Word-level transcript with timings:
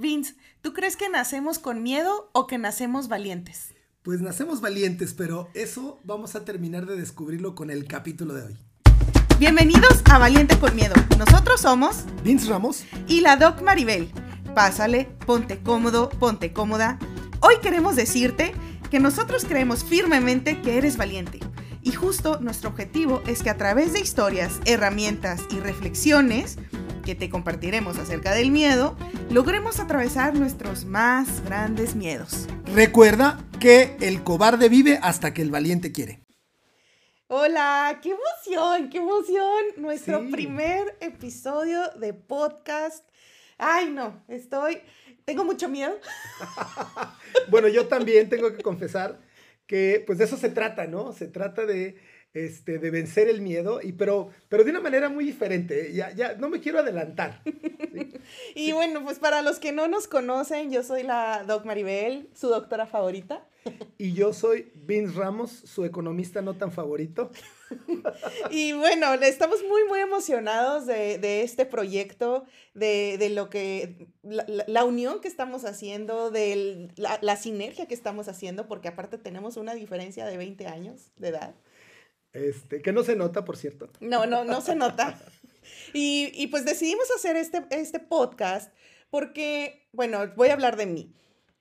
Vince, 0.00 0.36
¿tú 0.62 0.74
crees 0.74 0.96
que 0.96 1.08
nacemos 1.08 1.58
con 1.58 1.82
miedo 1.82 2.30
o 2.32 2.46
que 2.46 2.56
nacemos 2.56 3.08
valientes? 3.08 3.74
Pues 4.02 4.20
nacemos 4.20 4.60
valientes, 4.60 5.12
pero 5.12 5.50
eso 5.54 5.98
vamos 6.04 6.36
a 6.36 6.44
terminar 6.44 6.86
de 6.86 6.96
descubrirlo 6.96 7.56
con 7.56 7.68
el 7.68 7.84
capítulo 7.88 8.32
de 8.32 8.44
hoy. 8.44 8.56
Bienvenidos 9.40 10.04
a 10.08 10.18
Valiente 10.18 10.56
con 10.56 10.76
Miedo. 10.76 10.94
Nosotros 11.18 11.62
somos 11.62 12.04
Vince 12.22 12.48
Ramos 12.48 12.84
y 13.08 13.22
la 13.22 13.34
Doc 13.34 13.60
Maribel. 13.62 14.12
Pásale, 14.54 15.06
ponte 15.26 15.58
cómodo, 15.64 16.10
ponte 16.10 16.52
cómoda. 16.52 17.00
Hoy 17.40 17.56
queremos 17.60 17.96
decirte 17.96 18.54
que 18.92 19.00
nosotros 19.00 19.46
creemos 19.46 19.82
firmemente 19.82 20.62
que 20.62 20.78
eres 20.78 20.96
valiente. 20.96 21.40
Y 21.82 21.90
justo 21.90 22.38
nuestro 22.40 22.70
objetivo 22.70 23.20
es 23.26 23.42
que 23.42 23.50
a 23.50 23.56
través 23.56 23.92
de 23.94 23.98
historias, 23.98 24.60
herramientas 24.64 25.40
y 25.50 25.58
reflexiones, 25.58 26.56
que 27.08 27.14
te 27.14 27.30
compartiremos 27.30 27.96
acerca 27.96 28.34
del 28.34 28.50
miedo, 28.50 28.94
logremos 29.30 29.80
atravesar 29.80 30.34
nuestros 30.34 30.84
más 30.84 31.42
grandes 31.42 31.94
miedos. 31.94 32.46
Recuerda 32.74 33.42
que 33.58 33.96
el 34.02 34.22
cobarde 34.22 34.68
vive 34.68 34.98
hasta 35.00 35.32
que 35.32 35.40
el 35.40 35.50
valiente 35.50 35.90
quiere. 35.90 36.20
Hola, 37.28 37.98
qué 38.02 38.10
emoción, 38.10 38.90
qué 38.90 38.98
emoción. 38.98 39.64
Nuestro 39.78 40.28
primer 40.30 40.98
episodio 41.00 41.80
de 41.98 42.12
podcast. 42.12 43.08
Ay, 43.56 43.88
no, 43.88 44.22
estoy, 44.28 44.82
tengo 45.24 45.44
mucho 45.44 45.66
miedo. 45.70 45.94
bueno, 47.50 47.68
yo 47.68 47.88
también 47.88 48.28
tengo 48.28 48.54
que 48.54 48.62
confesar 48.62 49.18
que 49.66 50.04
pues 50.06 50.18
de 50.18 50.26
eso 50.26 50.36
se 50.36 50.50
trata, 50.50 50.86
¿no? 50.86 51.14
Se 51.14 51.26
trata 51.26 51.64
de 51.64 51.96
este, 52.34 52.78
de 52.78 52.90
vencer 52.90 53.28
el 53.28 53.40
miedo, 53.40 53.80
y, 53.82 53.92
pero, 53.92 54.30
pero 54.48 54.64
de 54.64 54.70
una 54.70 54.80
manera 54.80 55.08
muy 55.08 55.24
diferente. 55.24 55.92
Ya, 55.92 56.12
ya 56.12 56.34
no 56.34 56.48
me 56.48 56.60
quiero 56.60 56.78
adelantar. 56.78 57.42
y 58.54 58.72
bueno, 58.72 59.02
pues 59.04 59.18
para 59.18 59.42
los 59.42 59.58
que 59.58 59.72
no 59.72 59.88
nos 59.88 60.06
conocen, 60.06 60.70
yo 60.70 60.82
soy 60.82 61.02
la 61.02 61.44
Doc 61.46 61.64
Maribel, 61.64 62.28
su 62.34 62.48
doctora 62.48 62.86
favorita. 62.86 63.46
Y 63.98 64.14
yo 64.14 64.32
soy 64.32 64.72
Vince 64.74 65.18
Ramos, 65.18 65.50
su 65.50 65.84
economista 65.84 66.40
no 66.40 66.54
tan 66.54 66.72
favorito. 66.72 67.30
y 68.50 68.72
bueno, 68.72 69.12
estamos 69.14 69.62
muy, 69.68 69.84
muy 69.84 70.00
emocionados 70.00 70.86
de, 70.86 71.42
este 71.42 71.66
proyecto, 71.66 72.44
de, 72.74 73.30
lo 73.30 73.50
que, 73.50 74.08
la, 74.22 74.84
unión 74.84 75.20
que 75.20 75.28
estamos 75.28 75.64
haciendo, 75.64 76.30
de 76.30 76.88
la, 76.96 77.18
la, 77.20 77.36
sinergia 77.36 77.86
que 77.86 77.94
estamos 77.94 78.28
haciendo, 78.28 78.68
porque 78.68 78.88
aparte 78.88 79.18
tenemos 79.18 79.56
una 79.56 79.74
diferencia 79.74 80.24
de 80.24 80.36
20 80.36 80.66
años 80.66 81.10
de 81.16 81.28
edad. 81.28 81.54
Este, 82.32 82.82
que 82.82 82.92
no 82.92 83.02
se 83.02 83.16
nota, 83.16 83.44
por 83.44 83.56
cierto. 83.56 83.90
No, 84.00 84.26
no, 84.26 84.44
no 84.44 84.60
se 84.60 84.74
nota. 84.74 85.18
Y, 85.92 86.46
pues 86.48 86.64
decidimos 86.64 87.10
hacer 87.10 87.36
este, 87.36 87.62
este 87.70 87.98
podcast 87.98 88.72
porque, 89.10 89.88
bueno, 89.92 90.32
voy 90.36 90.48
a 90.48 90.54
hablar 90.54 90.76
de 90.76 90.86
mí. 90.86 91.14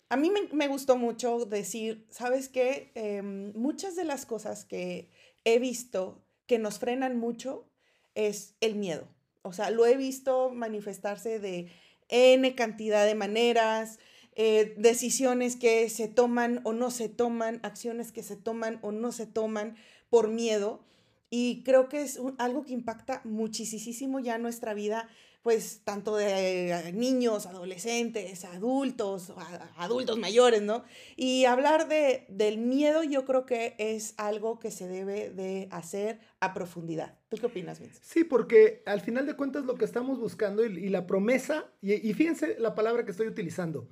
A 0.10 0.16
mí 0.16 0.32
me, 0.52 0.68
gustó 0.68 0.98
mucho 0.98 1.46
decir, 1.46 2.08
¿sabes 2.10 2.48
qué? 2.48 2.92
Em, 2.96 3.52
muchas 3.54 3.96
de 3.96 4.06
las 4.06 4.26
cosas 4.26 4.64
que 4.64 5.10
he 5.44 5.60
visto 5.60 6.26
que 6.46 6.60
nos 6.60 6.80
frenan 6.80 7.18
mucho 7.18 7.70
es 8.16 8.56
el 8.62 8.76
miedo. 8.76 9.08
O 9.42 9.54
sea, 9.54 9.70
lo 9.70 9.86
he 9.86 9.98
visto 9.98 10.50
manifestarse 10.50 11.40
de 11.40 11.72
N 12.10 12.56
cantidad 12.56 13.06
de 13.06 13.16
maneras, 13.16 14.00
eh, 14.36 14.76
decisiones 14.78 15.56
que 15.56 15.90
se 15.90 16.08
toman 16.08 16.62
o 16.64 16.72
no 16.72 16.92
se 16.92 17.10
toman, 17.10 17.60
acciones 17.64 18.12
que 18.12 18.24
se 18.24 18.36
toman 18.36 18.80
o 18.82 18.92
no 18.92 19.12
se 19.12 19.26
toman 19.26 19.76
por 20.10 20.30
miedo. 20.30 20.84
Y 21.30 21.64
creo 21.64 21.90
que 21.90 22.02
es 22.02 22.20
algo 22.38 22.64
que 22.64 22.74
impacta 22.74 23.22
muchísimo 23.26 24.20
ya 24.20 24.38
nuestra 24.38 24.74
vida, 24.74 25.10
pues 25.44 25.82
tanto 25.84 26.16
de 26.16 26.72
eh, 26.72 26.94
niños, 26.94 27.46
adolescentes, 27.46 28.46
adultos, 28.46 29.34
adultos 29.78 30.18
mayores, 30.18 30.62
¿no? 30.62 30.84
Y 31.18 31.46
hablar 31.46 31.90
de, 31.90 32.26
del 32.30 32.58
miedo 32.58 33.04
yo 33.04 33.26
creo 33.26 33.46
que 33.46 33.76
es 33.78 34.14
algo 34.18 34.60
que 34.60 34.72
se 34.72 34.88
debe 34.88 35.30
de 35.30 35.68
hacer 35.72 36.20
a 36.40 36.54
profundidad. 36.54 37.18
¿Tú 37.30 37.38
qué 37.38 37.48
opinas, 37.48 37.80
Vince? 37.80 38.00
Sí, 38.04 38.24
porque 38.24 38.84
al 38.86 39.02
final 39.02 39.26
de 39.26 39.36
cuentas 39.36 39.66
lo 39.66 39.76
que 39.76 39.86
estamos 39.86 40.20
buscando 40.20 40.66
y, 40.66 40.90
la 40.90 41.08
promesa, 41.08 41.66
y, 41.82 41.94
y 41.94 42.14
fíjense 42.14 42.58
la 42.58 42.74
palabra 42.74 43.04
que 43.04 43.12
estoy 43.12 43.28
utilizando, 43.28 43.90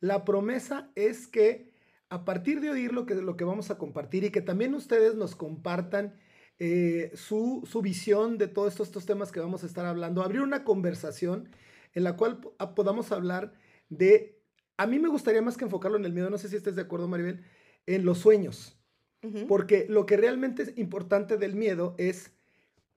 la 0.00 0.24
promesa 0.24 0.90
es 0.96 1.28
que 1.28 1.71
a 2.12 2.26
partir 2.26 2.60
de 2.60 2.68
oír 2.68 2.92
lo 2.92 3.06
que, 3.06 3.14
lo 3.14 3.38
que 3.38 3.44
vamos 3.44 3.70
a 3.70 3.78
compartir 3.78 4.22
y 4.24 4.30
que 4.30 4.42
también 4.42 4.74
ustedes 4.74 5.14
nos 5.14 5.34
compartan 5.34 6.14
eh, 6.58 7.10
su, 7.14 7.66
visión 7.82 8.36
de 8.36 8.48
todos 8.48 8.78
estos, 8.78 9.06
temas 9.06 9.32
que 9.32 9.40
vamos 9.40 9.62
a 9.62 9.66
estar 9.66 9.86
hablando, 9.86 10.22
abrir 10.22 10.42
una 10.42 10.62
conversación 10.62 11.48
en 11.94 12.04
la 12.04 12.18
cual 12.18 12.38
podamos 12.76 13.12
hablar 13.12 13.54
de, 13.88 14.42
a 14.76 14.86
mí 14.86 14.98
me 14.98 15.08
gustaría 15.08 15.40
más 15.40 15.56
que 15.56 15.64
enfocarlo 15.64 15.96
en 15.96 16.04
el 16.04 16.12
miedo, 16.12 16.28
no 16.28 16.36
sé 16.36 16.50
si 16.50 16.56
estés 16.56 16.76
de 16.76 16.82
acuerdo 16.82 17.08
Maribel, 17.08 17.46
en 17.86 18.04
los 18.04 18.18
sueños, 18.18 18.78
porque 19.48 19.86
lo 19.88 20.04
que 20.04 20.18
realmente 20.18 20.64
es 20.64 20.76
importante 20.76 21.38
del 21.38 21.54
miedo 21.54 21.94
es 21.96 22.34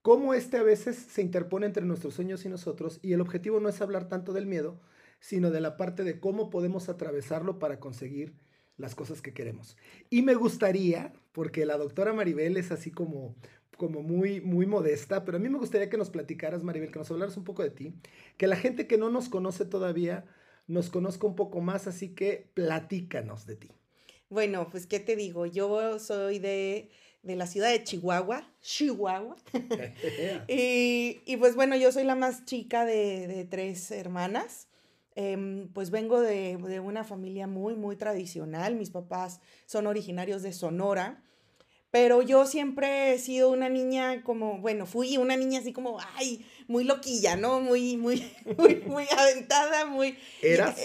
cómo 0.02 0.34
este 0.34 0.58
a 0.58 0.64
veces 0.64 0.98
se 0.98 1.22
interpone 1.22 1.68
entre 1.68 1.86
nuestros 1.86 2.16
sueños 2.16 2.44
y 2.44 2.50
nosotros 2.50 3.00
y 3.02 3.14
el 3.14 3.22
objetivo 3.22 3.62
no 3.62 3.70
es 3.70 3.80
hablar 3.80 4.10
tanto 4.10 4.34
del 4.34 4.46
miedo, 4.46 4.82
sino 5.22 5.52
de 5.52 5.62
la 5.62 5.78
parte 5.78 6.04
de 6.04 6.20
cómo 6.20 6.50
podemos 6.50 6.90
atravesarlo 6.90 7.60
para 7.60 7.80
conseguir 7.80 8.44
las 8.78 8.96
cosas 8.96 9.22
que 9.22 9.34
queremos. 9.34 9.78
Y 10.10 10.22
me 10.22 10.36
gustaría, 10.36 11.14
porque 11.32 11.66
la 11.66 11.78
doctora 11.78 12.14
Maribel 12.14 12.58
es 12.58 12.72
así 12.72 12.92
como, 12.92 13.36
como 13.78 14.02
muy, 14.02 14.42
muy 14.42 14.66
modesta, 14.66 15.26
pero 15.26 15.38
a 15.38 15.40
mí 15.40 15.50
me 15.50 15.58
gustaría 15.58 15.90
que 15.90 15.98
nos 15.98 16.10
platicaras, 16.10 16.64
Maribel, 16.64 16.92
que 16.92 17.00
nos 17.00 17.12
hablaras 17.12 17.38
un 17.38 17.44
poco 17.44 17.64
de 17.64 17.70
ti, 17.70 17.94
que 18.38 18.48
la 18.48 18.56
gente 18.56 18.88
que 18.88 18.98
no 18.98 19.10
nos 19.10 19.30
conoce 19.30 19.66
todavía 19.66 20.26
nos 20.68 20.90
conozca 20.90 21.28
un 21.28 21.36
poco 21.36 21.62
más, 21.62 21.88
así 21.88 22.10
que 22.10 22.50
platícanos 22.54 23.46
de 23.46 23.56
ti. 23.56 23.72
Bueno, 24.30 24.68
pues, 24.72 24.88
¿qué 24.88 25.00
te 25.00 25.16
digo? 25.16 25.46
Yo 25.46 26.00
soy 26.00 26.40
de, 26.40 26.90
la 27.24 27.46
ciudad 27.46 27.70
de 27.70 27.84
Chihuahua, 27.84 28.52
Chihuahua. 28.62 29.36
y, 30.48 31.38
pues 31.38 31.56
bueno, 31.56 31.76
yo 31.76 31.92
soy 31.92 32.04
la 32.04 32.16
más 32.16 32.46
chica 32.46 32.86
de, 32.86 33.28
de 33.28 33.46
tres 33.46 33.92
hermanas. 33.92 34.68
Em, 35.16 35.70
pues 35.72 35.92
vengo 35.92 36.20
de, 36.20 36.58
una 36.84 37.06
familia 37.06 37.48
muy, 37.48 37.76
muy 37.76 37.96
tradicional. 37.96 38.76
Mis 38.76 38.90
papás 38.90 39.40
son 39.66 39.88
originarios 39.88 40.44
de 40.44 40.52
Sonora. 40.52 41.24
Pero 41.90 42.22
yo 42.22 42.46
siempre 42.46 43.14
he 43.14 43.20
sido 43.20 43.50
una 43.50 43.70
niña 43.70 44.22
como, 44.24 44.58
bueno, 44.58 44.86
fui 44.86 45.16
una 45.16 45.38
niña 45.38 45.62
así 45.62 45.72
como, 45.72 45.98
ay, 46.16 46.46
muy 46.68 46.84
loquilla, 46.84 47.38
¿no? 47.38 47.62
Muy, 47.62 47.96
muy, 47.96 48.30
muy, 48.58 48.76
muy 48.82 49.06
aventada, 49.18 49.86
muy... 49.86 50.18
¿Eras? 50.42 50.76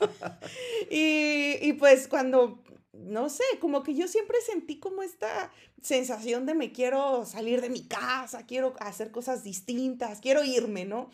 y, 0.90 1.58
y 1.60 1.72
pues 1.74 2.08
cuando, 2.08 2.64
no 2.94 3.28
sé, 3.28 3.44
como 3.60 3.82
que 3.82 3.94
yo 3.94 4.08
siempre 4.08 4.38
sentí 4.40 4.78
como 4.78 5.02
esta 5.02 5.52
sensación 5.82 6.46
de 6.46 6.54
me 6.54 6.72
quiero 6.72 7.26
salir 7.26 7.60
de 7.60 7.68
mi 7.68 7.86
casa, 7.86 8.46
quiero 8.46 8.74
hacer 8.78 9.10
cosas 9.10 9.44
distintas, 9.44 10.20
quiero 10.20 10.42
irme, 10.42 10.86
¿no? 10.86 11.10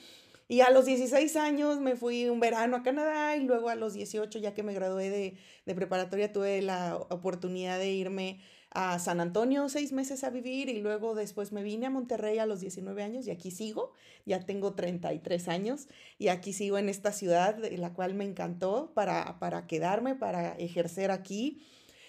Y 0.50 0.62
a 0.62 0.70
los 0.70 0.84
16 0.84 1.36
años 1.36 1.78
me 1.78 1.94
fui 1.94 2.28
un 2.28 2.40
verano 2.40 2.76
a 2.76 2.82
Canadá 2.82 3.36
y 3.36 3.44
luego 3.44 3.68
a 3.68 3.76
los 3.76 3.92
18, 3.92 4.40
ya 4.40 4.52
que 4.52 4.64
me 4.64 4.74
gradué 4.74 5.08
de, 5.08 5.36
de 5.64 5.74
preparatoria, 5.76 6.32
tuve 6.32 6.60
la 6.60 6.96
oportunidad 6.96 7.78
de 7.78 7.92
irme 7.92 8.40
a 8.72 8.98
San 8.98 9.20
Antonio 9.20 9.68
seis 9.68 9.92
meses 9.92 10.24
a 10.24 10.30
vivir 10.30 10.68
y 10.68 10.80
luego 10.80 11.14
después 11.14 11.52
me 11.52 11.62
vine 11.62 11.86
a 11.86 11.90
Monterrey 11.90 12.40
a 12.40 12.46
los 12.46 12.58
19 12.58 13.00
años 13.00 13.28
y 13.28 13.30
aquí 13.30 13.52
sigo, 13.52 13.92
ya 14.26 14.40
tengo 14.40 14.74
33 14.74 15.46
años 15.46 15.86
y 16.18 16.26
aquí 16.26 16.52
sigo 16.52 16.78
en 16.78 16.88
esta 16.88 17.12
ciudad, 17.12 17.56
la 17.70 17.92
cual 17.92 18.14
me 18.14 18.24
encantó 18.24 18.90
para, 18.92 19.38
para 19.38 19.68
quedarme, 19.68 20.16
para 20.16 20.54
ejercer 20.54 21.12
aquí. 21.12 21.62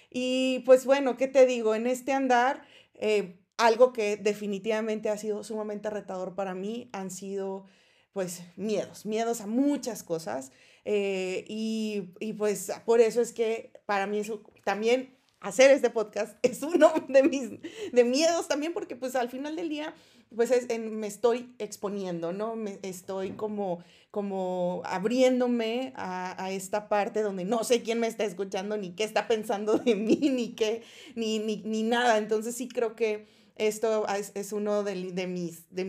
Y 0.09 0.63
pues 0.65 0.87
bueno, 0.87 1.15
¿qué 1.15 1.27
te 1.27 1.45
digo? 1.45 1.75
En 1.75 1.85
este 1.85 2.11
andar, 2.11 2.63
eh, 2.95 3.37
algo 3.57 3.93
que 3.93 4.17
definitivamente 4.17 5.09
ha 5.09 5.17
sido 5.17 5.43
sumamente 5.43 5.91
retador 5.91 6.33
para 6.33 6.55
mí 6.55 6.89
han 6.91 7.11
sido 7.11 7.67
pues 8.13 8.43
miedos, 8.55 9.05
miedos 9.05 9.41
a 9.41 9.47
muchas 9.47 10.03
cosas. 10.03 10.51
Eh, 10.83 11.45
y, 11.47 12.09
y, 12.19 12.33
pues 12.33 12.71
por 12.85 13.01
eso 13.01 13.21
es 13.21 13.33
que 13.33 13.71
para 13.85 14.07
mí 14.07 14.17
eso 14.17 14.41
también 14.63 15.15
hacer 15.39 15.69
este 15.69 15.89
podcast 15.91 16.37
es 16.43 16.63
uno 16.63 16.91
de 17.07 17.21
mis 17.23 17.49
de 17.91 18.03
miedos 18.03 18.47
también 18.47 18.73
porque 18.73 18.95
pues 18.95 19.15
al 19.15 19.29
final 19.29 19.55
del 19.55 19.69
día 19.69 19.93
pues 20.35 20.49
es, 20.51 20.67
me 20.79 21.07
estoy 21.07 21.53
exponiendo, 21.59 22.31
¿no? 22.31 22.55
Me 22.55 22.79
estoy 22.83 23.31
como, 23.31 23.83
como 24.11 24.81
abriéndome 24.85 25.91
a, 25.95 26.41
a, 26.41 26.51
esta 26.51 26.87
parte 26.87 27.21
donde 27.21 27.43
no 27.43 27.63
sé 27.65 27.81
quién 27.81 27.99
me 27.99 28.07
está 28.07 28.23
escuchando, 28.23 28.77
ni 28.77 28.91
qué 28.91 29.03
está 29.03 29.27
pensando 29.27 29.77
de 29.77 29.95
mí, 29.95 30.15
ni 30.31 30.53
qué, 30.53 30.83
ni, 31.15 31.39
ni, 31.39 31.57
ni 31.57 31.83
nada. 31.83 32.17
Entonces 32.17 32.55
sí 32.55 32.69
creo 32.69 32.95
que 32.95 33.27
esto 33.67 34.07
es, 34.07 34.31
es 34.33 34.53
uno 34.53 34.83
de, 34.83 35.11
de 35.11 35.27
mis, 35.27 35.69
de, 35.69 35.83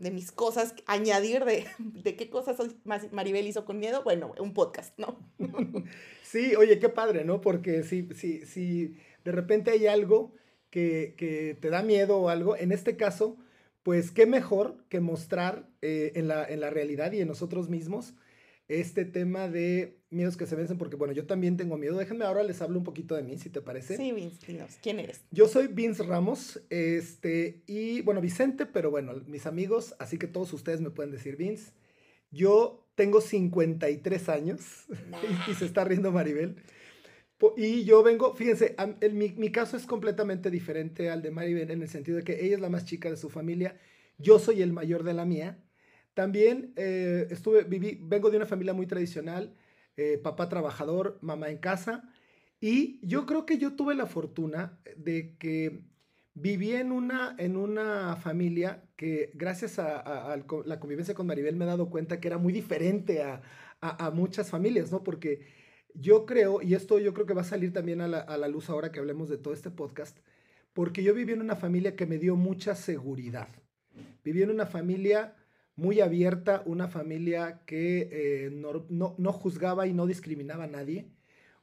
de, 0.00 0.10
mis 0.10 0.32
cosas, 0.32 0.74
añadir 0.86 1.44
de, 1.44 1.66
de 1.78 2.16
qué 2.16 2.28
cosas 2.28 2.56
Maribel 2.84 3.46
hizo 3.46 3.64
con 3.64 3.78
miedo. 3.78 4.02
Bueno, 4.02 4.34
un 4.38 4.52
podcast, 4.52 4.98
¿no? 4.98 5.18
Sí, 6.22 6.56
oye, 6.56 6.78
qué 6.78 6.88
padre, 6.88 7.26
¿no? 7.26 7.42
Porque 7.42 7.82
si, 7.82 8.08
si, 8.14 8.46
si 8.46 8.96
de 9.22 9.32
repente 9.32 9.70
hay 9.70 9.86
algo 9.86 10.32
que, 10.70 11.14
que 11.18 11.58
te 11.60 11.68
da 11.68 11.82
miedo 11.82 12.16
o 12.16 12.30
algo, 12.30 12.56
en 12.56 12.72
este 12.72 12.96
caso, 12.96 13.36
pues 13.82 14.10
qué 14.10 14.24
mejor 14.24 14.82
que 14.88 15.00
mostrar 15.00 15.68
eh, 15.82 16.12
en, 16.14 16.28
la, 16.28 16.42
en 16.46 16.60
la 16.60 16.70
realidad 16.70 17.12
y 17.12 17.20
en 17.20 17.28
nosotros 17.28 17.68
mismos 17.68 18.14
este 18.68 19.04
tema 19.04 19.48
de 19.48 19.98
miedos 20.10 20.36
que 20.36 20.46
se 20.46 20.56
vencen, 20.56 20.78
porque 20.78 20.96
bueno, 20.96 21.12
yo 21.12 21.26
también 21.26 21.56
tengo 21.56 21.76
miedo. 21.76 21.98
Déjenme 21.98 22.24
ahora 22.24 22.42
les 22.42 22.60
hablo 22.62 22.78
un 22.78 22.84
poquito 22.84 23.14
de 23.14 23.22
mí, 23.22 23.38
si 23.38 23.50
te 23.50 23.60
parece. 23.60 23.96
Sí, 23.96 24.12
Vince, 24.12 24.46
dinos, 24.46 24.78
¿quién 24.82 25.00
eres? 25.00 25.22
Yo 25.30 25.48
soy 25.48 25.68
Vince 25.68 26.02
Ramos, 26.02 26.62
este, 26.70 27.62
y 27.66 28.02
bueno, 28.02 28.20
Vicente, 28.20 28.66
pero 28.66 28.90
bueno, 28.90 29.14
mis 29.26 29.46
amigos, 29.46 29.94
así 29.98 30.18
que 30.18 30.26
todos 30.26 30.52
ustedes 30.52 30.80
me 30.80 30.90
pueden 30.90 31.12
decir 31.12 31.36
Vince. 31.36 31.72
Yo 32.30 32.88
tengo 32.94 33.20
53 33.20 34.28
años 34.28 34.86
y 35.50 35.54
se 35.54 35.64
está 35.64 35.84
riendo 35.84 36.12
Maribel. 36.12 36.56
Y 37.56 37.82
yo 37.82 38.04
vengo, 38.04 38.34
fíjense, 38.36 38.76
mi, 39.12 39.30
mi, 39.30 39.50
caso 39.50 39.76
es 39.76 39.84
completamente 39.84 40.48
diferente 40.48 41.10
al 41.10 41.22
de 41.22 41.32
Maribel 41.32 41.72
en 41.72 41.82
el 41.82 41.88
sentido 41.88 42.18
de 42.18 42.22
que 42.22 42.44
ella 42.44 42.54
es 42.54 42.60
la 42.60 42.68
más 42.68 42.84
chica 42.84 43.10
de 43.10 43.16
su 43.16 43.30
familia, 43.30 43.76
yo 44.18 44.38
soy 44.38 44.62
el 44.62 44.72
mayor 44.72 45.02
de 45.02 45.14
la 45.14 45.24
mía. 45.24 45.58
También 46.14 46.72
eh, 46.76 47.26
estuve, 47.30 47.64
viví, 47.64 47.98
vengo 48.02 48.30
de 48.30 48.36
una 48.36 48.46
familia 48.46 48.74
muy 48.74 48.86
tradicional, 48.86 49.54
eh, 49.96 50.18
papá 50.22 50.48
trabajador, 50.48 51.18
mamá 51.22 51.50
en 51.50 51.58
casa, 51.58 52.12
y 52.60 53.00
yo 53.06 53.26
creo 53.26 53.46
que 53.46 53.58
yo 53.58 53.74
tuve 53.74 53.94
la 53.94 54.06
fortuna 54.06 54.78
de 54.96 55.36
que 55.38 55.84
viví 56.34 56.72
en 56.72 56.92
una, 56.92 57.34
en 57.38 57.56
una 57.56 58.16
familia 58.16 58.84
que 58.96 59.32
gracias 59.34 59.78
a, 59.78 60.36
la 60.64 60.80
convivencia 60.80 61.14
con 61.14 61.26
Maribel 61.26 61.56
me 61.56 61.64
he 61.64 61.68
dado 61.68 61.90
cuenta 61.90 62.20
que 62.20 62.28
era 62.28 62.38
muy 62.38 62.52
diferente 62.52 63.22
a, 63.22 63.42
a 63.80 64.10
muchas 64.12 64.48
familias, 64.48 64.92
¿no? 64.92 65.02
Porque 65.02 65.40
yo 65.94 66.26
creo, 66.26 66.62
y 66.62 66.74
esto 66.74 66.98
yo 66.98 67.12
creo 67.14 67.26
que 67.26 67.34
va 67.34 67.42
a 67.42 67.44
salir 67.44 67.72
también 67.72 68.00
a 68.00 68.08
la, 68.08 68.20
a 68.20 68.36
la, 68.36 68.48
luz 68.48 68.70
ahora 68.70 68.92
que 68.92 69.00
hablemos 69.00 69.28
de 69.28 69.38
todo 69.38 69.52
este 69.54 69.70
podcast, 69.70 70.18
porque 70.72 71.02
yo 71.02 71.14
viví 71.14 71.32
en 71.32 71.40
una 71.40 71.56
familia 71.56 71.96
que 71.96 72.06
me 72.06 72.18
dio 72.18 72.36
mucha 72.36 72.74
seguridad. 72.74 73.48
Viví 74.24 74.42
en 74.42 74.50
una 74.50 74.66
familia 74.66 75.36
muy 75.76 76.00
abierta, 76.00 76.62
una 76.66 76.88
familia 76.88 77.62
que 77.66 78.08
eh, 78.12 78.50
no, 78.50 78.84
no, 78.88 79.14
no, 79.18 79.32
juzgaba 79.32 79.86
y 79.86 79.92
no 79.92 80.06
discriminaba 80.06 80.64
a 80.64 80.68
nadie, 80.68 81.06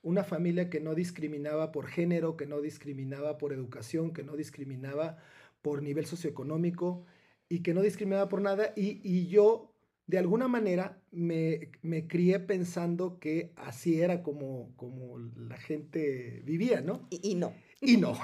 una 0.02 0.24
familia 0.24 0.70
que 0.70 0.80
no 0.80 0.96
discriminaba 0.96 1.72
por 1.72 1.88
género, 1.88 2.38
que 2.38 2.46
no 2.46 2.62
discriminaba 2.62 3.38
por 3.38 3.54
educación, 3.54 4.14
que 4.14 4.24
no 4.24 4.36
discriminaba 4.36 5.18
por 5.62 5.84
nivel 5.84 6.06
socioeconómico 6.06 7.06
y 7.50 7.62
que 7.62 7.74
no 7.74 7.82
discriminaba 7.82 8.30
por 8.30 8.42
nada. 8.42 8.74
Y, 8.76 9.02
y 9.04 9.28
yo 9.28 9.74
de 10.08 10.18
alguna 10.18 10.48
manera 10.48 11.00
me, 11.12 11.70
me, 11.84 12.08
crié 12.08 12.40
pensando 12.40 13.20
que 13.20 13.52
así 13.56 14.02
era 14.02 14.24
como, 14.24 14.74
como 14.76 15.20
la 15.20 15.58
gente 15.58 16.42
vivía, 16.46 16.82
¿no? 16.82 17.08
Y, 17.12 17.36
no. 17.36 17.54
Y 17.80 17.98
no. 17.98 18.18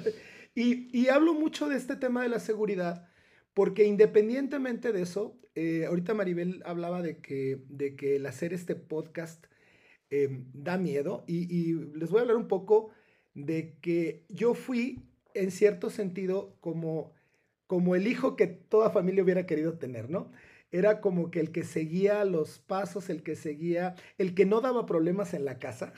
y, 0.54 0.88
y, 0.98 1.08
hablo 1.08 1.34
mucho 1.34 1.68
de 1.68 1.76
este 1.76 1.96
tema 1.96 2.22
de 2.22 2.30
la 2.30 2.40
seguridad 2.40 3.06
porque 3.56 3.84
independientemente 3.86 4.92
de 4.92 5.00
eso, 5.00 5.34
eh, 5.54 5.86
ahorita 5.86 6.12
Maribel 6.12 6.62
hablaba 6.66 7.00
de 7.00 7.22
que, 7.22 7.62
de 7.70 7.96
que 7.96 8.16
el 8.16 8.26
hacer 8.26 8.52
este 8.52 8.74
podcast 8.74 9.46
em, 10.10 10.44
da 10.52 10.76
miedo 10.76 11.24
y, 11.26 11.50
y 11.50 11.72
les 11.94 12.10
voy 12.10 12.18
a 12.18 12.22
hablar 12.22 12.36
un 12.36 12.48
poco 12.48 12.90
de 13.32 13.78
que 13.80 14.26
yo 14.28 14.52
fui 14.52 15.08
en 15.32 15.50
cierto 15.50 15.88
sentido 15.88 16.54
como, 16.60 17.14
como 17.66 17.96
el 17.96 18.06
hijo 18.06 18.36
que 18.36 18.46
toda 18.46 18.90
familia 18.90 19.22
hubiera 19.24 19.46
querido 19.46 19.78
tener, 19.78 20.10
¿no? 20.10 20.30
era 20.70 21.00
como 21.00 21.30
que 21.30 21.40
el 21.40 21.50
que 21.50 21.64
seguía 21.64 22.24
los 22.26 22.58
pasos, 22.58 23.08
el 23.08 23.22
que 23.22 23.36
seguía, 23.36 23.94
el 24.18 24.34
que 24.34 24.44
no 24.44 24.60
daba 24.60 24.84
problemas 24.84 25.32
en 25.32 25.46
la 25.46 25.58
casa. 25.58 25.94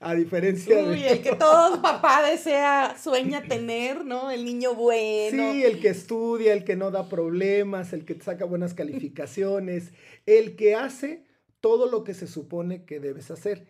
A 0.00 0.14
diferencia 0.14 0.84
Uy, 0.84 1.02
el 1.02 1.22
que 1.22 1.34
todo 1.34 1.80
papá 1.82 2.28
desea, 2.28 2.96
sueña 2.98 3.42
tener, 3.42 4.04
¿no? 4.04 4.30
El 4.30 4.44
niño 4.44 4.74
bueno. 4.74 5.52
Sí, 5.52 5.64
el 5.64 5.80
que 5.80 5.88
estudia, 5.88 6.52
el 6.52 6.64
que 6.64 6.76
no 6.76 6.90
da 6.90 7.08
problemas, 7.08 7.92
el 7.92 8.04
que 8.04 8.20
saca 8.20 8.44
buenas 8.44 8.74
calificaciones, 8.74 9.92
el 10.26 10.56
que 10.56 10.74
hace 10.74 11.24
todo 11.60 11.90
lo 11.90 12.04
que 12.04 12.14
se 12.14 12.26
supone 12.26 12.84
que 12.84 13.00
debes 13.00 13.30
hacer. 13.30 13.66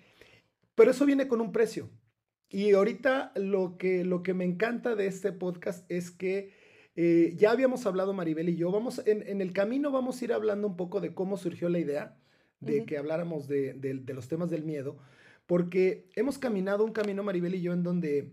Pero 0.75 0.91
eso 0.91 1.07
viene 1.07 1.29
con 1.29 1.41
un 1.41 1.53
precio. 1.53 1.91
Y 2.49 2.73
ahorita 2.73 3.33
lo 3.35 3.77
que, 3.77 4.05
lo 4.05 4.23
que 4.23 4.35
me 4.35 4.45
encanta 4.45 4.95
de 4.95 5.07
este 5.07 5.33
podcast 5.33 5.91
es 5.91 6.11
que 6.11 6.53
eh, 6.95 7.35
ya 7.37 7.51
habíamos 7.51 7.85
hablado 7.87 8.15
Maribel 8.15 8.49
y 8.49 8.57
yo, 8.57 8.71
vamos, 8.71 9.03
en, 9.05 9.41
el 9.41 9.53
camino 9.53 9.91
vamos 9.91 10.21
a 10.21 10.25
ir 10.25 10.33
hablando 10.33 10.67
un 10.67 10.77
poco 10.77 11.01
de 11.01 11.13
cómo 11.13 11.37
surgió 11.37 11.69
la 11.69 11.79
idea 11.79 12.17
de 12.61 12.87
que 12.87 12.97
habláramos 12.97 13.49
de, 13.49 14.03
los 14.07 14.29
temas 14.29 14.49
del 14.49 14.65
miedo, 14.65 14.99
porque 15.47 16.11
hemos 16.15 16.39
caminado 16.39 16.85
un 16.85 16.93
camino 16.93 17.23
Maribel 17.23 17.55
y 17.55 17.63
yo 17.63 17.73
en 17.73 17.83
donde, 17.83 18.33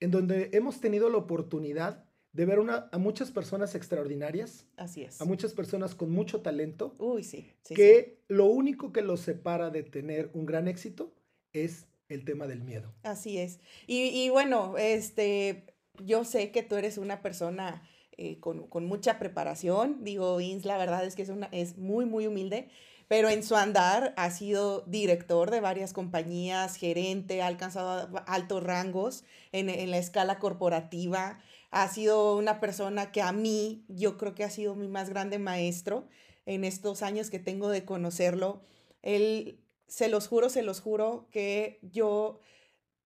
en 0.00 0.10
donde 0.10 0.50
hemos 0.52 0.80
tenido 0.80 1.08
la 1.08 1.18
oportunidad 1.18 2.04
de 2.32 2.46
ver 2.46 2.58
una, 2.58 2.88
a 2.92 2.98
muchas 2.98 3.30
personas 3.30 3.74
extraordinarias. 3.74 4.66
Así 4.76 5.02
es. 5.02 5.20
A 5.20 5.24
muchas 5.24 5.54
personas 5.54 5.94
con 5.94 6.10
mucho 6.10 6.40
talento. 6.40 6.94
Uy, 6.98 7.24
sí. 7.24 7.50
que 7.74 8.22
lo 8.28 8.46
único 8.46 8.92
que 8.92 9.02
los 9.02 9.20
separa 9.20 9.70
de 9.70 9.82
tener 9.82 10.30
un 10.34 10.46
gran 10.46 10.68
éxito 10.68 11.14
es 11.52 11.86
el 12.08 12.24
tema 12.24 12.46
del 12.46 12.62
miedo. 12.62 12.94
Así 13.02 13.38
es. 13.38 13.60
Y, 13.86 14.08
y 14.08 14.30
bueno, 14.30 14.76
este, 14.78 15.74
yo 16.04 16.24
sé 16.24 16.50
que 16.50 16.62
tú 16.62 16.76
eres 16.76 16.98
una 16.98 17.22
persona 17.22 17.82
eh, 18.16 18.40
con, 18.40 18.66
con, 18.66 18.84
mucha 18.84 19.18
preparación. 19.18 20.04
Digo, 20.04 20.36
Vince, 20.36 20.66
la 20.66 20.78
verdad 20.78 21.04
es 21.04 21.14
que 21.14 21.22
es, 21.22 21.28
una, 21.28 21.46
es 21.52 21.76
muy, 21.76 22.04
muy 22.04 22.26
humilde, 22.26 22.68
pero 23.08 23.30
en 23.30 23.42
su 23.42 23.56
andar 23.56 24.14
ha 24.16 24.30
sido 24.30 24.82
director 24.86 25.50
de 25.50 25.60
varias 25.60 25.92
compañías, 25.92 26.76
gerente, 26.76 27.42
ha 27.42 27.46
alcanzado 27.46 28.08
altos 28.26 28.62
rangos 28.62 29.24
en, 29.52 29.70
en 29.70 29.90
la 29.90 29.98
escala 29.98 30.38
corporativa. 30.38 31.40
Ha 31.70 31.88
sido 31.88 32.36
una 32.36 32.60
persona 32.60 33.10
que 33.10 33.22
a 33.22 33.32
mí, 33.32 33.84
yo 33.88 34.18
creo 34.18 34.34
que 34.34 34.44
ha 34.44 34.50
sido 34.50 34.74
mi 34.74 34.88
más 34.88 35.08
grande 35.08 35.38
maestro 35.38 36.06
en 36.46 36.64
estos 36.64 37.02
años 37.02 37.30
que 37.30 37.38
tengo 37.38 37.68
de 37.70 37.84
conocerlo. 37.84 38.62
Él, 39.02 39.58
se 39.88 40.08
los 40.08 40.28
juro, 40.28 40.50
se 40.50 40.62
los 40.62 40.80
juro 40.80 41.26
que 41.32 41.80
yo 41.82 42.40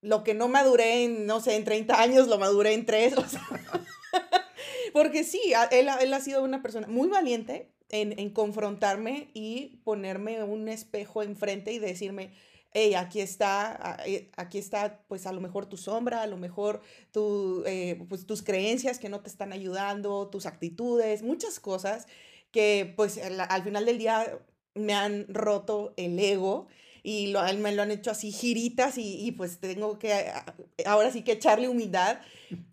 lo 0.01 0.25
que 0.25 0.35
no 0.35 0.49
maduré 0.49 1.05
en, 1.05 1.27
no 1.27 1.41
sé, 1.41 1.55
en 1.57 1.65
30 1.65 2.01
años, 2.01 2.27
lo 2.27 2.39
maduré 2.39 2.75
en 2.75 2.85
3. 2.85 3.15
O 3.19 3.29
sea, 3.29 3.49
porque 4.93 5.25
sí, 5.25 5.41
él, 5.71 5.89
él 6.01 6.13
ha 6.13 6.21
sido 6.21 6.43
una 6.43 6.61
persona 6.61 6.87
muy 6.87 7.09
valiente 7.09 7.73
en, 7.93 8.19
en, 8.19 8.31
confrontarme 8.31 9.31
y 9.35 9.81
ponerme 9.85 10.43
un 10.43 10.69
espejo 10.69 11.23
enfrente 11.23 11.73
y 11.73 11.79
decirme, 11.79 12.33
hey, 12.73 12.95
aquí 12.95 13.21
está, 13.21 13.99
eh, 14.07 14.31
aquí 14.37 14.59
está, 14.59 15.05
pues 15.09 15.27
a 15.27 15.33
lo 15.33 15.41
mejor 15.41 15.67
tu 15.67 15.77
sombra, 15.77 16.23
a 16.23 16.27
lo 16.27 16.37
mejor 16.37 16.81
tu, 17.13 17.63
eh, 17.67 18.03
pues, 18.09 18.27
tus 18.27 18.43
creencias 18.43 18.99
que 18.99 19.09
no 19.09 19.21
te 19.21 19.29
están 19.29 19.53
ayudando, 19.53 20.29
tus 20.29 20.47
actitudes, 20.47 21.23
muchas 21.23 21.61
cosas 21.61 22.07
que 22.51 22.93
pues 22.97 23.19
al, 23.19 23.63
final 23.63 23.87
del 23.87 23.99
día 23.99 24.39
me 24.75 24.95
han 24.95 25.27
roto 25.29 25.95
el 25.97 26.19
ego 26.19 26.67
y 27.03 27.29
lo, 27.29 27.43
me 27.55 27.73
lo 27.73 27.83
han 27.83 27.91
hecho 27.91 28.11
así 28.11 28.31
giritas 28.31 28.99
y, 28.99 29.27
y, 29.27 29.33
pues 29.33 29.59
tengo 29.59 29.99
que 29.99 30.31
ahora 30.87 31.11
sí 31.11 31.23
que 31.23 31.33
echarle 31.33 31.69
humildad. 31.69 32.21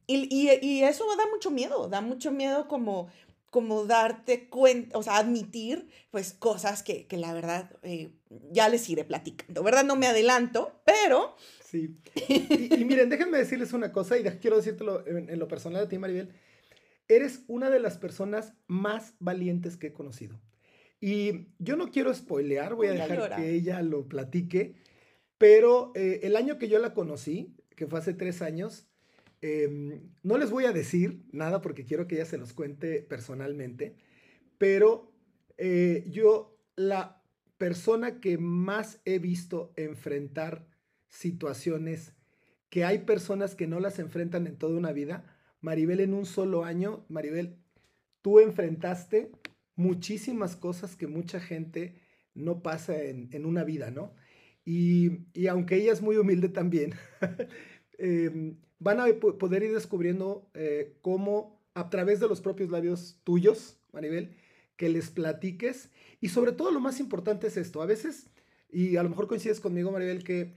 Y, 0.06 0.28
y, 0.30 0.50
y, 0.62 0.84
eso 0.84 1.06
da 1.18 1.24
mucho 1.32 1.50
miedo, 1.50 1.88
da 1.88 2.02
mucho 2.02 2.32
miedo 2.32 2.68
como, 2.68 3.10
como 3.50 3.86
darte 3.86 4.48
cuenta, 4.50 4.98
o 4.98 5.04
sea, 5.04 5.18
admitir 5.18 5.88
pues 6.12 6.34
cosas 6.34 6.84
que, 6.84 7.08
que 7.08 7.18
la 7.18 7.34
verdad 7.34 7.72
eh, 7.84 8.12
ya 8.52 8.70
les 8.70 8.88
iré 8.90 9.04
platicando, 9.04 9.64
¿verdad? 9.64 9.84
No 9.84 9.96
me 9.96 10.08
adelanto, 10.08 10.82
pero... 10.86 11.36
Sí. 11.64 11.98
Y, 12.28 12.86
miren, 12.86 13.10
déjenme 13.10 13.38
decirles 13.38 13.74
una 13.74 13.92
cosa 13.92 14.18
y 14.18 14.24
quiero 14.24 14.58
decírtelo 14.58 15.06
en, 15.08 15.30
en, 15.30 15.40
lo 15.40 15.48
personal 15.48 15.84
a 15.84 15.90
ti, 15.90 15.98
Maribel. 15.98 16.34
Eres 17.08 17.44
una 17.48 17.70
de 17.70 17.80
las 17.80 17.98
personas 17.98 18.54
más 18.68 19.16
valientes 19.20 19.78
que 19.78 19.88
he 19.88 19.94
conocido. 19.94 20.40
Y 21.02 21.48
yo 21.60 21.76
no 21.76 21.92
quiero 21.92 22.14
spoilear, 22.14 22.76
voy 22.76 22.88
a 22.88 22.94
dejar 22.94 23.36
que 23.36 23.54
ella 23.54 23.82
lo 23.82 24.08
platique, 24.08 24.76
pero 25.38 25.92
eh, 25.96 26.20
el 26.24 26.36
año 26.36 26.58
que 26.58 26.68
yo 26.68 26.80
la 26.80 26.94
conocí, 26.94 27.56
que 27.76 27.88
fue 27.88 28.00
hace 28.00 28.14
tres 28.14 28.42
años, 28.42 28.88
Em, 29.42 30.12
no 30.22 30.38
les 30.38 30.52
voy 30.52 30.66
a 30.66 30.74
decir 30.74 31.24
nada 31.32 31.62
porque 31.62 31.86
quiero 31.86 32.08
que 32.08 32.16
ella 32.16 32.26
se 32.26 32.38
los 32.38 32.54
cuente 32.54 33.02
personalmente, 33.02 33.96
pero 34.58 35.14
eh, 35.58 36.06
yo, 36.10 36.58
la 36.76 37.24
persona 37.58 38.20
que 38.20 38.38
más 38.38 39.02
he 39.06 39.20
visto 39.20 39.74
enfrentar 39.76 40.68
situaciones 41.08 42.14
que 42.70 42.86
hay 42.86 43.00
personas 43.00 43.56
que 43.56 43.68
no 43.68 43.80
las 43.80 44.00
enfrentan 44.00 44.46
en 44.48 44.58
toda 44.58 44.78
una 44.78 44.92
vida, 44.92 45.26
Maribel 45.62 46.02
en 46.02 46.14
un 46.14 46.26
solo 46.26 46.64
año, 46.64 47.06
Maribel, 47.10 47.58
tú 48.22 48.40
enfrentaste 48.40 49.32
muchísimas 49.76 50.56
cosas 50.56 50.96
que 50.96 51.08
mucha 51.08 51.40
gente 51.40 51.96
no 52.34 52.62
pasa 52.62 53.02
en, 53.02 53.30
en 53.32 53.46
una 53.46 53.64
vida, 53.64 53.92
¿no? 53.92 54.14
Y, 54.64 55.26
y, 55.34 55.48
aunque 55.48 55.76
ella 55.76 55.94
es 55.94 56.02
muy 56.02 56.18
humilde 56.18 56.50
también, 56.50 56.94
eh, 57.98 58.56
van 58.80 59.00
a 59.00 59.06
poder 59.38 59.64
ir 59.64 59.74
descubriendo 59.74 60.50
eh, 60.54 60.98
cómo 61.02 61.62
a 61.74 61.90
través 61.90 62.20
de 62.20 62.28
los 62.28 62.42
propios 62.42 62.70
labios 62.70 63.20
tuyos, 63.24 63.78
Maribel, 63.92 64.36
que 64.76 64.90
les 64.90 65.10
platiques. 65.10 65.92
Y 66.22 66.30
sobre 66.30 66.54
todo 66.54 66.72
lo 66.72 66.80
más 66.80 67.00
importante 67.00 67.48
es 67.48 67.58
esto. 67.58 67.82
A 67.82 67.86
veces, 67.86 68.30
y 68.72 68.96
a 68.98 69.04
lo 69.04 69.10
mejor 69.10 69.28
coincides 69.28 69.60
conmigo, 69.60 69.92
Maribel, 69.92 70.24
que 70.24 70.56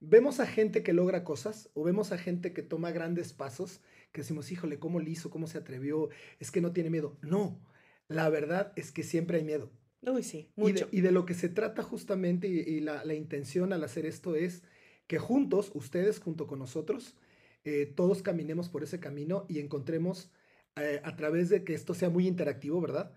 vemos 0.00 0.40
a 0.40 0.46
gente 0.46 0.82
que 0.82 0.92
logra 0.92 1.24
cosas 1.24 1.70
o 1.74 1.84
vemos 1.84 2.12
a 2.12 2.18
gente 2.18 2.52
que 2.52 2.62
toma 2.62 2.90
grandes 2.90 3.32
pasos, 3.32 3.80
que 4.12 4.20
decimos, 4.20 4.50
híjole, 4.52 4.78
¿cómo 4.78 5.00
lo 5.00 5.08
hizo? 5.08 5.30
¿Cómo 5.30 5.46
se 5.46 5.58
atrevió? 5.58 6.08
Es 6.38 6.50
que 6.50 6.60
no 6.60 6.72
tiene 6.72 6.90
miedo. 6.90 7.16
No, 7.22 7.60
la 8.08 8.28
verdad 8.28 8.72
es 8.76 8.92
que 8.92 9.02
siempre 9.02 9.38
hay 9.38 9.44
miedo. 9.44 9.70
Uy, 10.02 10.22
sí, 10.22 10.50
mucho. 10.56 10.88
Y 10.90 11.00
de, 11.00 11.12
lo 11.12 11.24
que 11.24 11.34
se 11.34 11.48
trata 11.48 11.82
justamente 11.82 12.46
y, 12.46 12.80
la, 12.80 13.04
la, 13.04 13.14
intención 13.14 13.72
al 13.72 13.82
hacer 13.84 14.04
esto 14.04 14.34
es 14.34 14.62
que 15.06 15.18
juntos, 15.18 15.70
ustedes 15.74 16.20
junto 16.20 16.46
con 16.46 16.58
nosotros, 16.58 17.16
eh, 17.64 17.86
todos 17.86 18.22
caminemos 18.22 18.68
por 18.68 18.82
ese 18.82 19.00
camino 19.00 19.46
y 19.48 19.58
encontremos 19.58 20.30
eh, 20.76 21.00
a 21.04 21.16
través 21.16 21.48
de 21.48 21.64
que 21.64 21.74
esto 21.74 21.94
sea 21.94 22.10
muy 22.10 22.26
interactivo, 22.26 22.80
¿verdad? 22.80 23.12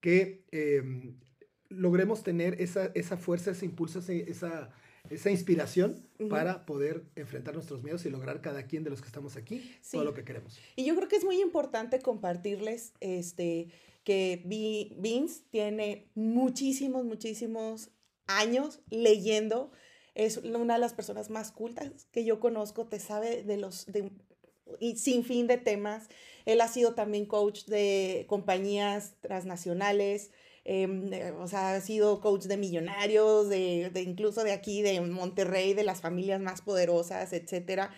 Que 0.00 0.44
em, 0.52 1.18
logremos 1.68 2.22
tener 2.22 2.60
esa, 2.60 2.92
esa 2.94 3.16
fuerza, 3.16 3.50
ese 3.50 3.66
impulso, 3.66 4.00
esa, 4.08 4.70
esa 5.08 5.30
inspiración 5.30 6.06
para 6.28 6.66
poder 6.66 7.04
enfrentar 7.16 7.54
nuestros 7.54 7.82
miedos 7.82 8.04
y 8.06 8.10
lograr 8.10 8.40
cada 8.40 8.66
quien 8.66 8.84
de 8.84 8.90
los 8.90 9.00
que 9.00 9.08
estamos 9.08 9.36
aquí 9.36 9.76
todo 9.90 10.04
lo 10.04 10.14
que 10.14 10.24
queremos. 10.24 10.58
Y 10.76 10.84
yo 10.84 10.94
creo 10.94 11.08
que 11.08 11.16
es 11.16 11.24
muy 11.24 11.40
importante 11.40 12.00
compartirles 12.00 12.92
este, 13.00 13.68
que 14.04 14.42
Vince 14.44 15.42
tiene 15.50 16.10
muchísimos, 16.14 17.04
muchísimos 17.04 17.90
años 18.26 18.80
leyendo. 18.90 19.72
Es 20.14 20.38
una 20.38 20.74
de 20.74 20.80
las 20.80 20.94
personas 20.94 21.30
más 21.30 21.52
cultas 21.52 22.06
que 22.12 22.24
yo 22.24 22.40
conozco, 22.40 22.86
te 22.86 22.98
sabe 22.98 23.42
de 23.42 23.56
los 23.56 23.86
de, 23.86 24.10
y 24.78 24.96
sin 24.96 25.24
fin 25.24 25.46
de 25.46 25.56
temas. 25.56 26.08
Él 26.46 26.60
ha 26.60 26.68
sido 26.68 26.94
también 26.94 27.26
coach 27.26 27.64
de 27.64 28.24
compañías 28.28 29.14
transnacionales, 29.20 30.30
eh, 30.64 31.32
o 31.38 31.48
sea, 31.48 31.74
ha 31.74 31.80
sido 31.80 32.20
coach 32.20 32.44
de 32.44 32.56
millonarios, 32.56 33.48
de, 33.48 33.90
incluso 34.04 34.44
de 34.44 34.52
aquí, 34.52 34.82
de 34.82 35.00
Monterrey, 35.00 35.74
de 35.74 35.84
las 35.84 36.00
familias 36.00 36.40
más 36.40 36.62
poderosas, 36.62 37.32
etc. 37.32 37.90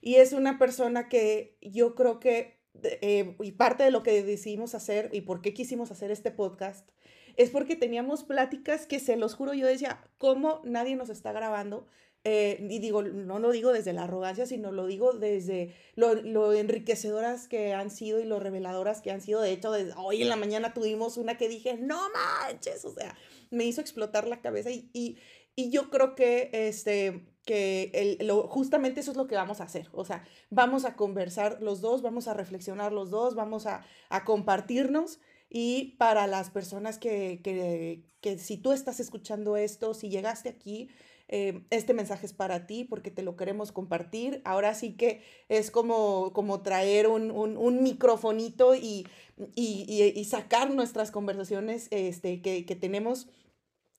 Y 0.00 0.16
es 0.16 0.32
una 0.32 0.58
persona 0.58 1.08
que 1.08 1.58
yo 1.60 1.94
creo 1.94 2.20
que, 2.20 2.60
eh, 2.82 3.36
y 3.40 3.52
parte 3.52 3.84
de 3.84 3.90
lo 3.90 4.02
que 4.02 4.22
decidimos 4.22 4.74
hacer 4.74 5.10
y 5.12 5.22
por 5.22 5.42
qué 5.42 5.54
quisimos 5.54 5.90
hacer 5.90 6.10
este 6.10 6.30
podcast, 6.30 6.88
es 7.36 7.50
porque 7.50 7.76
teníamos 7.76 8.24
pláticas 8.24 8.86
que 8.86 9.00
se 9.00 9.16
los 9.16 9.34
juro, 9.34 9.54
yo 9.54 9.66
decía, 9.66 10.04
¿cómo 10.18 10.60
nadie 10.64 10.96
nos 10.96 11.10
está 11.10 11.32
grabando? 11.32 11.86
Eh, 12.26 12.66
y 12.70 12.78
digo, 12.78 13.02
no 13.02 13.38
lo 13.38 13.50
digo 13.50 13.70
desde 13.72 13.92
la 13.92 14.04
arrogancia, 14.04 14.46
sino 14.46 14.72
lo 14.72 14.86
digo 14.86 15.12
desde 15.12 15.74
lo, 15.94 16.54
enriquecedoras 16.54 17.48
que 17.48 17.74
han 17.74 17.90
sido 17.90 18.18
y 18.18 18.24
lo 18.24 18.40
reveladoras 18.40 19.02
que 19.02 19.10
han 19.10 19.20
sido. 19.20 19.42
De 19.42 19.52
hecho, 19.52 19.70
desde 19.70 19.92
hoy 19.98 20.22
en 20.22 20.30
la 20.30 20.36
mañana 20.36 20.72
tuvimos 20.72 21.18
una 21.18 21.36
que 21.36 21.50
dije, 21.50 21.76
no 21.76 22.00
manches, 22.10 22.86
o 22.86 22.94
sea, 22.94 23.14
me 23.50 23.64
hizo 23.64 23.82
explotar 23.82 24.26
la 24.26 24.40
cabeza 24.40 24.70
y, 24.70 24.88
y, 24.94 25.18
y 25.54 25.70
yo 25.70 25.90
creo 25.90 26.14
que, 26.14 26.48
este, 26.50 27.26
que 27.44 27.90
el, 27.92 28.26
lo, 28.26 28.48
justamente 28.48 29.00
eso 29.00 29.10
es 29.10 29.18
lo 29.18 29.26
que 29.26 29.36
vamos 29.36 29.60
a 29.60 29.64
hacer. 29.64 29.90
O 29.92 30.06
sea, 30.06 30.24
vamos 30.48 30.86
a 30.86 30.96
conversar 30.96 31.60
los 31.60 31.82
dos, 31.82 32.00
vamos 32.00 32.26
a 32.26 32.32
reflexionar 32.32 32.92
los 32.92 33.10
dos, 33.10 33.34
vamos 33.34 33.66
a, 33.66 33.84
a 34.08 34.24
compartirnos. 34.24 35.20
Y 35.56 35.94
para 35.98 36.26
las 36.26 36.50
personas 36.50 36.98
que, 36.98 37.40
que, 37.44 38.02
que 38.20 38.38
si 38.38 38.56
tú 38.56 38.72
estás 38.72 38.98
escuchando 38.98 39.56
esto, 39.56 39.94
si 39.94 40.08
llegaste 40.08 40.48
aquí, 40.48 40.88
eh, 41.28 41.62
este 41.70 41.94
mensaje 41.94 42.26
es 42.26 42.32
para 42.32 42.66
ti 42.66 42.82
porque 42.82 43.12
te 43.12 43.22
lo 43.22 43.36
queremos 43.36 43.70
compartir. 43.70 44.42
Ahora 44.44 44.74
sí 44.74 44.96
que 44.96 45.22
es 45.48 45.70
como, 45.70 46.32
como 46.32 46.62
traer 46.62 47.06
un, 47.06 47.30
un, 47.30 47.82
microfonito 47.84 48.74
y, 48.74 49.06
y, 49.54 50.12
y, 50.16 50.24
sacar 50.24 50.72
nuestras 50.74 51.12
conversaciones 51.12 51.86
este, 51.92 52.42
que, 52.42 52.66
que, 52.66 52.74
tenemos 52.74 53.28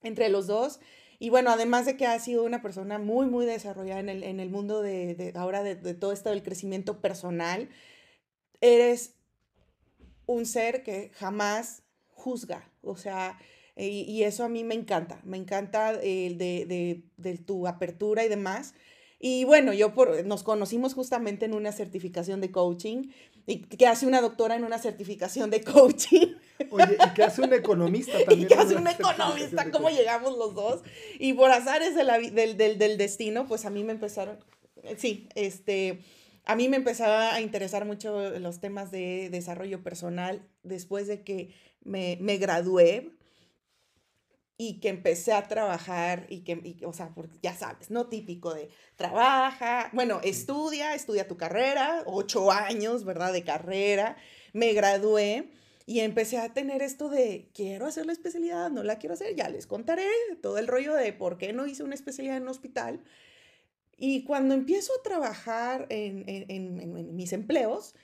entre 0.04 0.28
los 0.28 0.48
dos. 0.48 0.82
Y 1.20 1.30
bueno, 1.30 1.52
además 1.52 1.86
de 1.86 1.96
que 1.96 2.06
has 2.06 2.26
sido 2.26 2.44
una 2.44 2.62
persona 2.62 3.00
muy, 3.00 3.28
muy 3.28 3.46
desarrollada 3.46 4.02
en 4.02 4.10
el, 4.10 4.24
en 4.24 4.42
el 4.42 4.50
mundo 4.50 4.82
de, 4.82 5.16
de 5.16 5.32
ahora 5.36 5.64
de, 5.64 5.76
de 5.76 5.94
todo 5.94 6.12
esto 6.12 6.32
del 6.32 6.44
crecimiento 6.44 7.00
personal, 7.00 7.70
eres 8.60 9.16
un 10.26 10.46
ser 10.46 10.84
que 10.84 11.12
jamás 11.14 11.84
juzga. 12.10 12.72
O 12.82 12.98
sea, 12.98 13.38
y, 13.78 14.24
eso 14.24 14.44
a 14.44 14.50
mí 14.50 14.64
me 14.64 14.74
encanta, 14.74 15.20
me 15.24 15.38
encanta 15.38 15.92
el 15.92 16.38
de, 16.38 17.04
de, 17.18 17.38
tu 17.38 17.68
apertura 17.68 18.24
y 18.24 18.30
demás. 18.30 18.74
Y 19.20 19.44
bueno, 19.44 19.74
yo 19.74 19.94
por, 19.94 20.26
nos 20.26 20.44
conocimos 20.44 20.94
justamente 20.94 21.46
en 21.46 21.54
una 21.54 21.72
certificación 21.72 22.42
de 22.42 22.52
coaching 22.52 23.10
y 23.48 23.62
que 23.62 23.88
hace 23.88 24.06
una 24.06 24.22
doctora 24.22 24.56
en 24.56 24.64
una 24.64 24.78
certificación 24.80 25.50
de 25.50 25.62
coaching. 25.62 26.36
Oye, 26.72 26.98
y 27.06 27.14
que 27.14 27.24
hace 27.24 27.42
un 27.42 27.54
economista 27.54 28.18
también. 28.26 28.42
Y 28.42 28.46
que 28.48 28.56
hace 28.56 28.76
un 28.76 28.88
economista, 28.88 29.72
¿cómo 29.72 29.90
llegamos 29.90 30.38
los 30.38 30.54
dos? 30.54 30.82
Y 31.20 31.34
por 31.34 31.52
azares 31.52 31.96
de 31.96 32.04
la, 32.04 32.18
del, 32.18 32.58
del, 32.58 32.78
del 32.78 32.98
destino, 32.98 33.46
pues 33.48 33.66
a 33.66 33.70
mí 33.70 33.84
me 33.84 33.94
empezaron, 33.94 34.38
sí, 34.98 35.28
este, 35.36 36.00
a 36.46 36.56
mí 36.56 36.70
me 36.70 36.78
empezaba 36.78 37.34
a 37.34 37.42
interesar 37.42 37.86
mucho 37.86 38.40
los 38.40 38.60
temas 38.60 38.92
de 38.92 39.30
desarrollo 39.30 39.84
personal 39.84 40.48
después 40.64 41.08
de 41.08 41.24
que 41.24 41.54
me, 41.84 42.18
me 42.22 42.38
gradué 42.38 43.12
y 44.58 44.80
que 44.80 44.90
empecé 44.90 45.34
a 45.34 45.48
trabajar 45.48 46.28
y 46.30 46.42
que, 46.42 46.78
o 46.86 46.94
sea, 46.94 47.10
porque 47.14 47.38
ya 47.42 47.54
sabes, 47.54 47.92
¿no? 47.92 48.08
Típico 48.08 48.54
de 48.54 48.70
trabaja, 48.96 49.90
bueno, 49.92 50.22
estudia, 50.24 50.96
estudia 50.96 51.28
tu 51.28 51.36
carrera, 51.36 52.04
ocho 52.06 52.52
años, 52.52 53.04
¿verdad? 53.04 53.34
De 53.34 53.44
carrera, 53.44 54.16
me 54.54 54.72
gradué 54.74 55.52
y 55.86 56.00
empecé 56.00 56.38
a 56.38 56.54
tener 56.54 56.82
esto 56.82 57.10
de, 57.10 57.50
quiero 57.54 57.86
hacer 57.86 58.06
la 58.06 58.14
especialidad, 58.14 58.72
no 58.72 58.84
la 58.84 58.98
quiero 58.98 59.14
hacer, 59.14 59.36
ya 59.36 59.50
les 59.50 59.68
contaré 59.68 60.08
todo 60.42 60.58
el 60.58 60.68
rollo 60.68 60.94
de 60.94 61.12
por 61.12 61.38
qué 61.38 61.52
no 61.52 61.68
hice 61.68 61.84
una 61.84 61.96
especialidad 61.96 62.38
en 62.38 62.44
un 62.44 62.50
hospital. 62.50 63.02
Y 63.98 64.24
cuando 64.24 64.54
empiezo 64.54 64.94
a 65.00 65.04
trabajar 65.04 65.88
en, 65.90 66.24
en, 66.28 66.80
en 66.80 67.16
mis 67.16 67.34
empleos, 67.34 67.96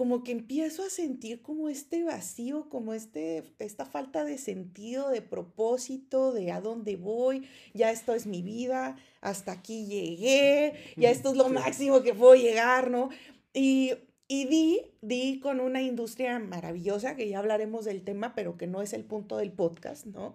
como 0.00 0.22
que 0.22 0.32
empiezo 0.32 0.82
a 0.82 0.88
sentir 0.88 1.42
como 1.42 1.68
este 1.68 2.04
vacío, 2.04 2.70
como 2.70 2.94
este, 2.94 3.42
esta 3.58 3.84
falta 3.84 4.24
de 4.24 4.38
sentido, 4.38 5.10
de 5.10 5.20
propósito, 5.20 6.32
de 6.32 6.52
a 6.52 6.62
dónde 6.62 6.96
voy, 6.96 7.46
ya 7.74 7.90
esto 7.90 8.14
es 8.14 8.26
mi 8.26 8.40
vida, 8.40 8.96
hasta 9.20 9.52
aquí 9.52 9.84
llegué, 9.84 10.72
ya 10.96 11.10
esto 11.10 11.32
es 11.32 11.36
lo 11.36 11.50
máximo 11.50 12.02
que 12.02 12.14
puedo 12.14 12.34
llegar, 12.34 12.90
¿no? 12.90 13.10
Y, 13.52 13.92
y 14.26 14.46
di, 14.46 14.80
di 15.02 15.38
con 15.38 15.60
una 15.60 15.82
industria 15.82 16.38
maravillosa, 16.38 17.14
que 17.14 17.28
ya 17.28 17.38
hablaremos 17.40 17.84
del 17.84 18.02
tema, 18.02 18.34
pero 18.34 18.56
que 18.56 18.66
no 18.66 18.80
es 18.80 18.94
el 18.94 19.04
punto 19.04 19.36
del 19.36 19.52
podcast, 19.52 20.06
¿no? 20.06 20.34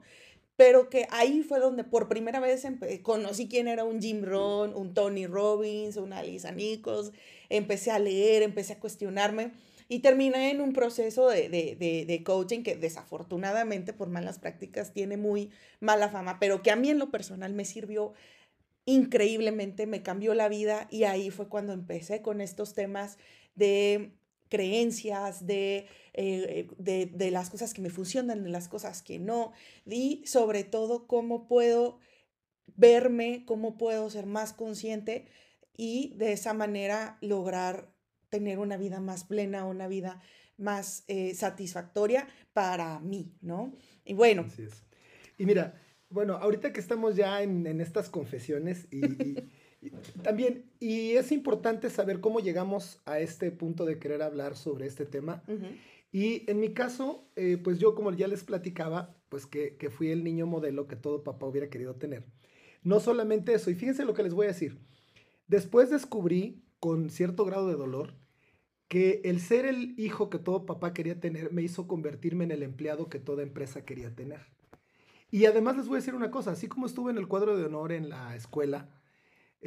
Pero 0.56 0.90
que 0.90 1.08
ahí 1.12 1.44
fue 1.44 1.60
donde 1.60 1.84
por 1.84 2.08
primera 2.08 2.40
vez 2.40 2.66
conocí 3.02 3.48
quién 3.48 3.68
era 3.68 3.84
un 3.84 4.02
Jim 4.02 4.24
Rohn, 4.24 4.74
un 4.74 4.94
Tony 4.94 5.28
Robbins, 5.28 5.98
una 5.98 6.24
Lisa 6.24 6.52
Nichols, 6.52 7.12
empecé 7.50 7.92
a 7.92 8.00
leer, 8.00 8.44
empecé 8.44 8.74
a 8.74 8.80
cuestionarme 8.80 9.52
y 9.88 10.00
terminé 10.00 10.52
en 10.52 10.62
un 10.62 10.74
proceso 10.74 11.30
de, 11.30 11.50
de, 11.50 12.06
de, 12.06 12.24
coaching 12.24 12.64
que 12.64 12.76
desafortunadamente 12.76 13.94
por 13.94 14.10
malas 14.10 14.40
prácticas 14.40 14.94
tiene 14.94 15.18
muy 15.18 15.52
mala 15.80 16.10
fama, 16.10 16.40
pero 16.40 16.64
que 16.64 16.72
a 16.72 16.76
mí 16.76 16.90
en 16.90 17.00
lo 17.00 17.12
personal 17.12 17.54
me 17.54 17.66
sirvió 17.66 18.14
increíblemente, 18.86 19.88
me 19.88 20.04
cambió 20.04 20.34
la 20.34 20.48
vida 20.48 20.88
y 20.90 21.04
ahí 21.04 21.30
fue 21.30 21.50
cuando 21.50 21.74
empecé 21.74 22.22
con 22.22 22.42
estos 22.42 22.74
temas 22.74 23.18
de 23.56 24.12
creencias, 24.56 25.46
de, 25.46 25.88
eh, 26.14 26.68
de, 26.78 27.06
de, 27.08 27.32
las 27.32 27.50
cosas 27.50 27.74
que 27.74 27.82
me 27.82 27.90
funcionan, 27.90 28.44
de 28.44 28.50
las 28.50 28.68
cosas 28.68 29.02
que 29.02 29.20
no, 29.20 29.52
y 29.86 30.24
sobre 30.26 30.64
todo 30.64 31.08
cómo 31.08 31.48
puedo 31.48 32.00
verme, 32.76 33.44
cómo 33.46 33.78
puedo 33.78 34.10
ser 34.10 34.26
más 34.26 34.54
consciente 34.54 35.26
y 35.76 36.14
de 36.16 36.32
esa 36.32 36.54
manera 36.54 37.18
lograr 37.22 37.94
tener 38.30 38.60
una 38.60 38.78
vida 38.78 39.00
más 39.00 39.24
plena, 39.24 39.66
una 39.66 39.88
vida 39.88 40.22
más 40.58 41.04
eh, 41.08 41.36
satisfactoria 41.36 42.28
para 42.54 43.00
mí, 43.00 43.34
¿no? 43.42 43.74
Y 44.06 44.14
bueno. 44.14 44.46
Y 45.38 45.46
mira, 45.46 45.82
bueno, 46.10 46.36
ahorita 46.36 46.72
que 46.72 46.80
estamos 46.80 47.16
ya 47.16 47.42
en, 47.42 47.68
en 47.68 47.82
estas 47.82 48.10
confesiones 48.10 48.88
y, 48.92 49.36
también, 50.22 50.66
y 50.80 51.12
es 51.12 51.32
importante 51.32 51.90
saber 51.90 52.20
cómo 52.20 52.40
llegamos 52.40 53.02
a 53.06 53.20
este 53.20 53.52
punto 53.52 53.86
de 53.86 54.00
querer 54.00 54.22
hablar 54.22 54.56
sobre 54.56 54.88
este 54.88 55.06
tema. 55.06 55.44
Y 56.12 56.50
en 56.50 56.60
mi 56.60 56.74
caso, 56.74 57.28
eh, 57.36 57.58
pues 57.62 57.80
yo 57.80 57.96
como 57.96 58.12
ya 58.14 58.28
les 58.28 58.44
platicaba, 58.44 59.16
pues 59.30 59.46
que, 59.46 59.76
que 59.78 59.90
fui 59.90 60.12
el 60.12 60.24
niño 60.24 60.46
modelo 60.46 60.88
que 60.88 60.96
todo 60.96 61.24
papá 61.24 61.46
hubiera 61.46 61.70
querido 61.70 61.96
tener. 61.96 62.26
No 62.84 63.00
solamente 63.00 63.54
eso, 63.54 63.70
y 63.72 63.76
fíjense 63.76 64.06
lo 64.06 64.14
que 64.14 64.24
les 64.24 64.34
voy 64.34 64.46
a 64.46 64.50
decir. 64.50 64.80
Después 65.48 65.90
descubrí 65.90 66.64
con 66.80 67.10
cierto 67.10 67.46
grado 67.46 67.68
de 67.68 67.76
dolor 67.76 68.14
que 68.88 69.22
el 69.26 69.40
ser 69.40 69.66
el 69.66 70.00
hijo 70.00 70.30
que 70.30 70.40
todo 70.40 70.66
papá 70.66 70.94
quería 70.94 71.20
tener 71.20 71.52
me 71.52 71.64
hizo 71.64 71.88
convertirme 71.88 72.44
en 72.44 72.52
el 72.52 72.64
empleado 72.64 73.10
que 73.10 73.20
toda 73.20 73.44
empresa 73.44 73.84
quería 73.86 74.14
tener. 74.16 74.42
Y 75.32 75.46
además 75.46 75.76
les 75.76 75.88
voy 75.88 75.96
a 75.96 76.00
decir 76.00 76.16
una 76.16 76.32
cosa, 76.32 76.52
así 76.52 76.68
como 76.68 76.86
estuve 76.86 77.12
en 77.12 77.18
el 77.18 77.28
cuadro 77.28 77.58
de 77.58 77.66
honor 77.66 77.92
en 77.92 78.10
la 78.10 78.36
escuela, 78.36 78.90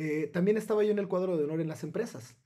eh, 0.00 0.31
también 0.33 0.57
estaba 0.57 0.85
yo 0.85 0.93
en 0.93 1.00
el 1.00 1.09
cuadro 1.09 1.37
de 1.37 1.43
honor 1.43 1.61
en 1.61 1.67
las 1.67 1.83
empresas. 1.83 2.37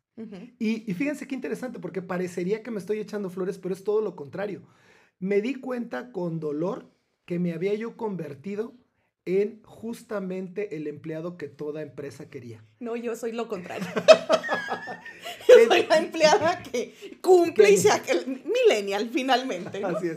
y, 0.58 0.90
y, 0.90 0.94
fíjense 0.94 1.26
qué 1.26 1.34
interesante, 1.34 1.78
porque 1.78 2.00
parecería 2.00 2.62
que 2.62 2.70
me 2.70 2.78
estoy 2.78 2.98
echando 2.98 3.28
flores, 3.28 3.58
pero 3.58 3.74
es 3.74 3.84
todo 3.84 4.00
lo 4.00 4.16
contrario. 4.16 4.62
Me 5.18 5.42
di 5.42 5.56
cuenta 5.56 6.12
con 6.12 6.40
dolor 6.40 6.90
que 7.26 7.38
me 7.38 7.52
había 7.52 7.74
yo 7.74 7.94
convertido 7.96 8.74
en 9.26 9.62
justamente 9.64 10.76
el 10.76 10.86
empleado 10.86 11.36
que 11.36 11.48
toda 11.48 11.82
empresa 11.82 12.30
quería. 12.30 12.64
No, 12.80 12.96
yo 12.96 13.14
soy 13.16 13.32
lo 13.32 13.48
contrario. 13.48 13.86
soy 15.46 15.86
la 15.86 15.98
empleada 15.98 16.62
que 16.62 16.94
cumple 17.20 17.70
y 17.70 17.76
sea 17.78 18.02
millennial 18.66 19.10
finalmente. 19.12 19.84
Así 19.84 20.08
es. 20.08 20.14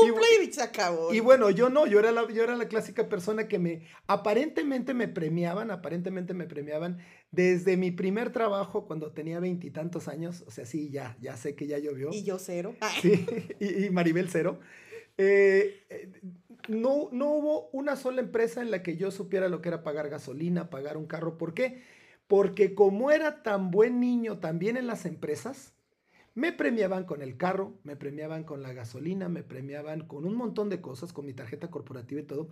Cumple 0.00 0.26
y, 0.44 0.52
se 0.52 0.62
acabó. 0.62 1.12
Y 1.12 1.20
bueno, 1.20 1.50
yo 1.50 1.68
no, 1.68 1.86
yo 1.86 1.98
era, 1.98 2.12
la, 2.12 2.28
yo 2.28 2.42
era 2.42 2.56
la 2.56 2.68
clásica 2.68 3.08
persona 3.08 3.48
que 3.48 3.58
me, 3.58 3.82
aparentemente 4.06 4.94
me 4.94 5.08
premiaban, 5.08 5.70
aparentemente 5.70 6.34
me 6.34 6.46
premiaban 6.46 6.98
desde 7.30 7.76
mi 7.76 7.90
primer 7.90 8.32
trabajo 8.32 8.86
cuando 8.86 9.12
tenía 9.12 9.40
veintitantos 9.40 10.08
años, 10.08 10.44
o 10.46 10.50
sea, 10.50 10.66
sí, 10.66 10.90
ya, 10.90 11.16
ya 11.20 11.36
sé 11.36 11.54
que 11.54 11.66
ya 11.66 11.78
llovió. 11.78 12.10
Y 12.12 12.22
yo 12.22 12.38
cero. 12.38 12.74
Sí, 13.00 13.26
y, 13.60 13.90
Maribel 13.90 14.28
cero. 14.30 14.60
Eh, 15.16 15.84
eh, 15.90 16.12
no, 16.68 17.08
no 17.12 17.30
hubo 17.30 17.68
una 17.70 17.96
sola 17.96 18.20
empresa 18.20 18.62
en 18.62 18.70
la 18.70 18.82
que 18.82 18.96
yo 18.96 19.10
supiera 19.10 19.48
lo 19.48 19.60
que 19.60 19.68
era 19.68 19.82
pagar 19.82 20.08
gasolina, 20.08 20.70
pagar 20.70 20.96
un 20.96 21.06
carro. 21.06 21.38
¿Por 21.38 21.54
qué? 21.54 21.82
Porque 22.26 22.74
como 22.74 23.10
era 23.10 23.42
tan 23.42 23.70
buen 23.70 24.00
niño 24.00 24.38
también 24.38 24.76
en 24.76 24.86
las 24.86 25.06
empresas, 25.06 25.74
me 26.38 26.52
premiaban 26.52 27.02
con 27.02 27.20
el 27.20 27.36
carro, 27.36 27.80
me 27.82 27.96
premiaban 27.96 28.44
con 28.44 28.62
la 28.62 28.72
gasolina, 28.72 29.28
me 29.28 29.42
premiaban 29.42 30.06
con 30.06 30.24
un 30.24 30.36
montón 30.36 30.68
de 30.68 30.80
cosas, 30.80 31.12
con 31.12 31.26
mi 31.26 31.34
tarjeta 31.34 31.68
corporativa 31.68 32.20
y 32.20 32.24
todo, 32.24 32.48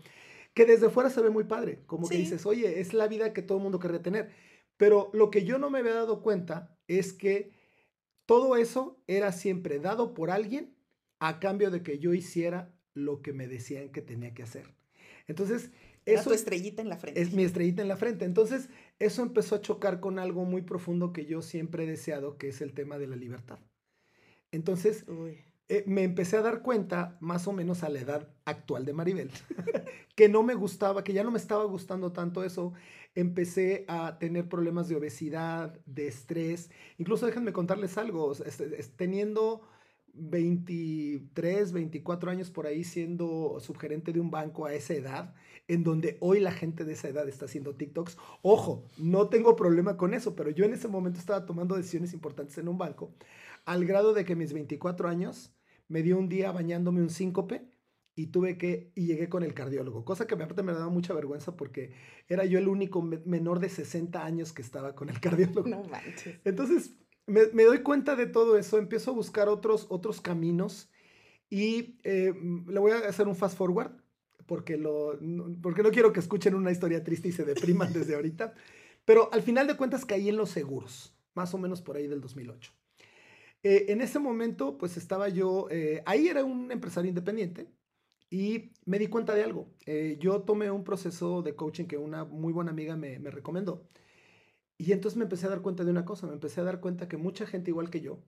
que 0.55 0.67
desde 0.67 0.91
fuera 0.91 1.09
se 1.09 1.23
ve 1.23 1.31
muy 1.31 1.45
padre. 1.45 1.85
Como 1.87 2.09
que 2.09 2.17
dices, 2.17 2.47
oye, 2.47 2.81
es 2.81 2.95
la 2.95 3.07
vida 3.07 3.33
que 3.33 3.43
todo 3.43 3.59
el 3.59 3.63
mundo 3.63 3.79
quiere 3.79 4.01
tener. 4.01 4.31
Pero 4.77 5.09
lo 5.13 5.31
que 5.31 5.45
yo 5.45 5.59
no 5.59 5.71
me 5.71 5.79
había 5.79 5.95
dado 5.95 6.21
cuenta 6.21 6.77
es 6.89 7.13
que 7.13 7.53
todo 8.27 8.57
eso 8.57 9.01
era 9.07 9.31
siempre 9.31 9.79
dado 9.79 10.15
por 10.15 10.33
alguien 10.33 10.75
a 11.21 11.39
cambio 11.39 11.71
de 11.71 11.85
que 11.85 12.01
yo 12.01 12.13
hiciera 12.13 12.75
lo 12.93 13.23
que 13.23 13.33
me 13.33 13.47
decían 13.47 13.91
que 13.91 14.03
tenía 14.03 14.35
que 14.35 14.43
hacer. 14.43 14.75
Entonces, 15.29 15.71
eso... 16.05 16.19
Es 16.19 16.25
tu 16.25 16.33
estrellita 16.33 16.83
en 16.83 16.89
la 16.89 16.97
frente. 16.97 17.21
Es 17.21 17.33
mi 17.33 17.45
estrellita 17.45 17.83
en 17.83 17.89
la 17.89 17.97
frente. 17.97 18.25
Entonces, 18.25 18.69
eso 18.99 19.23
empezó 19.23 19.55
a 19.55 19.61
chocar 19.61 20.01
con 20.01 20.19
algo 20.19 20.45
muy 20.45 20.63
profundo 20.63 21.13
que 21.13 21.25
yo 21.25 21.41
siempre 21.41 21.85
he 21.85 21.87
deseado, 21.87 22.37
que 22.37 22.49
es 22.49 22.61
el 22.61 22.73
tema 22.75 22.99
de 22.99 23.07
la 23.07 23.15
libertad. 23.15 23.61
Entonces, 24.53 25.05
eh, 25.69 25.83
me 25.87 26.05
empecé 26.05 26.37
a 26.37 26.43
dar 26.43 26.63
cuenta, 26.63 27.17
más 27.21 27.49
o 27.49 27.53
menos 27.53 27.83
a 27.83 27.89
la 27.89 28.01
edad 28.01 28.29
actual 28.45 28.85
de 28.85 28.93
Maribel, 28.93 29.31
que 30.15 30.29
no 30.29 30.45
me 30.45 30.55
gustaba, 30.55 31.03
que 31.03 31.13
ya 31.13 31.25
no 31.25 31.33
me 31.33 31.39
estaba 31.39 31.65
gustando 31.65 32.13
tanto 32.13 32.45
eso. 32.45 32.73
Empecé 33.17 33.85
a 33.89 34.19
tener 34.19 34.49
problemas 34.49 34.89
de 34.89 34.97
obesidad, 34.97 35.79
de 35.87 36.07
estrés. 36.07 36.71
Incluso 36.99 37.27
déjenme 37.27 37.53
contarles 37.53 37.99
algo, 37.99 38.33
teniendo 38.97 39.63
23, 40.13 41.73
24 41.73 42.31
años 42.31 42.51
por 42.51 42.67
ahí 42.67 42.85
siendo 42.85 43.59
subgerente 43.61 44.13
de 44.13 44.21
un 44.21 44.31
banco 44.31 44.67
a 44.67 44.75
esa 44.75 44.95
edad, 44.95 45.35
en 45.67 45.83
donde 45.83 46.17
hoy 46.21 46.39
la 46.39 46.53
gente 46.53 46.85
de 46.85 46.93
esa 46.93 47.09
edad 47.09 47.29
está 47.29 47.47
haciendo 47.47 47.75
TikToks. 47.75 48.17
Ojo, 48.43 48.85
no 48.99 49.29
tengo 49.29 49.57
problema 49.57 49.97
con 49.97 50.15
eso, 50.15 50.37
pero 50.37 50.51
yo 50.51 50.65
en 50.65 50.75
ese 50.75 50.87
momento 50.87 51.19
estaba 51.19 51.45
tomando 51.45 51.75
decisiones 51.75 52.13
importantes 52.13 52.57
en 52.59 52.69
un 52.69 52.79
banco 52.79 53.11
al 53.67 53.85
grado 53.85 54.15
de 54.15 54.25
que 54.25 54.37
mis 54.37 54.55
24 54.55 55.09
años 55.09 55.53
me 55.89 56.03
dio 56.03 56.17
un 56.19 56.29
día 56.29 56.53
bañándome 56.53 57.03
un 57.03 57.11
síncope 57.11 57.69
y 58.15 58.29
tuve 58.29 58.57
que, 58.57 58.91
y 58.95 59.07
llegué 59.07 59.29
con 59.29 59.43
el 59.43 59.53
cardiólogo, 59.53 60.05
cosa 60.05 60.27
que 60.27 60.35
aparte 60.35 60.63
me 60.63 60.73
daba 60.73 60.89
mucha 60.89 61.13
vergüenza 61.13 61.55
porque 61.55 61.93
era 62.29 62.47
yo 62.47 62.59
el 62.59 62.69
único 62.69 63.03
menor 63.03 63.61
de 63.61 63.69
60 63.69 64.25
años 64.25 64.55
que 64.55 64.63
estaba 64.63 64.95
con 64.95 65.11
el 65.11 65.21
cardiólogo. 65.21 65.69
No 65.69 65.83
manches. 65.85 66.41
Entonces, 66.45 66.97
me, 67.27 67.65
doy 67.65 67.81
cuenta 67.81 68.17
de 68.17 68.27
todo 68.27 68.57
eso, 68.57 68.79
empiezo 68.79 69.11
a 69.11 69.15
buscar 69.15 69.49
otros, 69.49 69.87
otros 69.91 70.21
caminos 70.21 70.91
y 71.51 71.99
eh, 72.05 72.33
le 72.69 72.81
voy 72.81 72.93
a 72.93 72.99
hacer 72.99 73.29
un 73.29 73.37
fast 73.37 73.59
forward 73.59 73.93
porque, 74.47 74.77
lo, 74.77 75.19
porque 75.61 75.83
no 75.83 75.91
quiero 75.91 76.13
que 76.13 76.21
escuchen 76.21 76.55
una 76.55 76.71
historia 76.71 77.03
triste 77.03 77.29
y 77.29 77.33
se 77.33 77.45
depriman 77.45 77.93
desde 77.93 78.15
ahorita, 78.15 78.55
pero 79.05 79.29
al 79.33 79.43
final 79.43 79.67
de 79.67 79.77
cuentas 79.77 80.05
caí 80.05 80.29
en 80.29 80.37
los 80.37 80.51
seguros, 80.51 81.15
más 81.35 81.53
o 81.53 81.59
menos 81.59 81.83
por 81.83 81.97
ahí 81.97 82.07
del 82.07 82.21
2008. 82.21 82.73
Eh, 83.69 83.91
en 83.91 84.01
ese 84.01 84.21
momento, 84.21 84.79
pues 84.79 84.97
estaba 84.97 85.29
yo, 85.29 85.67
eh, 85.73 86.01
ahí 86.07 86.29
era 86.29 86.45
un 86.45 86.71
empresario 86.71 87.09
independiente 87.09 87.67
y 88.31 88.71
me 88.85 88.97
di 88.97 89.09
cuenta 89.09 89.35
de 89.35 89.43
algo. 89.43 89.67
Eh, 89.87 90.19
yo 90.21 90.43
tomé 90.43 90.71
un 90.71 90.85
proceso 90.85 91.43
de 91.43 91.57
coaching 91.57 91.87
que 91.87 91.99
una 91.99 92.25
muy 92.25 92.53
buena 92.53 92.71
amiga 92.71 92.95
me, 92.97 93.19
me, 93.19 93.33
recomendó. 93.33 93.89
Y 94.79 94.93
entonces 94.93 95.17
me 95.17 95.25
empecé 95.25 95.47
a 95.47 95.49
dar 95.49 95.63
cuenta 95.63 95.83
de 95.83 95.91
una 95.91 96.05
cosa, 96.05 96.29
me 96.29 96.35
empecé 96.35 96.61
a 96.61 96.65
dar 96.65 96.79
cuenta 96.79 97.09
que 97.09 97.17
mucha 97.17 97.45
gente 97.45 97.73
igual 97.73 97.91
que 97.91 98.01
yo 98.01 98.23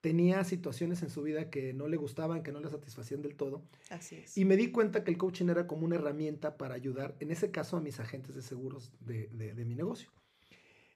tenía 0.00 0.44
situaciones 0.44 1.02
en 1.02 1.10
su 1.10 1.22
vida 1.22 1.50
que 1.50 1.72
no 1.72 1.88
le 1.88 1.96
gustaban, 1.96 2.44
que 2.44 2.52
no 2.52 2.60
le 2.60 2.70
satisfacían 2.70 3.22
del 3.22 3.34
todo. 3.34 3.64
Así 3.88 4.18
es. 4.18 4.38
Y 4.38 4.44
me 4.44 4.56
di 4.56 4.70
cuenta 4.70 5.02
que 5.02 5.10
el 5.10 5.18
coaching 5.18 5.48
era 5.48 5.66
como 5.66 5.84
una 5.84 5.96
herramienta 5.96 6.56
para 6.56 6.76
ayudar, 6.76 7.16
en 7.18 7.32
ese 7.32 7.50
caso, 7.50 7.76
a 7.76 7.80
mis 7.80 7.98
agentes 7.98 8.36
de 8.36 8.42
seguros 8.42 8.92
de, 9.00 9.26
de 9.32 9.64
mi 9.64 9.74
negocio. 9.74 10.12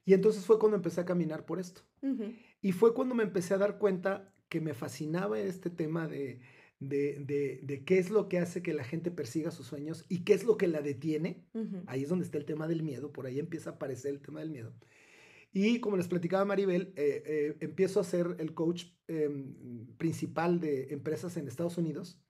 Y 0.04 0.12
entonces 0.12 0.44
fue 0.44 0.58
cuando 0.58 0.76
empecé 0.76 1.00
a 1.00 1.06
caminar 1.06 1.46
por 1.46 1.58
esto. 1.58 1.82
Y 2.60 2.72
fue 2.72 2.94
cuando 2.94 3.14
me 3.14 3.22
empecé 3.22 3.54
a 3.54 3.58
dar 3.58 3.78
cuenta 3.78 4.32
que 4.48 4.60
me 4.60 4.74
fascinaba 4.74 5.38
este 5.40 5.70
tema 5.70 6.06
de, 6.06 6.40
de, 6.80 7.82
qué 7.86 7.98
es 7.98 8.10
lo 8.10 8.28
que 8.28 8.38
hace 8.38 8.62
que 8.62 8.74
la 8.74 8.84
gente 8.84 9.10
persiga 9.10 9.50
sus 9.50 9.66
sueños 9.66 10.04
y 10.08 10.24
qué 10.24 10.34
es 10.34 10.44
lo 10.44 10.56
que 10.56 10.68
la 10.68 10.82
detiene. 10.82 11.46
Ahí 11.86 12.02
es 12.02 12.08
donde 12.08 12.24
está 12.24 12.38
el 12.38 12.44
tema 12.44 12.68
del 12.68 12.82
miedo, 12.82 13.12
por 13.12 13.26
ahí 13.26 13.38
empieza 13.38 13.70
a 13.70 13.72
aparecer 13.74 14.12
el 14.12 14.20
tema 14.20 14.40
del 14.40 14.50
miedo. 14.50 14.74
Y 15.52 15.78
como 15.78 15.96
les 15.96 16.08
platicaba 16.08 16.44
Maribel, 16.44 16.92
eh, 16.96 17.22
eh, 17.24 17.56
empiezo 17.60 18.00
a 18.00 18.04
ser 18.04 18.36
el 18.40 18.54
coach 18.54 18.86
em, 19.06 19.86
principal 19.96 20.58
de 20.58 20.92
empresas 20.92 21.36
en 21.36 21.46
Estados 21.46 21.78
Unidos 21.78 22.20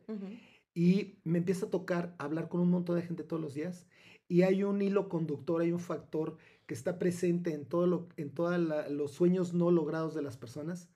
y 0.74 1.20
me 1.24 1.38
empieza 1.38 1.66
a 1.66 1.70
tocar 1.70 2.14
hablar 2.18 2.50
con 2.50 2.60
un 2.60 2.68
montón 2.68 2.96
de 2.96 3.02
gente 3.02 3.24
todos 3.24 3.40
los 3.40 3.54
días 3.54 3.86
y 4.28 4.42
hay 4.42 4.64
un 4.64 4.80
hilo 4.82 5.08
conductor, 5.08 5.60
hay 5.60 5.72
un 5.72 5.80
factor 5.80 6.36
que 6.66 6.74
está 6.74 6.98
presente 6.98 7.52
en, 7.52 7.66
todo 7.66 7.86
lo, 7.86 8.08
en 8.16 8.30
todos 8.30 8.58
los 8.90 9.12
sueños 9.12 9.52
no 9.52 9.70
logrados 9.70 10.14
de 10.14 10.22
las 10.22 10.36
personas 10.36 10.88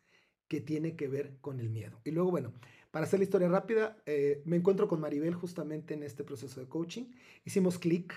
que 0.49 0.61
tiene 0.61 0.97
que 0.97 1.09
ver 1.09 1.37
con 1.41 1.61
el 1.61 1.69
miedo. 1.69 2.01
Y 2.05 2.11
luego, 2.11 2.31
bueno, 2.31 2.53
para 2.91 3.05
hacer 3.05 3.21
la 3.21 3.25
historia 3.25 3.49
rápida, 3.49 3.99
eh, 4.07 4.43
me 4.47 4.57
encuentro 4.57 4.89
con 4.89 5.01
Maribel 5.01 5.35
justamente 5.35 5.95
en 5.95 6.03
este 6.03 6.25
proceso 6.25 6.59
de 6.61 6.69
coaching. 6.69 7.05
Hicimos 7.45 7.79
clic 7.79 8.15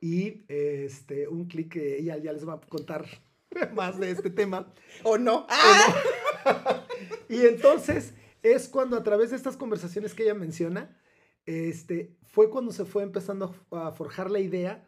y 0.00 0.44
este, 0.48 1.26
un 1.26 1.46
clic 1.46 1.72
que 1.72 1.98
ella 1.98 2.16
ya 2.18 2.32
les 2.32 2.46
va 2.46 2.54
a 2.54 2.60
contar 2.60 3.06
más 3.74 3.98
de 3.98 4.12
este 4.12 4.30
tema. 4.30 4.72
¿O 5.02 5.18
no? 5.18 5.46
y 7.28 7.40
entonces 7.40 8.14
es 8.42 8.68
cuando 8.68 8.96
a 8.96 9.02
través 9.02 9.30
de 9.30 9.36
estas 9.36 9.56
conversaciones 9.56 10.14
que 10.14 10.22
ella 10.22 10.34
menciona, 10.34 10.96
este, 11.46 12.16
fue 12.24 12.50
cuando 12.50 12.72
se 12.72 12.84
fue 12.84 13.02
empezando 13.02 13.54
a 13.70 13.92
forjar 13.92 14.30
la 14.30 14.40
idea 14.40 14.84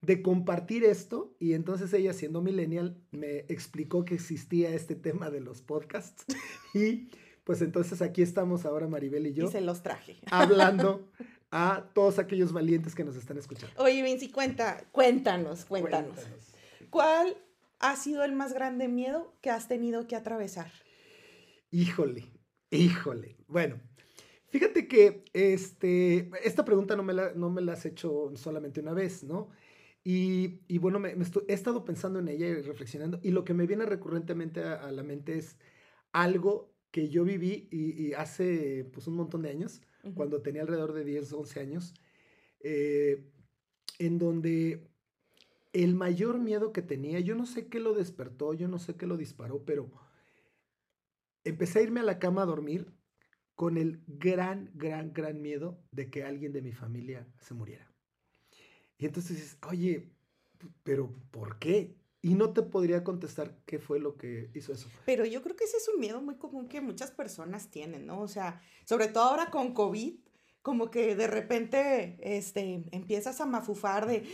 de 0.00 0.22
compartir 0.22 0.84
esto 0.84 1.34
y 1.38 1.52
entonces 1.52 1.92
ella 1.92 2.12
siendo 2.12 2.40
millennial 2.40 2.96
me 3.10 3.40
explicó 3.48 4.04
que 4.04 4.14
existía 4.14 4.70
este 4.70 4.94
tema 4.94 5.30
de 5.30 5.40
los 5.40 5.60
podcasts 5.60 6.24
y 6.74 7.10
pues 7.44 7.62
entonces 7.62 8.00
aquí 8.00 8.22
estamos 8.22 8.64
ahora 8.64 8.86
Maribel 8.86 9.26
y 9.26 9.34
yo. 9.34 9.48
Y 9.48 9.50
se 9.50 9.60
los 9.60 9.82
traje. 9.82 10.18
Hablando 10.30 11.08
a 11.50 11.90
todos 11.94 12.18
aquellos 12.18 12.52
valientes 12.52 12.94
que 12.94 13.04
nos 13.04 13.16
están 13.16 13.38
escuchando. 13.38 13.74
Oye, 13.82 14.02
Vinci, 14.02 14.30
cuenta, 14.30 14.84
cuéntanos, 14.92 15.64
cuéntanos. 15.64 16.18
¿Cuál 16.90 17.36
ha 17.80 17.96
sido 17.96 18.24
el 18.24 18.32
más 18.32 18.52
grande 18.52 18.88
miedo 18.88 19.34
que 19.40 19.50
has 19.50 19.68
tenido 19.68 20.06
que 20.06 20.16
atravesar? 20.16 20.70
Híjole, 21.70 22.30
híjole. 22.70 23.36
Bueno, 23.48 23.80
fíjate 24.50 24.86
que 24.88 25.24
este, 25.32 26.30
esta 26.44 26.64
pregunta 26.64 26.96
no 26.96 27.02
me, 27.02 27.14
la, 27.14 27.32
no 27.34 27.50
me 27.50 27.62
la 27.62 27.72
has 27.72 27.86
hecho 27.86 28.32
solamente 28.36 28.80
una 28.80 28.92
vez, 28.92 29.24
¿no? 29.24 29.50
Y, 30.02 30.78
bueno, 30.78 30.98
me, 30.98 31.10
he 31.48 31.52
estado 31.52 31.84
pensando 31.84 32.18
en 32.18 32.28
ella 32.28 32.46
y 32.48 32.62
reflexionando, 32.62 33.20
y 33.22 33.30
lo 33.30 33.44
que 33.44 33.54
me 33.54 33.66
viene 33.66 33.84
recurrentemente 33.84 34.62
a, 34.64 34.90
la 34.92 35.02
mente 35.02 35.36
es 35.36 35.58
algo 36.12 36.74
que 36.90 37.08
yo 37.10 37.24
viví 37.24 37.68
y, 37.70 38.12
hace 38.14 38.84
pues 38.92 39.06
un 39.06 39.14
montón 39.16 39.42
de 39.42 39.50
años, 39.50 39.82
cuando 40.14 40.40
tenía 40.40 40.62
alrededor 40.62 40.94
de 40.94 41.04
10, 41.04 41.32
11 41.32 41.60
años, 41.60 41.94
eh, 42.60 43.30
en 43.98 44.18
donde 44.18 44.88
el 45.72 45.94
mayor 45.94 46.38
miedo 46.38 46.72
que 46.72 46.82
tenía, 46.82 47.20
yo 47.20 47.34
no 47.34 47.46
sé 47.46 47.68
qué 47.68 47.78
lo 47.78 47.92
despertó, 47.92 48.54
yo 48.54 48.68
no 48.68 48.78
sé 48.78 48.96
qué 48.96 49.06
lo 49.06 49.16
disparó, 49.16 49.64
pero 49.64 49.90
empecé 51.44 51.78
a 51.80 51.82
irme 51.82 52.00
a 52.00 52.04
la 52.04 52.18
cama 52.18 52.42
a 52.42 52.46
dormir 52.46 52.92
con 53.60 53.76
el 53.76 54.02
gran, 54.06 54.70
gran, 54.72 55.12
gran 55.12 55.42
miedo 55.42 55.78
de 55.92 56.08
que 56.08 56.24
alguien 56.24 56.50
de 56.50 56.62
mi 56.62 56.72
familia 56.72 57.26
se 57.42 57.52
muriera. 57.52 57.92
Y 58.96 59.04
entonces 59.04 59.36
dices, 59.36 59.58
oye, 59.68 60.08
pero 60.82 61.12
¿por 61.30 61.58
qué? 61.58 61.94
Y 62.22 62.36
no 62.36 62.54
te 62.54 62.62
podría 62.62 63.04
contestar 63.04 63.58
qué 63.66 63.78
fue 63.78 64.00
lo 64.00 64.16
que 64.16 64.50
hizo 64.54 64.72
eso. 64.72 64.88
Pero 65.04 65.26
yo 65.26 65.42
creo 65.42 65.56
que 65.56 65.64
ese 65.64 65.76
es 65.76 65.86
un 65.90 66.00
miedo 66.00 66.22
muy 66.22 66.36
común 66.36 66.68
que 66.68 66.80
muchas 66.80 67.10
personas 67.10 67.70
tienen, 67.70 68.06
¿no? 68.06 68.22
O 68.22 68.28
sea, 68.28 68.62
sobre 68.86 69.08
todo 69.08 69.24
ahora 69.24 69.50
con 69.50 69.74
COVID, 69.74 70.14
como 70.62 70.90
que 70.90 71.16
de 71.16 71.26
repente 71.26 72.18
este, 72.20 72.84
empiezas 72.92 73.40
a 73.40 73.46
mafufar 73.46 74.06
de, 74.06 74.24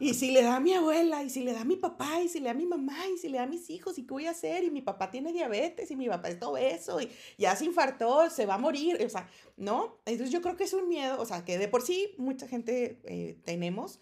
y 0.00 0.14
si 0.14 0.30
le 0.30 0.42
da 0.42 0.56
a 0.56 0.60
mi 0.60 0.72
abuela, 0.72 1.22
y 1.22 1.28
si 1.28 1.42
le 1.42 1.52
da 1.52 1.60
a 1.60 1.64
mi 1.64 1.76
papá, 1.76 2.22
y 2.22 2.28
si 2.28 2.38
le 2.38 2.46
da 2.46 2.52
a 2.52 2.54
mi 2.54 2.64
mamá, 2.64 2.96
y 3.14 3.18
si 3.18 3.28
le 3.28 3.36
da 3.36 3.44
a 3.44 3.46
mis 3.48 3.68
hijos, 3.68 3.98
y 3.98 4.06
qué 4.06 4.12
voy 4.12 4.26
a 4.26 4.30
hacer, 4.30 4.64
y 4.64 4.70
mi 4.70 4.80
papá 4.80 5.10
tiene 5.10 5.32
diabetes, 5.32 5.90
y 5.90 5.96
mi 5.96 6.08
papá 6.08 6.30
es 6.30 6.38
todo 6.38 6.56
eso, 6.56 7.00
y 7.00 7.10
ya 7.36 7.54
se 7.54 7.66
infartó, 7.66 8.30
se 8.30 8.46
va 8.46 8.54
a 8.54 8.58
morir, 8.58 8.98
o 9.04 9.08
sea, 9.10 9.28
¿no? 9.56 10.00
Entonces 10.06 10.32
yo 10.32 10.40
creo 10.40 10.56
que 10.56 10.64
es 10.64 10.72
un 10.72 10.88
miedo, 10.88 11.20
o 11.20 11.26
sea, 11.26 11.44
que 11.44 11.58
de 11.58 11.68
por 11.68 11.82
sí 11.82 12.14
mucha 12.16 12.48
gente 12.48 13.00
eh, 13.04 13.38
tenemos, 13.44 14.00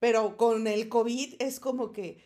pero 0.00 0.36
con 0.36 0.66
el 0.66 0.88
COVID 0.88 1.36
es 1.38 1.60
como 1.60 1.92
que 1.92 2.24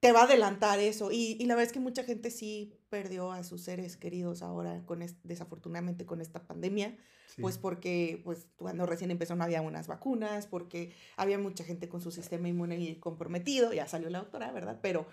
te 0.00 0.10
va 0.10 0.22
a 0.22 0.24
adelantar 0.24 0.80
eso, 0.80 1.12
y, 1.12 1.36
y 1.38 1.46
la 1.46 1.54
verdad 1.54 1.68
es 1.68 1.72
que 1.72 1.80
mucha 1.80 2.02
gente 2.02 2.32
sí 2.32 2.72
perdió 2.94 3.32
a 3.32 3.42
sus 3.42 3.62
seres 3.62 3.96
queridos 3.96 4.40
ahora, 4.40 4.84
con 4.86 5.04
desafortunadamente 5.24 6.06
con 6.06 6.20
esta 6.20 6.46
pandemia, 6.46 6.96
pues 7.40 7.58
porque 7.58 8.20
pues 8.22 8.46
cuando 8.54 8.86
recién 8.86 9.10
empezó 9.10 9.34
no 9.34 9.42
había 9.42 9.62
unas 9.62 9.88
vacunas, 9.88 10.46
porque 10.46 10.92
había 11.16 11.36
mucha 11.36 11.64
gente 11.64 11.88
con 11.88 12.00
su 12.00 12.12
sistema 12.12 12.48
inmune 12.48 13.00
comprometido, 13.00 13.72
ya 13.72 13.88
salió 13.88 14.10
la 14.10 14.20
doctora, 14.20 14.52
¿verdad? 14.52 14.78
Pero, 14.80 15.08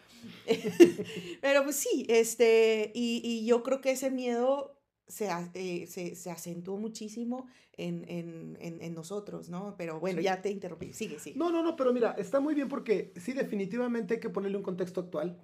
pero 1.41 1.63
pues 1.63 1.77
sí, 1.77 2.05
este, 2.07 2.91
y, 2.93 3.19
y 3.23 3.47
yo 3.47 3.63
creo 3.63 3.81
que 3.81 3.89
ese 3.89 4.11
miedo 4.11 4.79
se, 5.07 5.27
eh, 5.55 5.87
se, 5.87 6.13
se, 6.13 6.29
acentuó 6.29 6.77
muchísimo 6.77 7.47
en, 7.73 8.05
en, 8.07 8.57
en, 8.59 8.93
nosotros, 8.93 9.49
¿no? 9.49 9.73
Pero 9.75 9.99
bueno, 9.99 10.21
ya 10.21 10.39
te 10.43 10.51
interrumpí, 10.51 10.93
sigue, 10.93 11.17
sigue. 11.17 11.35
No, 11.35 11.49
no, 11.49 11.63
no, 11.63 11.75
pero 11.75 11.91
mira, 11.93 12.11
está 12.11 12.39
muy 12.39 12.53
bien 12.53 12.69
porque 12.69 13.11
sí, 13.15 13.33
definitivamente 13.33 14.13
hay 14.13 14.19
que 14.19 14.29
ponerle 14.29 14.57
un 14.57 14.63
contexto 14.63 15.01
actual. 15.01 15.41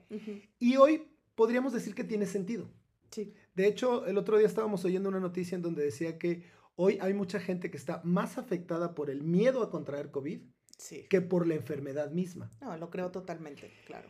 Y 0.60 0.78
hoy 0.78 1.17
podríamos 1.38 1.72
decir 1.72 1.94
que 1.94 2.04
tiene 2.04 2.26
sentido. 2.26 2.68
Sí. 3.12 3.34
De 3.56 3.68
hecho, 3.68 4.06
el 4.08 4.18
otro 4.18 4.38
día 4.38 4.48
estábamos 4.48 4.84
oyendo 4.84 5.08
una 5.08 5.20
noticia 5.20 5.56
en 5.56 5.62
donde 5.62 5.84
decía 5.84 6.18
que 6.18 6.44
hoy 6.76 6.98
hay 7.00 7.14
mucha 7.14 7.40
gente 7.40 7.70
que 7.70 7.78
está 7.78 8.02
más 8.04 8.38
afectada 8.38 8.96
por 8.96 9.10
el 9.10 9.22
miedo 9.22 9.62
a 9.62 9.70
contraer 9.70 10.12
COVID 10.12 10.42
que 11.10 11.22
por 11.22 11.48
la 11.48 11.54
enfermedad 11.54 12.12
misma. 12.12 12.52
No, 12.60 12.76
lo 12.76 12.90
creo 12.90 13.12
totalmente, 13.12 13.72
claro. 13.86 14.10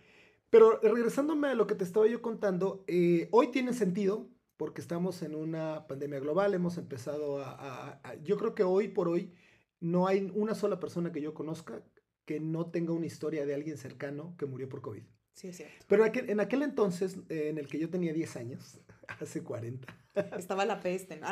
Pero 0.49 0.79
regresándome 0.79 1.49
a 1.49 1.55
lo 1.55 1.67
que 1.67 1.75
te 1.75 1.83
estaba 1.83 2.07
yo 2.07 2.21
contando, 2.21 2.85
eh, 2.87 3.27
hoy 3.31 3.51
tiene 3.51 3.73
sentido 3.73 4.29
porque 4.55 4.79
estamos 4.81 5.21
en 5.21 5.35
una 5.35 5.85
pandemia 5.85 6.19
global, 6.19 6.53
hemos 6.53 6.77
empezado 6.77 7.41
a, 7.41 7.99
Yo 8.23 8.37
creo 8.37 8.55
que 8.55 8.63
hoy 8.63 8.87
por 8.87 9.09
hoy 9.09 9.33
no 9.81 10.07
hay 10.07 10.31
una 10.33 10.55
sola 10.55 10.79
persona 10.79 11.11
que 11.11 11.21
yo 11.21 11.33
conozca 11.33 11.83
que 12.25 12.39
no 12.39 12.71
tenga 12.71 12.93
una 12.93 13.05
historia 13.05 13.45
de 13.45 13.53
alguien 13.53 13.77
cercano 13.77 14.35
que 14.37 14.45
murió 14.45 14.67
por 14.69 14.81
COVID. 14.81 15.03
Sí, 15.37 15.49
es 15.49 15.57
cierto. 15.57 15.85
Pero 15.87 16.03
en 16.03 16.39
aquel, 16.39 16.63
entonces, 16.63 17.17
eh, 17.29 17.49
en 17.49 17.59
el 17.59 17.67
que 17.67 17.77
yo 17.77 17.91
tenía 17.91 18.11
10 18.11 18.37
años, 18.37 18.79
hace 19.21 19.43
40. 19.43 19.87
Estaba 20.35 20.65
la 20.65 20.79
peste, 20.79 21.17
¿no? 21.17 21.27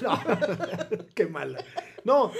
no, 0.00 0.18
qué 1.14 1.26
mala. 1.26 1.62
No, 2.04 2.32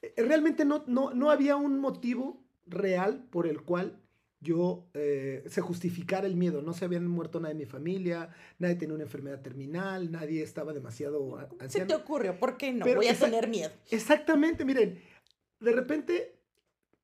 eh, 0.00 0.14
realmente 0.16 0.64
no, 0.64 0.82
no, 0.86 1.12
no 1.12 1.30
había 1.30 1.56
un 1.56 1.78
motivo 1.78 2.42
real 2.64 3.26
por 3.30 3.46
el 3.46 3.60
cual 3.60 4.00
yo 4.40 4.88
eh, 4.94 5.44
se 5.46 5.60
justificara 5.60 6.26
el 6.26 6.36
miedo. 6.36 6.62
No 6.62 6.72
se 6.72 6.86
habían 6.86 7.06
muerto 7.06 7.38
nadie 7.38 7.54
de 7.54 7.60
mi 7.60 7.66
familia, 7.66 8.30
nadie 8.58 8.76
tenía 8.76 8.94
una 8.94 9.04
enfermedad 9.04 9.42
terminal, 9.42 10.10
nadie 10.10 10.42
estaba 10.42 10.72
demasiado 10.72 11.36
anciano. 11.60 11.70
Se 11.70 11.84
te 11.84 11.94
ocurrió, 11.94 12.38
¿por 12.38 12.56
qué 12.56 12.72
no? 12.72 12.86
Voy 12.86 13.08
a 13.08 13.14
tener 13.14 13.46
miedo. 13.46 13.70
Exactamente, 13.90 14.64
miren, 14.64 15.02
de 15.60 15.72
repente 15.72 16.38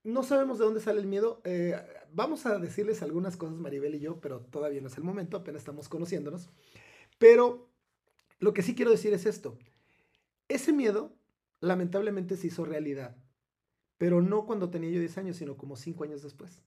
no 0.04 0.22
sabemos 0.22 0.58
de 0.58 0.64
dónde 0.64 0.80
sale 0.80 1.00
el 1.00 1.06
miedo. 1.06 1.42
Eh, 1.44 1.76
vamos 2.12 2.46
a 2.46 2.58
decirles 2.58 3.02
algunas 3.02 3.36
cosas, 3.36 3.58
Maribel 3.58 3.94
y 3.94 4.00
yo, 4.00 4.20
pero 4.20 4.40
todavía 4.40 4.80
no 4.80 4.88
es 4.88 4.96
el 4.96 5.04
momento, 5.04 5.36
apenas 5.36 5.62
estamos 5.62 5.88
conociéndonos. 5.88 6.50
Pero 7.18 7.68
lo 8.38 8.52
que 8.52 8.62
sí 8.62 8.74
quiero 8.74 8.90
decir 8.90 9.12
es 9.12 9.26
esto. 9.26 9.58
Ese 10.48 10.72
miedo, 10.72 11.16
lamentablemente, 11.60 12.36
se 12.36 12.46
hizo 12.46 12.64
realidad, 12.64 13.16
pero 13.98 14.22
no 14.22 14.46
cuando 14.46 14.70
tenía 14.70 14.90
yo 14.90 15.00
10 15.00 15.18
años, 15.18 15.36
sino 15.36 15.56
como 15.56 15.76
5 15.76 16.04
años 16.04 16.22
después 16.22 16.62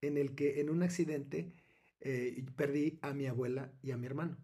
en 0.00 0.16
el 0.16 0.34
que 0.34 0.60
en 0.60 0.70
un 0.70 0.82
accidente 0.82 1.52
eh, 2.00 2.44
perdí 2.56 2.98
a 3.02 3.12
mi 3.12 3.26
abuela 3.26 3.72
y 3.82 3.90
a 3.90 3.96
mi 3.96 4.06
hermano. 4.06 4.36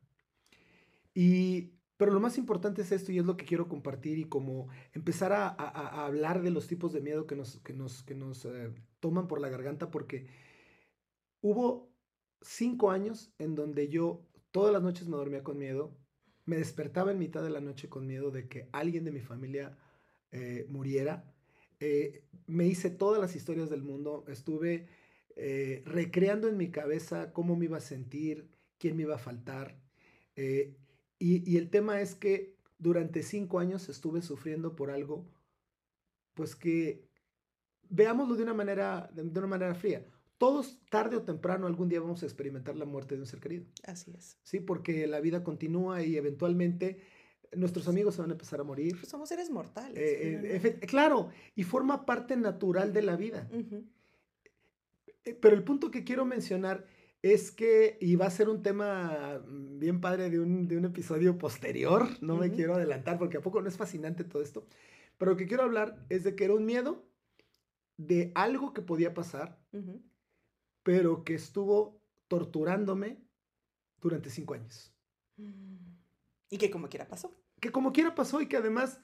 Y, 1.14 1.74
pero 1.96 2.12
lo 2.12 2.20
más 2.20 2.38
importante 2.38 2.82
es 2.82 2.90
esto 2.92 3.12
y 3.12 3.18
es 3.18 3.24
lo 3.24 3.36
que 3.36 3.44
quiero 3.44 3.68
compartir 3.68 4.18
y 4.18 4.24
como 4.24 4.68
empezar 4.92 5.32
a, 5.32 5.48
hablar 6.04 6.42
de 6.42 6.50
los 6.50 6.66
tipos 6.66 6.92
de 6.92 7.00
miedo 7.00 7.26
que 7.26 7.36
nos, 7.36 7.60
que 7.60 7.72
nos, 7.72 8.02
que 8.02 8.14
nos 8.14 8.44
eh, 8.46 8.72
toman 9.04 9.28
por 9.28 9.38
la 9.38 9.50
garganta 9.50 9.90
porque 9.90 10.26
hubo 11.42 11.92
cinco 12.40 12.90
años 12.90 13.34
en 13.38 13.54
donde 13.54 13.88
yo 13.88 14.26
todas 14.50 14.72
las 14.72 14.82
noches 14.82 15.06
me 15.08 15.18
dormía 15.18 15.44
con 15.44 15.58
miedo, 15.58 15.94
me 16.46 16.56
despertaba 16.56 17.12
en 17.12 17.18
mitad 17.18 17.42
de 17.42 17.50
la 17.50 17.60
noche 17.60 17.90
con 17.90 18.06
miedo 18.06 18.30
de 18.30 18.48
que 18.48 18.70
alguien 18.72 19.04
de 19.04 19.12
mi 19.12 19.20
familia 19.20 19.76
eh, 20.32 20.64
muriera. 20.70 21.30
me 22.46 22.66
hice 22.66 22.88
todas 22.88 23.20
las 23.20 23.36
historias 23.36 23.68
del 23.68 23.82
mundo, 23.82 24.24
estuve 24.28 24.88
eh, 25.36 25.82
recreando 25.84 26.48
en 26.48 26.56
mi 26.56 26.70
cabeza 26.70 27.32
cómo 27.32 27.56
me 27.56 27.66
iba 27.66 27.78
a 27.78 27.90
sentir, 27.92 28.48
quién 28.78 28.96
me 28.96 29.02
iba 29.02 29.16
a 29.16 29.18
faltar. 29.18 29.76
Eh, 30.36 30.76
y, 31.18 31.56
el 31.56 31.70
tema 31.70 32.00
es 32.00 32.14
que 32.14 32.56
durante 32.78 33.22
cinco 33.22 33.58
años 33.58 33.88
estuve 33.88 34.22
sufriendo 34.22 34.76
por 34.76 34.90
algo, 34.90 35.26
pues 36.34 36.54
que 36.54 37.08
veámoslo 37.90 38.34
de 38.36 38.42
una 38.42 38.54
manera, 38.54 39.10
de 39.12 39.38
una 39.38 39.48
manera 39.48 39.74
fría. 39.74 40.04
Todos, 40.38 40.80
tarde 40.90 41.16
o 41.16 41.22
temprano, 41.22 41.66
algún 41.66 41.88
día 41.88 42.00
vamos 42.00 42.22
a 42.22 42.26
experimentar 42.26 42.76
la 42.76 42.84
muerte 42.84 43.14
de 43.14 43.20
un 43.20 43.26
ser 43.26 43.40
querido. 43.40 43.64
Así 43.84 44.12
es. 44.16 44.38
Sí, 44.42 44.60
porque 44.60 45.06
la 45.06 45.20
vida 45.20 45.44
continúa 45.44 46.02
y 46.02 46.16
eventualmente 46.16 46.98
nuestros 47.56 47.88
amigos 47.88 48.16
se 48.16 48.20
van 48.20 48.30
a 48.30 48.34
empezar 48.34 48.60
a 48.60 48.64
morir. 48.64 48.96
Pues 48.98 49.08
somos 49.08 49.28
seres 49.28 49.50
mortales. 49.50 49.96
Eh, 49.96 50.80
claro, 50.86 51.30
y 51.54 51.62
forma 51.62 52.04
parte 52.04 52.36
natural 52.36 52.92
de 52.92 53.02
la 53.02 53.16
vida. 53.16 53.48
Eh, 55.24 55.34
pero 55.40 55.54
el 55.54 55.62
punto 55.62 55.90
que 55.90 56.04
quiero 56.04 56.24
mencionar 56.24 56.84
es 57.22 57.50
que, 57.50 57.96
y 58.00 58.16
va 58.16 58.26
a 58.26 58.30
ser 58.30 58.48
un 58.48 58.62
tema 58.62 59.42
bien 59.46 60.00
padre 60.00 60.28
de 60.28 60.40
un, 60.40 60.68
de 60.68 60.76
un 60.76 60.84
episodio 60.84 61.38
posterior, 61.38 62.06
no 62.20 62.36
me 62.36 62.50
quiero 62.50 62.74
adelantar 62.74 63.18
porque 63.18 63.38
a 63.38 63.40
poco 63.40 63.62
no 63.62 63.68
es 63.68 63.78
fascinante 63.78 64.24
todo 64.24 64.42
esto, 64.42 64.66
pero 65.16 65.30
lo 65.30 65.36
que 65.38 65.46
quiero 65.46 65.62
hablar 65.62 66.04
es 66.10 66.22
de 66.24 66.34
que 66.34 66.44
era 66.44 66.54
un 66.54 66.66
miedo 66.66 67.02
de 67.96 68.32
algo 68.34 68.72
que 68.72 68.82
podía 68.82 69.14
pasar, 69.14 69.58
pero 70.82 71.24
que 71.24 71.34
estuvo 71.34 72.00
torturándome 72.28 73.22
durante 74.00 74.30
cinco 74.30 74.54
años. 74.54 74.92
Y 76.50 76.58
que 76.58 76.70
como 76.70 76.88
quiera 76.88 77.08
pasó. 77.08 77.36
Que 77.60 77.72
como 77.72 77.92
quiera 77.92 78.14
pasó 78.14 78.40
y 78.40 78.48
que 78.48 78.56
además, 78.56 79.00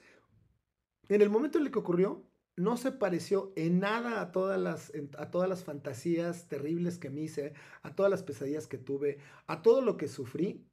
en 1.08 1.22
el 1.22 1.30
momento 1.30 1.58
en 1.58 1.66
el 1.66 1.72
que 1.72 1.78
ocurrió, 1.78 2.26
no 2.56 2.76
se 2.76 2.92
pareció 2.92 3.52
en 3.56 3.80
nada 3.80 4.20
a 4.20 4.32
todas 4.32 4.60
las, 4.60 4.92
a 5.16 5.30
todas 5.30 5.48
las 5.48 5.64
fantasías 5.64 6.48
terribles 6.48 6.98
que 6.98 7.10
me 7.10 7.22
hice, 7.22 7.54
a 7.82 7.94
todas 7.94 8.10
las 8.10 8.22
pesadillas 8.22 8.66
que 8.66 8.76
tuve, 8.78 9.18
a 9.46 9.62
todo 9.62 9.80
lo 9.80 9.96
que 9.96 10.08
sufrí. 10.08 10.66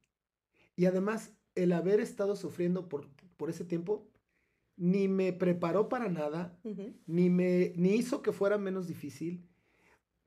Y 0.76 0.86
además, 0.86 1.32
el 1.54 1.72
haber 1.72 2.00
estado 2.00 2.36
sufriendo 2.36 2.88
por, 2.88 3.08
por 3.36 3.48
ese 3.48 3.64
tiempo 3.64 4.10
ni 4.78 5.08
me 5.08 5.32
preparó 5.32 5.88
para 5.88 6.08
nada, 6.08 6.58
ni, 7.06 7.28
me, 7.28 7.72
ni 7.76 7.96
hizo 7.96 8.22
que 8.22 8.32
fuera 8.32 8.58
menos 8.58 8.86
difícil, 8.86 9.46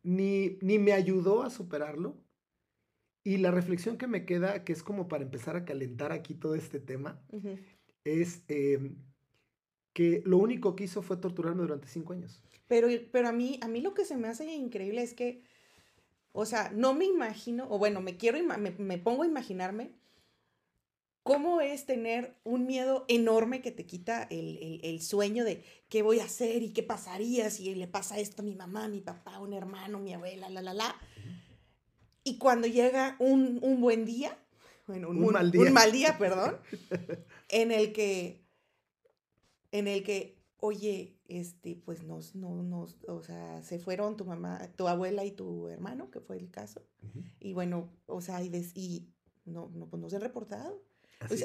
ni, 0.04 0.60
ni 0.62 0.78
me 0.78 0.92
ayudó 0.94 1.42
a 1.42 1.50
superarlo. 1.50 2.18
Y 3.24 3.38
la 3.38 3.52
reflexión 3.52 3.98
que 3.98 4.08
me 4.08 4.26
queda, 4.26 4.64
que 4.64 4.74
es 4.74 4.84
como 4.84 5.08
para 5.08 5.24
empezar 5.24 5.56
a 5.56 5.64
calentar 5.64 6.12
aquí 6.12 6.36
todo 6.36 6.56
este 6.56 6.80
tema, 6.80 7.24
es... 8.04 8.44
Em, 8.48 8.98
que 9.94 10.24
lo 10.26 10.38
único 10.38 10.74
que 10.76 10.86
hizo 10.86 11.02
fue 11.02 11.18
torturarme 11.18 11.64
durante 11.64 11.90
cinco 11.90 12.14
años. 12.14 12.42
Pero, 12.70 12.88
pero 13.12 13.28
a, 13.28 13.34
mí, 13.34 13.60
a 13.62 13.68
mí 13.68 13.82
lo 13.82 13.94
que 13.94 14.06
se 14.06 14.16
me 14.16 14.30
hace 14.30 14.50
increíble 14.54 15.02
es 15.02 15.14
que, 15.14 15.44
o 16.32 16.46
sea, 16.46 16.72
no 16.74 16.94
me 16.94 17.04
imagino, 17.04 17.68
o 17.70 17.78
bueno, 17.78 18.00
me 18.00 18.16
quiero, 18.16 18.42
me, 18.42 18.72
me 18.72 18.98
pongo 18.98 19.24
a 19.24 19.28
imaginarme 19.28 19.92
cómo 21.24 21.62
es 21.62 21.86
tener 21.86 22.36
un 22.44 22.66
miedo 22.66 23.06
enorme 23.08 23.62
que 23.62 23.72
te 23.72 23.86
quita 23.86 24.24
el, 24.24 24.58
el, 24.58 24.82
el, 24.84 25.02
sueño 25.02 25.44
de 25.44 25.64
qué 25.90 26.02
voy 26.02 26.20
a 26.20 26.26
hacer 26.26 26.64
y 26.64 26.74
qué 26.74 26.84
pasaría 26.84 27.50
si 27.50 27.76
le 27.76 27.88
pasa 27.88 28.20
esto 28.20 28.42
a 28.42 28.46
mi 28.46 28.56
mamá, 28.56 28.88
mi 28.88 29.02
papá, 29.02 29.40
un 29.40 29.54
hermano, 29.54 30.00
mi 30.00 30.14
abuela, 30.14 30.50
la, 30.50 30.62
la, 30.62 30.74
la. 30.74 30.96
Y 32.24 32.38
cuando 32.38 32.68
llega 32.68 33.16
un, 33.20 33.60
un 33.62 33.82
buen 33.82 34.06
día, 34.06 34.38
bueno, 34.88 35.10
un, 35.10 35.24
un, 35.24 35.32
mal 35.32 35.52
día. 35.52 35.62
un 35.62 35.74
mal 35.74 35.92
día, 35.92 36.18
perdón, 36.18 36.58
en 37.50 37.72
el 37.72 37.94
que 37.94 38.42
en 39.72 39.88
el 39.88 40.04
que, 40.04 40.38
oye, 40.58 41.18
este, 41.28 41.76
pues 41.76 42.04
nos, 42.04 42.36
no, 42.36 42.62
nos, 42.62 42.98
o 43.08 43.24
sea, 43.24 43.64
se 43.64 43.80
fueron 43.80 44.18
tu 44.18 44.26
mamá, 44.26 44.70
tu 44.76 44.88
abuela 44.88 45.24
y 45.24 45.32
tu 45.32 45.68
hermano, 45.70 46.12
que 46.12 46.20
fue 46.20 46.38
el 46.38 46.52
caso. 46.52 46.86
Y 47.40 47.54
bueno, 47.54 47.90
o 48.06 48.22
sea, 48.22 48.44
y, 48.44 48.52
y 48.76 49.08
no, 49.46 49.72
no, 49.74 49.88
pues 49.88 50.02
no 50.02 50.10
se 50.10 50.18
han 50.18 50.22
reportado. 50.22 50.82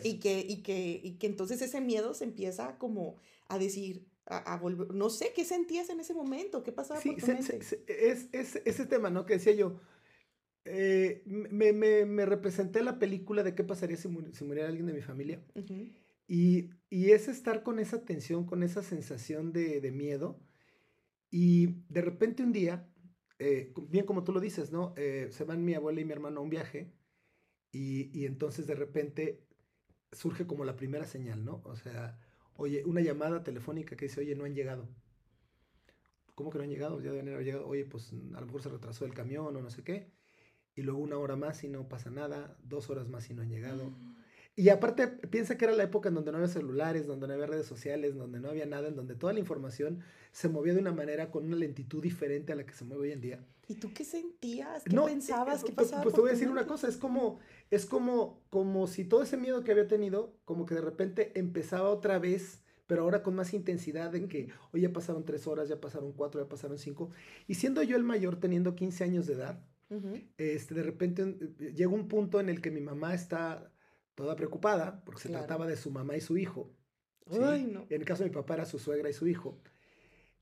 Y, 0.04 0.18
que, 0.18 0.40
y, 0.40 0.62
que, 0.62 1.00
y 1.02 1.12
que 1.18 1.26
entonces 1.26 1.60
ese 1.62 1.80
miedo 1.80 2.14
se 2.14 2.24
empieza 2.24 2.78
como 2.78 3.16
a 3.48 3.58
decir, 3.58 4.06
a, 4.26 4.56
volver, 4.56 4.92
no 4.92 5.08
sé, 5.10 5.32
¿qué 5.34 5.44
sentías 5.44 5.88
en 5.90 6.00
ese 6.00 6.14
momento? 6.14 6.62
¿Qué 6.62 6.72
pasaba 6.72 7.00
por 7.00 7.16
tu 7.16 7.26
mente? 7.26 7.60
es, 7.86 8.28
es, 8.32 8.62
ese 8.64 8.86
tema, 8.86 9.10
¿no? 9.10 9.24
Que 9.24 9.34
decía 9.34 9.52
yo, 9.52 9.80
eh, 10.64 11.22
me, 11.26 11.72
me, 11.72 12.04
me, 12.06 12.26
representé 12.26 12.82
la 12.82 12.98
película 12.98 13.44
de 13.44 13.54
qué 13.54 13.62
pasaría 13.62 13.96
si, 13.96 14.08
si 14.32 14.44
muriera 14.44 14.68
alguien 14.68 14.86
de 14.86 14.94
mi 14.94 15.02
familia. 15.02 15.44
Y, 16.26 16.70
es 16.90 17.28
estar 17.28 17.62
con 17.62 17.78
esa 17.78 18.04
tensión, 18.04 18.46
con 18.46 18.62
esa 18.64 18.82
sensación 18.82 19.52
de, 19.52 19.92
miedo. 19.92 20.40
Y 21.30 21.84
de 21.88 22.00
repente 22.00 22.42
un 22.42 22.52
día, 22.52 22.88
eh, 23.38 23.72
bien 23.88 24.06
como 24.06 24.24
tú 24.24 24.32
lo 24.32 24.40
dices, 24.40 24.72
¿no? 24.72 24.92
Eh, 24.96 25.28
se 25.30 25.44
van 25.44 25.64
mi 25.64 25.74
abuela 25.74 26.00
y 26.00 26.04
mi 26.04 26.12
hermano 26.12 26.40
a 26.40 26.42
un 26.42 26.50
viaje 26.50 26.92
y, 27.72 28.24
entonces 28.24 28.66
de 28.66 28.74
repente 28.74 29.45
surge 30.12 30.46
como 30.46 30.64
la 30.64 30.76
primera 30.76 31.06
señal, 31.06 31.44
¿no? 31.44 31.62
O 31.64 31.76
sea, 31.76 32.18
oye, 32.56 32.84
una 32.84 33.00
llamada 33.00 33.42
telefónica 33.44 33.96
que 33.96 34.06
dice, 34.06 34.20
oye, 34.20 34.34
no 34.36 34.44
han 34.44 34.54
llegado. 34.54 34.88
¿Cómo 36.34 36.50
que 36.50 36.58
no 36.58 36.64
han 36.64 36.70
llegado? 36.70 37.00
Ya 37.00 37.10
deben 37.12 37.28
haber 37.28 37.44
llegado. 37.44 37.66
Oye, 37.66 37.84
pues 37.84 38.12
a 38.12 38.40
lo 38.40 38.46
mejor 38.46 38.62
se 38.62 38.68
retrasó 38.68 39.04
el 39.06 39.14
camión 39.14 39.56
o 39.56 39.60
no 39.62 39.70
sé 39.70 39.82
qué. 39.82 40.12
y 40.76 40.82
luego 40.82 41.00
una 41.00 41.18
hora 41.18 41.36
más 41.36 41.64
y 41.64 41.68
no 41.68 41.88
pasa 41.88 42.10
nada, 42.10 42.56
dos 42.64 42.90
horas 42.90 43.08
más 43.08 43.30
y 43.30 43.34
no 43.34 43.42
han 43.42 43.50
llegado. 43.50 43.94
Y 44.58 44.70
aparte, 44.70 45.06
piensa 45.06 45.58
que 45.58 45.66
era 45.66 45.74
la 45.74 45.82
época 45.82 46.08
en 46.08 46.14
donde 46.14 46.32
no 46.32 46.38
había 46.38 46.48
celulares, 46.48 47.06
donde 47.06 47.28
no 47.28 47.34
había 47.34 47.44
redes 47.44 47.66
sociales, 47.66 48.16
donde 48.16 48.40
no 48.40 48.48
había 48.48 48.64
nada, 48.64 48.88
en 48.88 48.96
donde 48.96 49.14
toda 49.14 49.34
la 49.34 49.38
información 49.38 50.00
se 50.32 50.48
movía 50.48 50.72
de 50.72 50.80
una 50.80 50.92
manera 50.92 51.30
con 51.30 51.44
una 51.44 51.56
lentitud 51.56 52.02
diferente 52.02 52.54
a 52.54 52.56
la 52.56 52.64
que 52.64 52.72
se 52.72 52.86
mueve 52.86 53.02
hoy 53.02 53.12
en 53.12 53.20
día. 53.20 53.44
¿Y 53.68 53.74
tú 53.74 53.92
qué 53.92 54.02
sentías? 54.02 54.82
¿Qué 54.84 54.96
pensabas? 54.96 55.62
¿Qué 55.62 55.72
pues, 55.72 55.88
pasaba? 55.88 56.02
Pues 56.02 56.14
te 56.14 56.20
voy 56.22 56.30
a 56.30 56.32
decir 56.32 56.48
una 56.48 56.66
cosa, 56.66 56.88
es 56.88 56.96
como, 56.96 57.38
es 57.70 57.84
como, 57.84 58.40
como 58.48 58.86
si 58.86 59.04
todo 59.04 59.22
ese 59.22 59.36
miedo 59.36 59.62
que 59.62 59.72
había 59.72 59.88
tenido, 59.88 60.34
como 60.46 60.64
que 60.64 60.74
de 60.74 60.80
repente 60.80 61.32
empezaba 61.38 61.90
otra 61.90 62.18
vez, 62.18 62.62
pero 62.86 63.02
ahora 63.02 63.22
con 63.22 63.34
más 63.34 63.52
intensidad 63.52 64.14
en 64.14 64.26
que, 64.26 64.48
hoy 64.72 64.80
ya 64.80 64.92
pasaron 64.92 65.26
tres 65.26 65.46
horas, 65.46 65.68
ya 65.68 65.82
pasaron 65.82 66.12
cuatro, 66.14 66.42
ya 66.42 66.48
pasaron 66.48 66.78
cinco. 66.78 67.10
Y 67.46 67.56
siendo 67.56 67.82
yo 67.82 67.94
el 67.96 68.04
mayor, 68.04 68.40
teniendo 68.40 68.74
15 68.74 69.04
años 69.04 69.26
de 69.26 69.34
edad, 69.34 69.62
este, 70.38 70.74
de 70.74 70.82
repente 70.82 71.24
llega 71.74 71.90
un 71.90 72.08
punto 72.08 72.40
en 72.40 72.48
el 72.48 72.60
que 72.62 72.70
mi 72.70 72.80
mamá 72.80 73.14
está 73.14 73.70
toda 74.16 74.34
preocupada, 74.34 75.04
porque 75.04 75.22
se 75.22 75.28
trataba 75.28 75.68
de 75.68 75.76
su 75.76 75.92
mamá 75.92 76.16
y 76.16 76.20
su 76.20 76.36
hijo. 76.36 76.74
En 77.30 77.86
el 77.88 78.04
caso 78.04 78.24
de 78.24 78.30
mi 78.30 78.34
papá 78.34 78.54
era 78.54 78.66
su 78.66 78.78
suegra 78.80 79.08
y 79.08 79.12
su 79.12 79.28
hijo. 79.28 79.60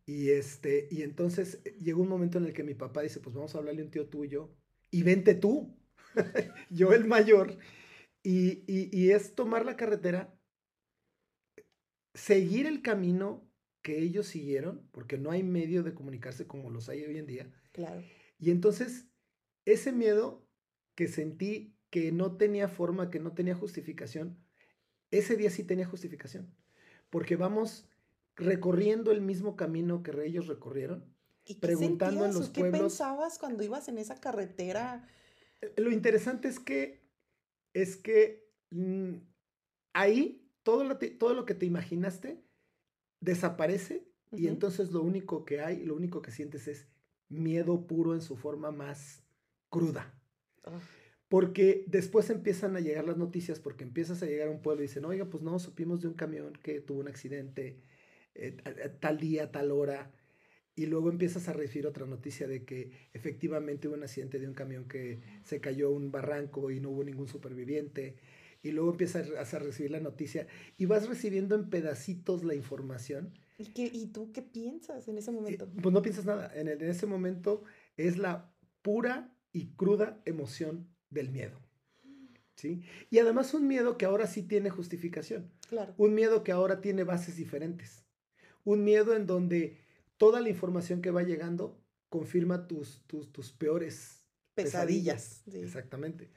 Y, 0.07 0.31
este, 0.31 0.89
y 0.91 1.03
entonces 1.03 1.61
eh, 1.65 1.77
llegó 1.81 2.03
un 2.03 2.09
momento 2.09 2.39
en 2.39 2.45
el 2.45 2.53
que 2.53 2.63
mi 2.63 2.75
papá 2.75 3.03
dice, 3.03 3.21
pues 3.21 3.35
vamos 3.35 3.55
a 3.55 3.59
hablarle 3.59 3.83
a 3.83 3.85
un 3.85 3.91
tío 3.91 4.09
tuyo 4.09 4.55
y 4.91 5.03
vente 5.03 5.35
tú, 5.35 5.75
yo 6.71 6.93
el 6.93 7.07
mayor. 7.07 7.57
Y, 8.23 8.65
y, 8.67 9.11
es 9.11 9.35
tomar 9.35 9.67
la 9.67 9.77
carretera, 9.77 10.35
seguir 12.15 12.67
el 12.67 12.81
camino 12.81 13.51
que 13.83 13.99
ellos 13.99 14.27
siguieron, 14.27 14.89
porque 14.93 15.19
no 15.19 15.31
hay 15.31 15.43
medio 15.43 15.83
de 15.83 15.93
comunicarse 15.93 16.47
como 16.47 16.71
los 16.71 16.89
hay 16.89 17.05
hoy 17.05 17.19
en 17.19 17.27
día. 17.27 17.53
Claro. 17.73 18.03
Y 18.39 18.51
entonces, 18.51 19.09
ese 19.67 19.93
miedo 19.93 20.49
que 20.95 21.07
sentí 21.07 21.74
que 21.94 22.11
no 22.11 22.37
tenía 22.37 22.66
forma, 22.66 23.09
que 23.09 23.20
no 23.20 23.35
tenía 23.35 23.54
justificación, 23.54 24.37
ese 25.12 25.37
día 25.37 25.48
sí 25.48 25.62
tenía 25.62 25.87
justificación, 25.87 26.52
porque 27.09 27.37
vamos 27.37 27.88
recorriendo 28.35 29.12
el 29.12 29.20
mismo 29.20 29.54
camino 29.54 30.02
que 30.02 30.11
ellos 30.26 30.48
recorrieron, 30.48 31.14
¿Y 31.44 31.54
preguntando 31.54 32.24
en 32.24 32.35
los 32.35 32.50
¿Qué 32.50 32.64
pensabas 32.64 33.38
cuando 33.38 33.62
ibas 33.62 33.87
en 33.87 33.98
esa 33.98 34.20
carretera? 34.20 35.09
Eh, 35.61 35.72
lo 35.76 35.92
interesante 35.92 36.48
es 36.48 36.59
que 36.59 37.07
es 37.74 37.96
que 37.96 38.50
mm, 38.70 39.18
ahí 39.92 40.50
todo 40.64 40.83
lo, 40.83 40.98
todo 40.98 41.33
lo 41.33 41.46
que 41.46 41.54
te 41.54 41.66
imaginaste 41.66 42.44
desaparece 43.20 44.11
y 44.33 44.48
entonces 44.48 44.90
lo 44.90 45.00
único 45.00 45.44
que 45.44 45.61
hay, 45.61 45.85
lo 45.85 45.94
único 45.94 46.22
que 46.22 46.33
sientes 46.33 46.66
es 46.66 46.88
miedo 47.28 47.87
puro 47.87 48.14
en 48.14 48.20
su 48.20 48.35
forma 48.35 48.72
más 48.72 49.22
cruda. 49.70 50.12
Ah. 50.64 50.80
Porque 51.35 51.83
después 51.88 52.31
empiezan 52.31 52.77
a 52.77 52.81
llegar 52.81 53.05
las 53.07 53.16
noticias, 53.16 53.59
porque 53.59 53.83
empiezas 53.83 54.23
a 54.23 54.27
llegar 54.27 54.47
a 54.47 54.51
un 54.53 54.62
pueblo 54.62 54.85
y 54.85 54.87
dicen, 54.87 55.05
oiga, 55.05 55.25
pues 55.25 55.42
no, 55.42 55.59
supimos 55.59 56.01
de 56.01 56.07
un 56.07 56.14
camión 56.14 56.53
que 56.62 56.79
tuvo 56.79 57.01
un 57.01 57.09
accidente 57.09 57.81
eh, 58.37 58.57
tal 59.01 59.18
día, 59.18 59.51
tal 59.51 59.73
hora. 59.73 60.12
Y 60.77 60.87
luego 60.87 61.11
empiezas 61.11 61.49
a 61.49 61.53
recibir 61.53 61.88
otra 61.88 62.07
noticia 62.07 62.47
de 62.47 62.64
que 62.64 62.92
efectivamente 63.12 63.88
hubo 63.88 63.97
un 63.97 64.05
accidente 64.05 64.38
de 64.38 64.47
un 64.47 64.55
camión 64.55 64.85
que 64.85 65.23
se 65.42 65.61
cayó 65.61 65.90
un 65.90 66.12
barranco 66.12 66.70
y 66.70 66.79
no 66.79 66.90
hubo 66.90 67.03
ningún 67.03 67.27
superviviente. 67.27 68.14
Y 68.62 68.70
luego 68.70 68.92
empiezas 68.92 69.29
a 69.53 69.59
recibir 69.59 69.90
la 69.90 69.99
noticia 69.99 70.47
y 70.79 70.87
vas 70.87 71.09
recibiendo 71.09 71.57
en 71.57 71.68
pedacitos 71.68 72.44
la 72.44 72.55
información. 72.55 73.37
¿Y, 73.59 73.73
qué, 73.73 73.90
y 73.92 74.07
tú 74.07 74.31
qué 74.31 74.42
piensas 74.42 75.09
en 75.09 75.18
ese 75.18 75.33
momento? 75.33 75.68
pues 75.83 75.92
no 75.92 76.01
piensas 76.01 76.27
nada. 76.27 76.53
En, 76.55 76.68
en 76.68 76.81
ese 76.83 77.07
momento 77.07 77.64
es 77.97 78.18
la 78.18 78.55
pura 78.83 79.37
y 79.51 79.73
cruda 79.75 80.23
emoción 80.27 80.93
del 81.14 81.31
miedo. 81.31 81.59
¿Sí? 82.57 82.83
Y 83.11 83.18
además 83.18 83.53
un 83.55 83.66
miedo 83.66 83.98
que 83.98 84.05
ahora 84.05 84.27
sí 84.27 84.42
tiene 84.42 84.70
justificación. 84.70 85.50
Claro. 85.68 85.94
Un 85.96 86.14
miedo 86.14 86.44
que 86.44 86.53
ahora 86.53 86.81
tiene 86.81 87.03
bases 87.03 87.37
diferentes. 87.37 88.05
Un 88.64 88.85
miedo 88.85 89.14
en 89.16 89.27
donde 89.27 89.79
toda 90.16 90.40
la 90.40 90.48
información 90.48 91.03
que 91.03 91.11
va 91.11 91.22
llegando 91.22 91.83
confirma 92.09 92.68
tus, 92.68 93.03
tus, 93.07 93.33
tus 93.33 93.53
peores 93.53 94.24
pesadillas. 94.55 95.42
Exactamente. 95.53 96.31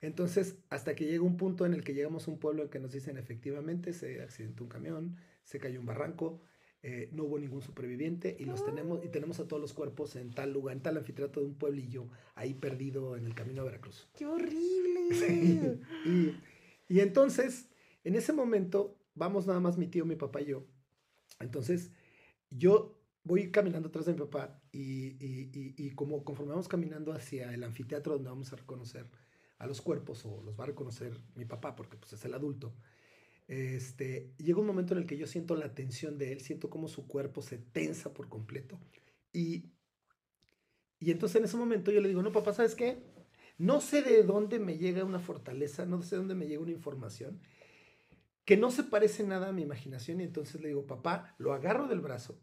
Entonces, 0.00 0.58
hasta 0.68 0.94
que 0.94 1.06
llega 1.06 1.24
un 1.24 1.36
punto 1.36 1.66
en 1.66 1.74
el 1.74 1.82
que 1.82 1.94
llegamos 1.94 2.28
a 2.28 2.30
un 2.30 2.38
pueblo 2.38 2.62
en 2.62 2.68
que 2.68 2.78
nos 2.78 2.92
dicen 2.92 3.16
efectivamente 3.16 3.92
se 3.92 4.22
accidentó 4.22 4.64
un 4.64 4.70
camión, 4.70 5.16
se 5.42 5.58
cayó 5.58 5.80
un 5.80 5.86
barranco, 5.86 6.42
eh, 6.88 7.08
no 7.10 7.24
hubo 7.24 7.36
ningún 7.36 7.62
superviviente 7.62 8.36
y 8.38 8.44
los 8.44 8.64
tenemos 8.64 9.04
y 9.04 9.08
tenemos 9.08 9.40
a 9.40 9.48
todos 9.48 9.60
los 9.60 9.72
cuerpos 9.72 10.14
en 10.14 10.30
tal 10.30 10.52
lugar, 10.52 10.76
en 10.76 10.82
tal 10.84 10.96
anfiteatro 10.96 11.42
de 11.42 11.48
un 11.48 11.56
pueblillo 11.56 12.06
ahí 12.36 12.54
perdido 12.54 13.16
en 13.16 13.26
el 13.26 13.34
camino 13.34 13.62
a 13.62 13.64
Veracruz. 13.64 14.08
¡Qué 14.14 14.24
horrible! 14.24 15.00
Y, 16.06 16.36
y, 16.88 17.00
entonces, 17.00 17.68
en 18.04 18.14
ese 18.14 18.32
momento, 18.32 18.96
vamos 19.16 19.48
nada 19.48 19.58
más 19.58 19.76
mi 19.78 19.88
tío, 19.88 20.04
mi 20.04 20.14
papá 20.14 20.42
y 20.42 20.46
yo. 20.46 20.64
Entonces, 21.40 21.90
yo 22.50 22.96
voy 23.24 23.50
caminando 23.50 23.88
atrás 23.88 24.06
de 24.06 24.12
mi 24.12 24.20
papá 24.20 24.62
y, 24.70 25.16
y, 25.24 25.74
y, 25.76 25.90
como 25.90 26.22
conforme 26.22 26.52
vamos 26.52 26.68
caminando 26.68 27.12
hacia 27.12 27.52
el 27.52 27.64
anfiteatro 27.64 28.12
donde 28.12 28.30
vamos 28.30 28.52
a 28.52 28.56
reconocer 28.56 29.10
a 29.58 29.66
los 29.66 29.82
cuerpos 29.82 30.24
o 30.24 30.40
los 30.44 30.56
va 30.56 30.62
a 30.62 30.68
reconocer 30.68 31.20
mi 31.34 31.46
papá 31.46 31.74
porque 31.74 31.96
pues 31.96 32.12
es 32.12 32.24
el 32.24 32.34
adulto 32.34 32.76
este, 33.48 34.32
llega 34.38 34.60
un 34.60 34.66
momento 34.66 34.94
en 34.94 35.00
el 35.00 35.06
que 35.06 35.16
yo 35.16 35.26
siento 35.26 35.54
la 35.56 35.74
tensión 35.74 36.18
de 36.18 36.32
él, 36.32 36.40
siento 36.40 36.70
como 36.70 36.88
su 36.88 37.06
cuerpo 37.06 37.42
se 37.42 37.58
tensa 37.58 38.12
por 38.12 38.28
completo. 38.28 38.78
Y, 39.32 39.72
y 40.98 41.10
entonces 41.10 41.36
en 41.36 41.44
ese 41.44 41.56
momento 41.56 41.90
yo 41.90 42.00
le 42.00 42.08
digo, 42.08 42.22
no, 42.22 42.32
papá, 42.32 42.52
¿sabes 42.52 42.74
qué? 42.74 43.02
No 43.58 43.80
sé 43.80 44.02
de 44.02 44.22
dónde 44.22 44.58
me 44.58 44.78
llega 44.78 45.04
una 45.04 45.18
fortaleza, 45.20 45.86
no 45.86 46.02
sé 46.02 46.16
de 46.16 46.18
dónde 46.18 46.34
me 46.34 46.46
llega 46.46 46.62
una 46.62 46.72
información 46.72 47.40
que 48.44 48.56
no 48.56 48.70
se 48.70 48.84
parece 48.84 49.24
nada 49.24 49.48
a 49.48 49.52
mi 49.52 49.62
imaginación. 49.62 50.20
Y 50.20 50.24
entonces 50.24 50.60
le 50.60 50.68
digo, 50.68 50.86
papá, 50.86 51.34
lo 51.38 51.52
agarro 51.52 51.88
del 51.88 52.00
brazo, 52.00 52.40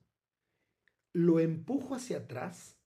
lo 1.14 1.40
empujo 1.40 1.96
hacia 1.96 2.18
atrás, 2.18 2.78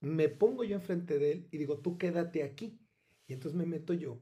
me 0.00 0.28
pongo 0.28 0.64
yo 0.64 0.76
enfrente 0.76 1.18
de 1.18 1.32
él 1.32 1.48
y 1.50 1.58
digo, 1.58 1.80
tú 1.80 1.98
quédate 1.98 2.42
aquí. 2.42 2.80
Y 3.26 3.34
entonces 3.34 3.58
me 3.58 3.66
meto 3.66 3.92
yo 3.92 4.20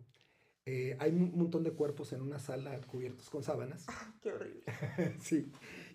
eh, 0.66 0.96
hay 0.98 1.12
un 1.12 1.38
montón 1.38 1.62
de 1.62 1.70
cuerpos 1.70 2.12
en 2.12 2.20
una 2.20 2.40
sala 2.40 2.80
cubiertos 2.82 3.30
con 3.30 3.44
sábanas. 3.44 3.86
Qué 4.22 4.32
horrible. 4.32 4.62
sí. 5.20 5.46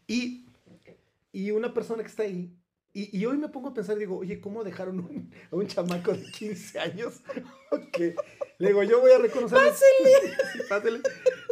Y, 0.08 0.46
y, 1.34 1.52
una 1.52 1.74
persona 1.74 2.02
que 2.04 2.10
está 2.10 2.24
ahí, 2.24 2.58
y, 2.94 3.18
y, 3.18 3.26
hoy 3.26 3.38
me 3.38 3.50
pongo 3.50 3.70
a 3.70 3.74
pensar, 3.74 3.98
digo, 3.98 4.18
oye, 4.18 4.42
¿cómo 4.42 4.64
dejaron 4.64 5.00
un, 5.00 5.32
a 5.52 5.56
un 5.56 5.68
chamaco 5.68 6.12
de 6.12 6.24
15 6.32 6.80
años? 6.80 7.22
ok. 7.72 8.00
Le 8.62 8.68
digo, 8.68 8.84
yo 8.84 9.02
voy 9.02 9.12
a 9.12 9.18
reconocer. 9.18 9.58
¡Pásele! 9.58 10.36
sí, 10.54 10.60
pásele. 10.70 11.02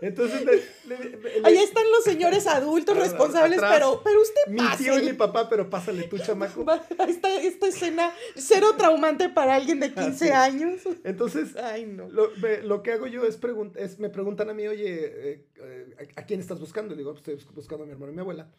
Entonces, 0.02 0.46
le, 0.46 1.42
Allá 1.44 1.64
están 1.64 1.90
los 1.92 2.04
señores 2.04 2.46
adultos 2.46 2.96
responsables, 2.96 3.60
pero, 3.60 4.02
pero 4.04 4.22
usted 4.22 4.42
Mi 4.48 4.62
tío 4.78 5.00
y 5.00 5.06
mi 5.06 5.14
papá, 5.14 5.50
pero 5.50 5.70
pásale 5.70 6.04
tú, 6.04 6.20
chamaco. 6.20 6.66
Esta, 7.08 7.42
esta 7.42 7.68
escena, 7.68 8.14
cero 8.36 8.76
traumante 8.78 9.28
para 9.30 9.56
alguien 9.56 9.80
de 9.80 9.92
15 9.92 10.34
años. 10.34 10.82
Entonces, 11.04 11.56
Ay, 11.56 11.86
no. 11.86 12.10
lo, 12.10 12.84
que 12.84 12.92
hago 12.92 13.08
yo 13.08 13.24
es, 13.24 13.40
es, 13.76 14.00
me 14.00 14.10
preguntan 14.10 14.50
a 14.50 14.54
mí, 14.54 14.68
oye, 14.68 15.32
eh, 15.32 15.46
eh, 15.62 16.08
¿a, 16.16 16.26
quién 16.26 16.40
estás 16.40 16.60
buscando? 16.60 16.94
Le 16.94 17.00
digo, 17.00 17.14
pues, 17.14 17.28
estoy 17.28 17.56
buscando 17.56 17.86
a 17.86 17.88
mi 17.88 17.94
hermano 17.94 18.12
y 18.12 18.16
mi 18.16 18.22
abuela. 18.22 18.50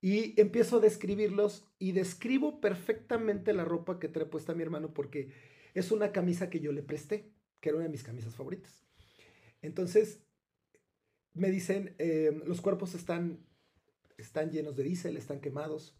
Y 0.00 0.40
empiezo 0.40 0.78
a 0.78 0.80
describirlos 0.80 1.68
y 1.78 1.92
describo 1.92 2.60
perfectamente 2.60 3.52
la 3.52 3.64
ropa 3.64 3.98
que 3.98 4.08
trae 4.08 4.26
puesta 4.26 4.54
mi 4.54 4.62
hermano 4.62 4.94
porque 4.94 5.32
es 5.74 5.92
una 5.92 6.12
camisa 6.12 6.48
que 6.48 6.60
yo 6.60 6.72
le 6.72 6.82
presté, 6.82 7.32
que 7.60 7.68
era 7.68 7.76
una 7.76 7.86
de 7.86 7.92
mis 7.92 8.02
camisas 8.02 8.34
favoritas. 8.34 8.82
Entonces, 9.60 10.22
me 11.34 11.50
dicen, 11.50 11.94
em, 11.98 12.42
los 12.46 12.60
cuerpos 12.60 12.94
están, 12.94 13.46
están 14.16 14.50
llenos 14.50 14.76
de 14.76 14.84
diésel, 14.84 15.16
están 15.16 15.40
quemados. 15.40 15.96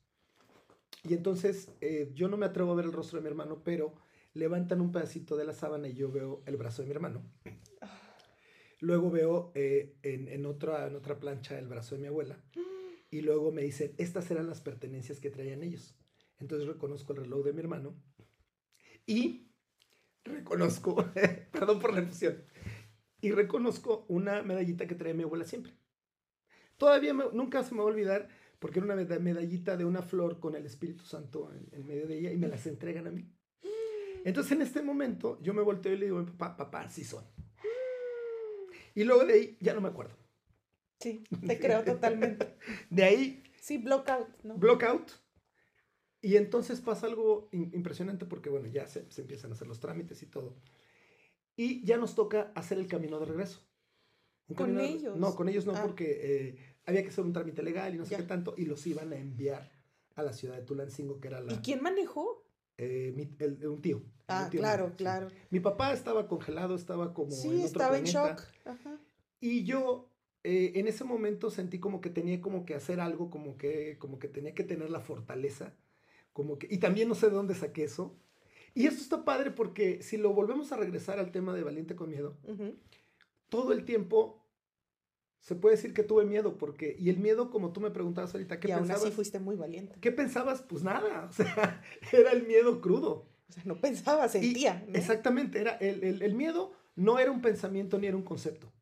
Y 1.04 1.14
entonces 1.14 1.72
eh, 1.80 2.10
yo 2.14 2.28
no 2.28 2.36
me 2.36 2.46
atrevo 2.46 2.72
a 2.72 2.76
ver 2.76 2.84
el 2.84 2.92
rostro 2.92 3.18
de 3.18 3.22
mi 3.22 3.28
hermano, 3.28 3.62
pero 3.64 3.94
levantan 4.34 4.80
un 4.80 4.92
pedacito 4.92 5.36
de 5.36 5.44
la 5.44 5.52
sábana 5.52 5.88
y 5.88 5.94
yo 5.94 6.10
veo 6.10 6.42
el 6.46 6.56
brazo 6.56 6.82
de 6.82 6.88
mi 6.88 6.94
hermano. 6.94 7.22
Luego 8.80 9.10
veo 9.10 9.52
eh, 9.54 9.94
en, 10.02 10.28
en, 10.28 10.46
otra, 10.46 10.86
en 10.86 10.96
otra 10.96 11.20
plancha 11.20 11.58
el 11.58 11.68
brazo 11.68 11.94
de 11.94 12.00
mi 12.00 12.06
abuela. 12.08 12.42
Y 13.10 13.22
luego 13.22 13.50
me 13.50 13.62
dicen, 13.62 13.94
estas 13.98 14.30
eran 14.30 14.46
las 14.46 14.60
pertenencias 14.60 15.20
que 15.20 15.30
traían 15.30 15.62
ellos. 15.62 15.96
Entonces 16.38 16.68
reconozco 16.68 17.12
el 17.12 17.20
reloj 17.20 17.44
de 17.44 17.52
mi 17.52 17.60
hermano. 17.60 17.94
Y 19.06 19.50
reconozco, 20.24 21.04
perdón 21.52 21.80
por 21.80 21.92
la 21.92 22.00
emoción, 22.00 22.44
y 23.20 23.32
reconozco 23.32 24.06
una 24.08 24.42
medallita 24.42 24.86
que 24.86 24.94
trae 24.94 25.14
mi 25.14 25.24
abuela 25.24 25.44
siempre. 25.44 25.72
Todavía 26.76 27.12
nunca 27.12 27.62
se 27.62 27.74
me 27.74 27.78
va 27.78 27.84
a 27.84 27.88
olvidar 27.88 28.28
porque 28.58 28.78
era 28.78 28.92
una 28.92 29.18
medallita 29.18 29.76
de 29.76 29.84
una 29.84 30.02
flor 30.02 30.38
con 30.38 30.54
el 30.54 30.64
Espíritu 30.66 31.04
Santo 31.04 31.50
en, 31.72 31.86
medio 31.86 32.06
de 32.06 32.18
ella 32.18 32.32
y 32.32 32.36
me 32.36 32.48
las 32.48 32.66
entregan 32.66 33.06
a 33.06 33.10
mí. 33.10 33.30
Entonces 34.24 34.52
en 34.52 34.62
este 34.62 34.82
momento 34.82 35.38
yo 35.42 35.54
me 35.54 35.62
volteo 35.62 35.92
y 35.92 35.98
le 35.98 36.06
digo, 36.06 36.24
papá, 36.24 36.56
papá, 36.56 36.88
sí 36.88 37.04
son. 37.04 37.24
Y 38.94 39.04
luego 39.04 39.24
de 39.24 39.32
ahí 39.32 39.58
ya 39.60 39.74
no 39.74 39.80
me 39.80 39.88
acuerdo. 39.88 40.19
Sí, 41.00 41.24
te 41.46 41.58
creo 41.58 41.82
totalmente. 41.82 42.56
De 42.90 43.04
ahí. 43.04 43.42
Sí, 43.60 43.78
block 43.78 44.08
out, 44.10 44.28
¿no? 44.42 44.56
Block 44.56 44.82
out. 44.84 45.10
Y 46.22 46.36
entonces 46.36 46.80
pasa 46.80 47.06
algo 47.06 47.48
impresionante 47.52 48.26
porque, 48.26 48.50
bueno, 48.50 48.68
ya 48.68 48.86
se, 48.86 49.10
se, 49.10 49.22
empiezan 49.22 49.50
a 49.50 49.54
hacer 49.54 49.66
los 49.66 49.80
trámites 49.80 50.22
y 50.22 50.26
todo. 50.26 50.56
Y 51.56 51.82
ya 51.84 51.96
nos 51.96 52.14
toca 52.14 52.52
hacer 52.54 52.78
el 52.78 52.86
camino 52.86 53.18
de 53.18 53.26
regreso. 53.26 53.66
¿Con 54.54 54.78
ellos? 54.80 55.16
no, 55.16 55.34
con 55.34 55.48
ellos 55.48 55.64
no, 55.64 55.74
ah. 55.74 55.82
porque 55.82 56.18
eh, 56.22 56.76
había 56.84 57.02
que 57.02 57.08
hacer 57.08 57.24
un 57.24 57.32
trámite 57.32 57.62
legal 57.62 57.94
y 57.94 57.98
no 57.98 58.04
sé 58.04 58.16
qué 58.16 58.22
tanto, 58.24 58.54
y 58.56 58.66
los 58.66 58.86
iban 58.86 59.12
a 59.12 59.16
enviar 59.16 59.70
a 60.16 60.22
la 60.22 60.32
ciudad 60.32 60.56
de 60.56 60.62
Tulancingo, 60.62 61.20
que 61.20 61.28
era 61.28 61.40
la... 61.40 61.52
¿Y 61.52 61.58
quién 61.58 61.82
manejó? 61.82 62.44
Eh, 62.76 63.14
un 63.64 63.80
tío. 63.80 64.02
Ah, 64.26 64.48
claro, 64.50 64.94
claro. 64.96 65.28
Mi 65.50 65.60
papá 65.60 65.92
estaba 65.92 66.26
congelado, 66.26 66.74
estaba 66.74 67.14
como 67.14 67.30
sí, 67.30 67.48
en 67.48 67.54
otro 67.56 67.66
estaba 67.66 67.98
en 67.98 68.04
shock. 68.04 68.42
Y 69.40 69.64
yo 69.64 70.09
eh, 70.42 70.72
en 70.76 70.88
ese 70.88 71.04
momento 71.04 71.50
sentí 71.50 71.78
como 71.78 72.00
que 72.00 72.10
tenía 72.10 72.40
como 72.40 72.64
que 72.64 72.74
hacer 72.74 73.00
algo, 73.00 73.30
como 73.30 73.56
que, 73.56 73.98
como 73.98 74.18
que 74.18 74.28
tenía 74.28 74.54
que 74.54 74.64
tener 74.64 74.90
la 74.90 75.00
fortaleza, 75.00 75.74
como 76.32 76.58
que, 76.58 76.66
y 76.70 76.78
también 76.78 77.08
no 77.08 77.14
sé 77.14 77.28
de 77.28 77.36
dónde 77.36 77.54
saqué 77.54 77.84
eso. 77.84 78.16
Y 78.74 78.86
esto 78.86 79.02
está 79.02 79.24
padre 79.24 79.50
porque 79.50 80.02
si 80.02 80.16
lo 80.16 80.32
volvemos 80.32 80.72
a 80.72 80.76
regresar 80.76 81.18
al 81.18 81.32
tema 81.32 81.52
de 81.54 81.64
Valiente 81.64 81.96
con 81.96 82.10
Miedo, 82.10 82.38
todo 83.48 83.72
el 83.72 83.84
tiempo 83.84 84.40
se 85.40 85.54
puede 85.54 85.76
decir 85.76 85.94
que 85.94 86.02
tuve 86.02 86.24
miedo 86.24 86.58
porque, 86.58 86.96
y 86.98 87.10
el 87.10 87.18
miedo, 87.18 87.50
como 87.50 87.72
tú 87.72 87.80
me 87.80 87.90
preguntabas 87.90 88.34
ahorita, 88.34 88.60
¿qué 88.60 88.68
y 88.68 88.70
pensabas? 88.72 88.98
Aún 88.98 89.06
así 89.08 89.14
fuiste 89.14 89.40
muy 89.40 89.56
valiente. 89.56 89.96
¿Qué 90.00 90.12
pensabas? 90.12 90.62
Pues 90.62 90.82
nada, 90.82 91.26
o 91.28 91.32
sea, 91.32 91.82
era 92.12 92.32
el 92.32 92.46
miedo 92.46 92.80
crudo. 92.80 93.26
O 93.48 93.52
sea, 93.52 93.64
no 93.64 93.80
pensaba, 93.80 94.28
sentía. 94.28 94.86
Exactamente, 94.92 95.60
era 95.60 95.72
el, 95.76 96.04
el, 96.04 96.22
el, 96.22 96.34
miedo 96.34 96.72
no 96.94 97.18
era 97.18 97.32
un 97.32 97.40
pensamiento 97.40 97.98
ni 97.98 98.06
era 98.06 98.16
un 98.16 98.22
concepto. 98.22 98.72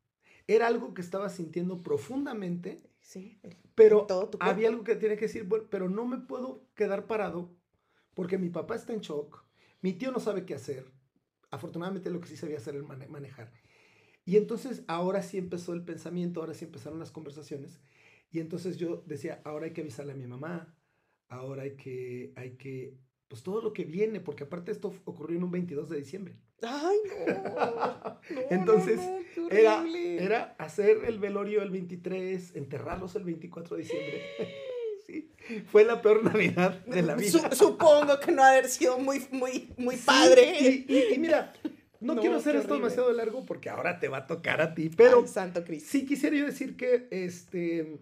Era 0.49 0.65
algo 0.65 0.95
que 0.95 1.01
estaba 1.01 1.29
sintiendo 1.29 1.83
profundamente. 1.83 2.81
Sí. 3.01 3.39
Pero 3.75 4.07
había 4.39 4.69
algo 4.69 4.83
que 4.83 4.95
tiene 4.95 5.15
que 5.15 5.25
decir, 5.25 5.43
bueno, 5.43 5.65
pero 5.69 5.89
no 5.89 6.05
me 6.05 6.17
puedo 6.17 6.65
quedar 6.73 7.05
parado 7.05 7.55
porque 8.15 8.39
mi 8.39 8.49
papá 8.49 8.75
está 8.75 8.93
en 8.93 9.01
shock, 9.01 9.45
mi 9.81 9.93
tío 9.93 10.11
no 10.11 10.19
sabe 10.19 10.45
qué 10.45 10.55
hacer. 10.55 10.91
Afortunadamente 11.51 12.09
lo 12.09 12.19
que 12.19 12.27
sí 12.27 12.35
sabía 12.35 12.57
hacer 12.57 12.73
era 12.73 12.83
manejar. 13.07 13.53
Y 14.25 14.37
entonces 14.37 14.83
ahora 14.87 15.21
sí 15.21 15.37
empezó 15.37 15.73
el 15.73 15.83
pensamiento, 15.83 16.39
ahora 16.39 16.55
sí 16.55 16.65
empezaron 16.65 16.97
las 16.97 17.11
conversaciones. 17.11 17.79
Y 18.31 18.39
entonces 18.39 18.77
yo 18.77 19.03
decía, 19.05 19.41
ahora 19.45 19.65
hay 19.65 19.73
que 19.73 19.81
avisarle 19.81 20.13
a 20.13 20.15
mi 20.15 20.25
mamá, 20.25 20.75
ahora 21.27 21.61
hay 21.63 21.75
que, 21.75 22.33
hay 22.35 22.57
que, 22.57 22.97
pues 23.27 23.43
todo 23.43 23.61
lo 23.61 23.71
que 23.71 23.85
viene, 23.85 24.19
porque 24.19 24.45
aparte 24.45 24.71
esto 24.71 24.95
ocurrió 25.05 25.37
en 25.37 25.43
un 25.43 25.51
22 25.51 25.89
de 25.89 25.97
diciembre. 25.97 26.39
Ay, 26.61 26.97
no. 27.45 28.19
entonces 28.49 28.99
era, 29.49 29.85
era 29.87 30.55
hacer 30.57 31.05
el 31.05 31.19
velorio 31.19 31.61
el 31.61 31.71
23, 31.71 32.55
enterrarlos 32.55 33.15
el 33.15 33.23
24 33.23 33.75
de 33.75 33.81
diciembre. 33.83 34.21
sí, 35.05 35.31
fue 35.65 35.83
la 35.83 36.01
peor 36.01 36.23
Navidad 36.23 36.85
de 36.85 37.01
la 37.01 37.15
vida. 37.15 37.51
Supongo 37.51 38.19
que 38.19 38.31
no 38.31 38.43
ha 38.43 38.49
haber 38.49 38.67
sido 38.67 38.99
muy, 38.99 39.25
muy, 39.31 39.73
muy 39.77 39.97
padre. 39.97 40.85
y 40.87 41.17
mira, 41.17 41.53
no, 41.99 42.15
quiero 42.19 42.37
hacer 42.37 42.55
esto 42.55 42.75
demasiado 42.75 43.11
largo 43.11 43.45
porque 43.45 43.69
ahora 43.69 43.99
te 43.99 44.07
va 44.07 44.19
a 44.19 44.27
tocar 44.27 44.61
a 44.61 44.73
ti, 44.73 44.89
pero 44.89 45.25
Santo 45.27 45.63
Cristo. 45.63 45.89
sí 45.91 46.05
quisiera 46.05 46.35
yo 46.35 46.45
decir 46.45 46.75
que 46.77 47.07
este, 47.11 47.99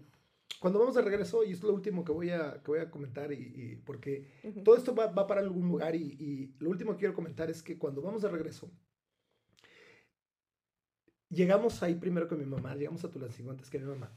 cuando 0.59 0.79
vamos 0.79 0.95
de 0.95 1.01
regreso, 1.01 1.43
y 1.43 1.51
es 1.51 1.63
lo 1.63 1.73
último 1.73 2.03
que 2.03 2.11
voy 2.11 2.29
a, 2.29 2.61
que 2.63 2.71
voy 2.71 2.79
a 2.79 2.91
comentar, 2.91 3.31
y, 3.31 3.81
porque 3.85 4.25
todo 4.63 4.75
esto 4.75 4.95
va, 4.95 5.07
va, 5.07 5.27
para 5.27 5.41
algún 5.41 5.67
lugar, 5.67 5.95
y, 5.95 6.15
y, 6.19 6.55
lo 6.59 6.69
último 6.69 6.93
que 6.93 6.99
quiero 6.99 7.13
comentar 7.13 7.49
es 7.49 7.63
que 7.63 7.77
cuando 7.77 8.01
vamos 8.01 8.21
de 8.21 8.29
regreso, 8.29 8.71
llegamos 11.29 11.83
ahí 11.83 11.95
primero 11.95 12.27
con 12.27 12.39
mi 12.39 12.45
mamá, 12.45 12.75
llegamos 12.75 13.03
a 13.03 13.11
Tulancingo 13.11 13.51
antes 13.51 13.69
que 13.69 13.79
mi 13.79 13.85
mamá, 13.85 14.11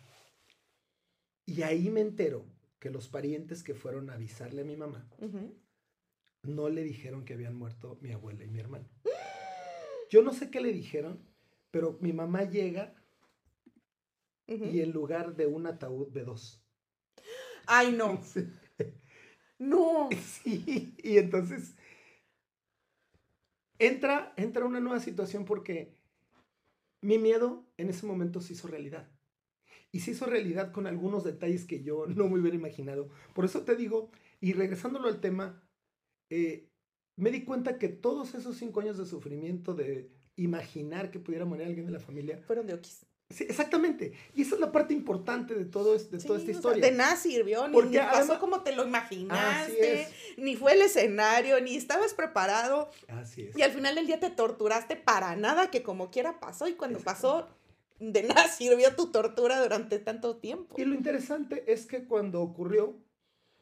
y 1.47 1.63
ahí 1.63 1.91
me 1.91 2.01
entero 2.01 2.45
que 2.79 2.91
los 2.91 3.09
parientes 3.09 3.63
que 3.63 3.75
fueron 3.75 4.11
a 4.11 4.15
avisarle 4.15 4.63
a 4.63 4.65
mi 4.65 4.77
mamá, 4.77 5.09
no 6.43 6.69
le 6.69 6.83
dijeron 6.83 7.25
que 7.25 7.35
habían 7.35 7.57
muerto 7.57 7.99
mi 8.01 8.13
abuela 8.13 8.45
y 8.45 8.49
mi 8.49 8.61
hermano. 8.61 8.89
Yo 10.11 10.23
no 10.23 10.33
sé 10.33 10.51
qué 10.51 10.61
le 10.61 10.73
dijeron, 10.73 11.25
pero 11.71 11.99
mi 12.01 12.13
mamá 12.13 12.45
llega 12.45 12.95
y 14.47 14.81
en 14.81 14.91
lugar 14.91 15.37
de 15.37 15.47
un 15.47 15.67
ataúd 15.67 16.11
ve 16.11 16.25
dos. 16.25 16.65
Ay, 17.67 17.93
no. 17.93 18.21
No. 19.59 20.09
Sí, 20.25 20.95
y 21.03 21.19
entonces 21.19 21.77
entra, 23.79 24.33
entra 24.39 24.65
una 24.65 24.81
nueva 24.81 25.01
situación 25.01 25.45
porque 25.45 26.00
mi 27.03 27.19
miedo 27.19 27.67
en 27.77 27.89
ese 27.89 28.07
momento 28.07 28.41
se 28.41 28.53
hizo 28.53 28.69
realidad. 28.69 29.11
Y 29.93 30.01
se 30.01 30.13
hizo 30.13 30.27
realidad 30.27 30.73
con 30.73 30.87
algunos 30.87 31.25
detalles 31.25 31.65
que 31.65 31.83
yo 31.83 32.07
no 32.09 32.29
me 32.29 32.41
hubiera 32.41 32.57
imaginado. 32.57 33.11
Por 33.35 33.45
eso 33.45 33.63
te 33.65 33.77
digo, 33.77 34.11
y 34.41 34.53
regresándolo 34.53 35.09
al 35.09 35.21
tema, 35.21 35.63
eh, 36.31 36.71
me 37.17 37.31
di 37.31 37.45
cuenta 37.45 37.79
que 37.79 37.89
todos 37.89 38.35
esos 38.35 38.57
cinco 38.57 38.81
años 38.81 38.99
de 38.99 39.07
sufrimiento, 39.07 39.75
de 39.75 40.11
imaginar 40.37 41.11
que 41.11 41.21
pudiera 41.21 41.45
morir 41.45 41.67
alguien 41.67 41.87
de 41.87 41.93
la 41.93 42.01
familia. 42.01 42.39
Fueron 42.39 42.67
de 42.67 42.75
Oquis. 42.75 43.10
Sí, 43.31 43.45
exactamente. 43.45 44.13
Y 44.35 44.43
esa 44.43 44.57
es 44.57 44.61
la 44.61 44.73
parte 44.73 44.93
importante 44.93 45.55
de, 45.55 45.65
todo 45.65 45.97
de 45.97 46.19
toda 46.19 46.39
esta 46.39 46.51
historia. 46.51 46.85
de 46.85 46.91
nada 46.91 47.17
sirvió, 47.17 47.69
ni, 47.69 47.75
Porque 47.75 47.99
pasó 47.99 48.41
como 48.41 48.63
te 48.63 48.75
lo 48.75 48.85
imaginaste, 48.85 50.09
ni 50.37 50.57
fue 50.57 50.73
el 50.73 50.83
escenario, 50.83 51.61
ni 51.61 51.77
estabas 51.77 52.13
preparado. 52.13 52.91
Así 53.09 53.43
es. 53.43 53.57
Y 53.57 53.63
al 53.63 53.71
final 53.71 53.95
del 53.95 54.07
día 54.07 54.19
te 54.19 54.31
torturaste 54.31 54.97
para 54.97 55.37
nada, 55.37 55.71
que 55.71 55.83
como 55.83 56.11
quiera 56.11 56.41
pasó, 56.41 56.67
y 56.67 56.73
cuando 56.73 56.99
pasó, 56.99 57.49
de 58.01 58.25
nada 58.25 58.49
sirvió 58.49 58.97
tu 58.97 59.13
tortura 59.13 59.63
durante 59.63 60.01
tanto 60.01 60.37
tiempo. 60.37 60.75
Y 60.77 60.85
lo 60.85 60.95
interesante 60.95 61.73
es 61.73 61.87
que 61.87 62.05
cuando 62.05 62.43
ocurrió, 62.43 62.97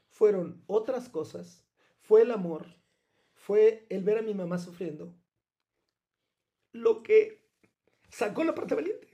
fueron 0.09 0.63
otras 0.67 1.09
cosas, 1.09 1.63
fue 2.01 2.23
el 2.23 2.31
amor, 2.31 2.75
fue 3.35 3.87
el 3.91 4.03
ver 4.03 4.19
a 4.19 4.23
mi 4.23 4.35
mamá 4.35 4.59
sufriendo, 4.59 5.15
lo 6.73 7.03
que 7.03 7.47
sacó 8.09 8.45
la 8.45 8.55
parte 8.55 8.75
valiente, 8.75 9.08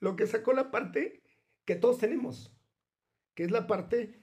lo 0.00 0.16
que 0.16 0.26
sacó 0.26 0.52
la 0.52 0.70
parte 0.70 1.22
que 1.64 1.76
todos 1.76 1.98
tenemos, 1.98 2.56
que 3.34 3.44
es 3.44 3.50
la 3.50 3.66
parte, 3.66 4.22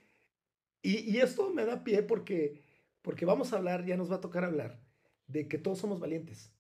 y, 0.82 1.18
esto 1.18 1.52
me 1.52 1.66
da 1.66 1.84
pie 1.84 2.04
porque, 2.04 2.62
porque 3.02 3.26
vamos 3.26 3.54
a 3.54 3.58
hablar, 3.58 3.86
ya 3.86 3.98
nos 3.98 4.12
va 4.12 4.18
a 4.18 4.22
tocar 4.22 4.44
hablar, 4.44 4.80
de 5.26 5.48
que 5.48 5.58
todos 5.58 5.80
somos 5.80 6.00
valientes, 6.00 6.52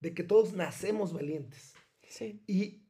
de 0.00 0.14
que 0.14 0.22
todos 0.22 0.54
nacemos 0.54 1.12
valientes. 1.12 1.74
Sí. 2.02 2.42
Y, 2.46 2.86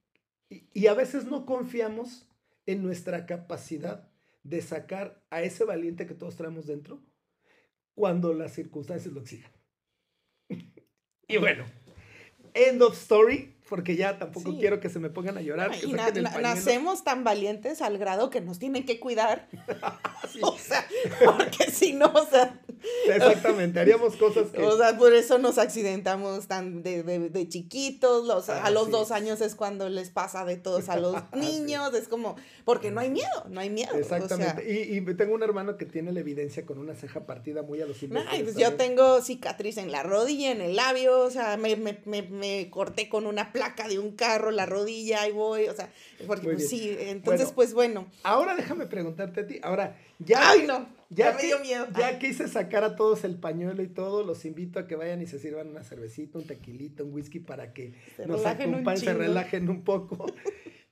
y 0.49 0.87
a 0.87 0.95
veces 0.95 1.25
no 1.25 1.47
confiamos 1.47 2.29
en 2.67 2.83
nuestra 2.83 3.27
capacidad 3.27 4.09
de 4.45 4.63
sacar 4.63 5.25
a 5.31 5.43
ese 5.43 5.65
valiente 5.65 6.07
que 6.07 6.15
todos 6.15 6.37
traemos 6.37 6.67
dentro 6.67 7.03
cuando 7.95 8.33
las 8.33 8.53
circunstancias 8.53 9.13
lo 9.13 9.21
exigen. 9.21 9.51
y 11.29 11.37
bueno, 11.39 11.65
end 12.55 12.81
of 12.83 12.95
story 12.95 13.58
porque 13.69 13.97
ya 13.97 14.19
tampoco 14.19 14.57
quiero 14.59 14.81
que 14.81 14.89
se 14.89 14.99
me 14.99 15.11
pongan 15.11 15.37
a 15.39 15.43
llorar. 15.43 15.71
Que 15.71 15.87
nacemos 16.41 17.05
tan 17.05 17.25
valientes 17.25 17.83
al 17.83 17.99
grado 17.99 18.31
que 18.31 18.41
nos 18.41 18.59
tienen 18.59 18.85
que 18.85 18.99
cuidar. 18.99 19.49
O 20.43 20.57
sea, 20.59 20.87
porque 21.25 21.71
si 21.71 21.95
no, 21.95 22.07
o 22.07 22.27
sea. 22.27 22.61
Exactamente, 23.09 23.81
haríamos 23.81 24.17
cosas 24.17 24.49
que. 24.49 24.62
O 24.62 24.77
sea, 24.77 24.97
por 24.97 25.12
eso 25.12 25.38
nos 25.38 25.59
accidentamos 25.59 26.47
tan 26.49 26.83
de, 26.83 27.03
de, 27.03 27.31
de 27.31 27.49
chiquitos. 27.49 28.27
Los, 28.27 28.49
a 28.49 28.71
los 28.71 28.91
dos 28.91 29.11
años 29.11 29.41
es 29.41 29.55
cuando 29.55 29.88
les 29.88 30.11
pasa 30.11 30.45
de 30.45 30.57
todos 30.57 30.88
a 30.88 30.97
los 30.97 31.14
niños. 31.35 31.95
Es 31.95 32.09
como, 32.09 32.37
porque 32.64 32.91
no 32.91 33.01
hay 33.01 33.11
miedo, 33.11 33.45
no 33.49 33.61
hay 33.61 33.71
miedo. 33.71 33.95
Exactamente. 33.95 34.64
y, 34.69 34.97
y, 34.97 35.14
tengo 35.14 35.35
un 35.35 35.43
hermano 35.43 35.77
que 35.77 35.87
tiene 35.87 36.12
la 36.12 36.21
evidencia 36.21 36.64
con 36.64 36.79
una 36.79 36.95
ceja 36.95 37.27
partida 37.27 37.62
muy 37.62 37.81
a 37.83 37.87
los 37.87 37.99
Ay, 38.29 38.43
pues 38.45 38.57
yo 38.57 38.75
tengo 38.75 39.21
cicatriz 39.23 39.77
en 39.77 39.91
la 39.91 40.03
rodilla, 40.03 40.53
en 40.53 40.61
el 40.61 40.77
labio. 40.77 41.21
O 41.21 41.31
sea, 41.31 41.57
me, 41.57 41.77
me, 41.77 42.01
me, 42.05 42.23
me 42.23 42.71
corté 42.71 43.09
con 43.09 43.27
una 43.27 43.53
placa 43.53 43.88
de 43.88 43.99
un 43.99 44.12
carro, 44.12 44.51
la 44.51 44.67
rodilla, 44.67 45.27
y 45.29 45.33
voy, 45.33 45.69
o 45.69 45.75
sea, 45.75 45.91
porque 46.27 46.49
pues, 46.51 46.69
sí, 46.69 46.97
entonces 46.99 47.53
pues 47.53 47.75
bueno. 47.75 48.07
Ahora 48.23 48.55
déjame 48.55 48.87
preguntarte 48.87 49.41
a 49.41 49.47
ti, 49.47 49.61
ahora 49.62 49.97
ya... 50.19 50.51
Ay, 50.51 50.64
no, 50.67 50.87
ya, 51.09 51.33
me 51.33 51.42
dio 51.42 51.59
miedo. 51.61 51.87
Ya 51.97 52.18
quise 52.18 52.49
sacar 52.49 52.85
a 52.85 52.97
todos 52.97 53.25
el 53.25 53.38
pañuelo 53.38 53.83
y 53.83 53.88
todo, 53.88 54.23
los 54.23 54.44
invito 54.44 54.79
a 54.79 54.87
que 54.87 54.97
vayan 54.97 55.23
y 55.23 55.27
se 55.27 55.38
sirvan 55.38 55.68
una 55.68 55.83
cervecita, 55.83 56.38
un 56.38 56.47
tequilito, 56.47 57.05
un 57.05 57.12
whisky 57.12 57.40
para 57.40 57.73
que 57.73 57.94
nos 58.27 58.44
acompañen, 58.44 58.99
se 58.99 59.14
relajen 59.14 59.68
un 59.68 59.85
poco. 59.85 60.26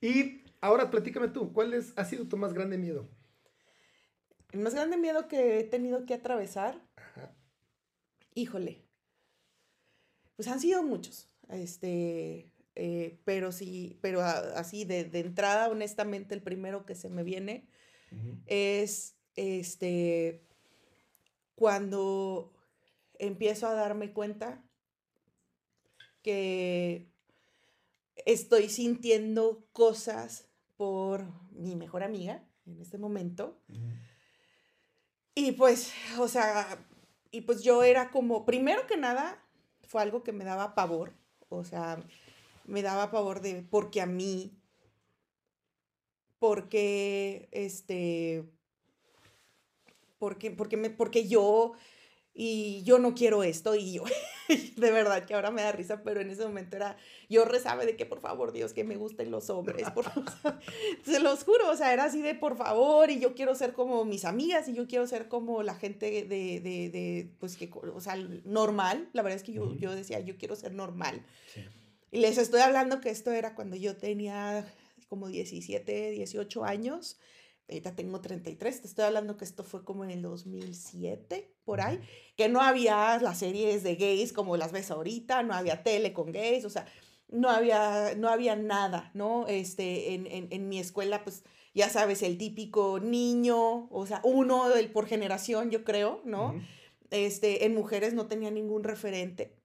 y 0.01 0.43
ahora 0.61 0.91
platícame 0.91 1.29
tú, 1.29 1.53
¿cuál 1.53 1.75
es, 1.75 1.93
ha 1.97 2.05
sido 2.05 2.27
tu 2.27 2.37
más 2.37 2.53
grande 2.55 2.79
miedo? 2.79 3.09
El 4.53 4.61
más 4.61 4.75
grande 4.75 4.97
miedo 4.97 5.29
que 5.29 5.59
he 5.59 5.65
tenido 5.65 6.07
que 6.07 6.15
atravesar. 6.15 6.81
Híjole. 8.35 8.87
Pues 10.37 10.49
han 10.49 10.61
sido 10.61 10.83
muchos. 10.83 11.31
Este, 11.49 12.53
eh, 12.75 13.19
pero 13.25 13.53
sí, 13.53 13.99
pero 14.03 14.23
así 14.23 14.85
de, 14.85 15.11
entrada, 15.13 15.69
honestamente, 15.69 16.35
el 16.35 16.43
primero 16.43 16.85
que 16.87 16.95
se 16.95 17.09
me 17.09 17.23
viene 17.23 17.69
es 18.47 19.16
este 19.37 20.43
cuando 21.55 22.53
empiezo 23.19 23.67
a 23.67 23.75
darme 23.75 24.13
cuenta 24.13 24.63
que 26.23 27.07
estoy 28.25 28.69
sintiendo 28.69 29.65
cosas 29.73 30.47
por 30.77 31.25
mi 31.53 31.77
mejor 31.77 32.03
amiga 32.03 32.45
en 32.67 32.81
este 32.81 32.99
momento. 32.99 33.59
Y 35.35 35.53
pues, 35.53 35.93
o 36.19 36.29
sea, 36.29 36.85
y 37.31 37.43
pues 37.43 37.63
yo 37.63 37.83
era 37.83 38.11
como, 38.11 38.45
primero 38.45 38.87
que 38.87 38.97
nada, 38.97 39.43
fue 39.83 40.03
algo 40.03 40.23
que 40.23 40.33
me 40.33 40.45
daba 40.45 40.75
pavor, 40.75 41.15
o 41.49 41.65
sea, 41.65 42.03
me 42.65 42.83
daba 42.83 43.11
pavor 43.11 43.41
de, 43.41 43.63
porque 43.63 44.01
a 44.01 44.07
mí, 44.07 44.59
porque, 46.39 47.49
este, 47.53 48.51
porque, 50.19 50.51
porque, 50.51 50.77
me, 50.77 50.91
porque 50.91 51.27
yo, 51.27 51.73
y 52.33 52.83
yo 52.83 52.99
no 52.99 53.15
quiero 53.15 53.43
esto, 53.43 53.75
y 53.75 53.95
yo, 53.95 54.05
de 54.77 54.91
verdad 54.91 55.25
que 55.25 55.35
ahora 55.35 55.51
me 55.51 55.63
da 55.63 55.73
risa, 55.73 56.03
pero 56.03 56.21
en 56.21 56.31
ese 56.31 56.45
momento 56.45 56.77
era, 56.77 56.97
yo 57.29 57.45
rezaba 57.45 57.85
de 57.87 57.97
que 57.97 58.05
por 58.05 58.21
favor 58.21 58.53
Dios, 58.53 58.73
que 58.73 58.85
me 58.85 58.97
gusten 58.97 59.31
los 59.31 59.49
hombres, 59.49 59.91
por 59.91 60.05
se 61.05 61.21
los 61.21 61.45
juro, 61.45 61.71
o 61.71 61.77
sea, 61.77 61.93
era 61.93 62.05
así 62.05 62.21
de 62.21 62.35
por 62.35 62.57
favor, 62.57 63.11
y 63.11 63.19
yo 63.21 63.35
quiero 63.35 63.55
ser 63.55 63.73
como 63.73 64.05
mis 64.05 64.25
amigas, 64.25 64.69
y 64.69 64.75
yo 64.75 64.87
quiero 64.87 65.07
ser 65.07 65.29
como 65.29 65.63
la 65.63 65.75
gente 65.75 66.11
de, 66.11 66.25
de, 66.61 66.91
de 66.91 67.31
pues 67.39 67.57
que, 67.57 67.71
o 67.73 68.01
sea, 68.01 68.17
normal, 68.45 69.09
la 69.13 69.23
verdad 69.23 69.37
es 69.37 69.43
que 69.43 69.53
yo, 69.53 69.75
yo 69.77 69.95
decía, 69.95 70.21
yo 70.21 70.37
quiero 70.37 70.57
ser 70.57 70.73
normal. 70.73 71.25
Y 72.11 72.21
les 72.21 72.39
estoy 72.39 72.61
hablando 72.61 73.01
que 73.01 73.11
esto 73.11 73.33
era 73.33 73.55
cuando 73.55 73.77
yo 73.77 73.97
tenía 73.97 74.65
como 75.09 75.29
17, 75.29 76.11
18 76.11 76.65
años, 76.65 77.19
ahorita 77.69 77.97
tengo 77.97 78.21
33, 78.21 78.81
te 78.81 78.87
estoy 78.87 79.05
hablando 79.05 79.37
que 79.37 79.45
esto 79.45 79.65
fue 79.65 79.85
como 79.85 80.05
en 80.05 80.11
el 80.11 80.23
2007, 80.23 81.53
por 81.65 81.81
ahí, 81.81 82.01
que 82.37 82.49
no 82.49 82.61
había 82.61 83.19
las 83.19 83.39
series 83.39 83.83
de 83.83 83.97
gays 83.97 84.33
como 84.33 84.57
las 84.57 84.73
ves 84.73 84.91
ahorita, 84.91 85.43
no 85.43 85.55
había 85.55 85.83
tele 85.83 86.13
con 86.13 86.33
gays, 86.33 86.65
o 86.65 86.71
sea, 86.71 86.87
no 87.29 87.51
había, 87.51 88.15
no 88.17 88.29
había 88.29 88.55
nada, 88.55 89.11
¿no? 89.15 89.49
Este, 89.49 90.15
en, 90.15 90.27
en, 90.27 90.49
en 90.51 90.69
mi 90.69 90.79
escuela, 90.79 91.25
pues, 91.25 91.43
ya 91.75 91.91
sabes, 91.91 92.23
el 92.23 92.39
típico 92.39 93.01
niño, 93.01 93.89
o 93.91 94.07
sea, 94.07 94.21
uno 94.25 94.69
del, 94.69 94.91
por 94.91 95.07
generación, 95.07 95.71
yo 95.71 95.85
creo, 95.85 96.23
¿no? 96.25 96.55
Este, 97.11 97.67
en 97.67 97.75
mujeres 97.75 98.15
no 98.15 98.27
tenía 98.27 98.51
ningún 98.51 98.83
referente. 98.83 99.56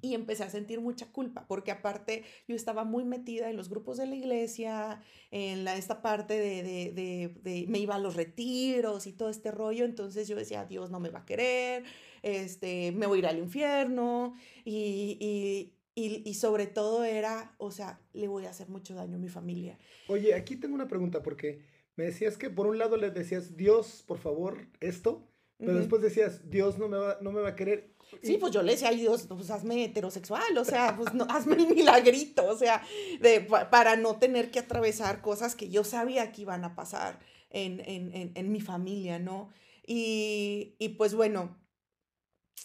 Y 0.00 0.14
empecé 0.14 0.44
a 0.44 0.50
sentir 0.50 0.80
mucha 0.80 1.06
culpa, 1.06 1.46
porque 1.46 1.70
aparte 1.70 2.22
yo 2.46 2.54
estaba 2.54 2.84
muy 2.84 3.04
metida 3.04 3.50
en 3.50 3.56
los 3.56 3.68
grupos 3.68 3.96
de 3.96 4.06
la 4.06 4.14
iglesia, 4.14 5.02
en 5.30 5.64
la, 5.64 5.76
esta 5.76 6.02
parte 6.02 6.34
de, 6.34 6.62
de, 6.62 6.92
de, 6.92 7.34
de, 7.42 7.66
me 7.68 7.78
iba 7.78 7.96
a 7.96 7.98
los 7.98 8.14
retiros 8.14 9.06
y 9.06 9.12
todo 9.12 9.28
este 9.28 9.50
rollo, 9.50 9.84
entonces 9.84 10.28
yo 10.28 10.36
decía, 10.36 10.64
Dios 10.64 10.90
no 10.90 11.00
me 11.00 11.10
va 11.10 11.20
a 11.20 11.24
querer, 11.26 11.84
este, 12.22 12.92
me 12.92 13.06
voy 13.06 13.18
a 13.18 13.20
ir 13.20 13.26
al 13.26 13.38
infierno, 13.38 14.34
y, 14.64 15.16
y, 15.20 15.74
y, 15.94 16.22
y, 16.24 16.34
sobre 16.34 16.66
todo 16.66 17.04
era, 17.04 17.54
o 17.58 17.70
sea, 17.70 18.00
le 18.12 18.28
voy 18.28 18.46
a 18.46 18.50
hacer 18.50 18.68
mucho 18.68 18.94
daño 18.94 19.16
a 19.16 19.18
mi 19.18 19.28
familia. 19.28 19.78
Oye, 20.06 20.34
aquí 20.34 20.56
tengo 20.56 20.74
una 20.74 20.88
pregunta, 20.88 21.22
porque 21.22 21.60
me 21.96 22.04
decías 22.04 22.38
que 22.38 22.50
por 22.50 22.66
un 22.68 22.78
lado 22.78 22.96
le 22.96 23.10
decías, 23.10 23.56
Dios, 23.56 24.04
por 24.06 24.18
favor, 24.18 24.68
esto, 24.80 25.28
pero 25.58 25.72
uh 25.72 25.74
-huh. 25.74 25.78
después 25.78 26.02
decías, 26.02 26.48
Dios 26.48 26.78
no 26.78 26.88
me, 26.88 26.96
va, 26.96 27.18
no 27.20 27.32
me 27.32 27.40
va 27.40 27.50
a 27.50 27.56
querer. 27.56 27.90
Sí, 28.22 28.38
pues 28.38 28.52
yo 28.52 28.62
le 28.62 28.72
decía, 28.72 28.88
ay 28.88 29.00
Dios, 29.00 29.26
pues 29.28 29.50
hazme 29.50 29.84
heterosexual, 29.84 30.56
o 30.56 30.64
sea, 30.64 30.96
pues 30.96 31.12
no, 31.14 31.24
hazme 31.30 31.56
el 31.56 31.66
milagrito, 31.74 32.46
o 32.46 32.56
sea, 32.56 32.82
de, 33.20 33.40
para 33.70 33.96
no 33.96 34.18
tener 34.18 34.50
que 34.50 34.60
atravesar 34.60 35.20
cosas 35.20 35.54
que 35.54 35.68
yo 35.68 35.84
sabía 35.84 36.32
que 36.32 36.42
iban 36.42 36.64
a 36.64 36.74
pasar 36.74 37.18
en, 37.50 37.80
en, 37.80 38.14
en, 38.14 38.32
en 38.34 38.52
mi 38.52 38.60
familia, 38.60 39.18
¿no? 39.18 39.50
Y, 39.86 40.74
y 40.78 40.90
pues 40.90 41.14
bueno, 41.14 41.56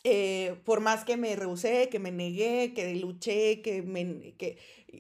eh, 0.04 0.60
por 0.66 0.82
más 0.82 1.06
que 1.06 1.18
me 1.18 1.36
rehusé, 1.36 1.90
que 1.90 2.00
me 2.00 2.12
negué, 2.12 2.74
que 2.74 2.96
luché, 2.96 3.62
que, 3.62 3.82
me, 3.82 4.36
que 4.38 4.58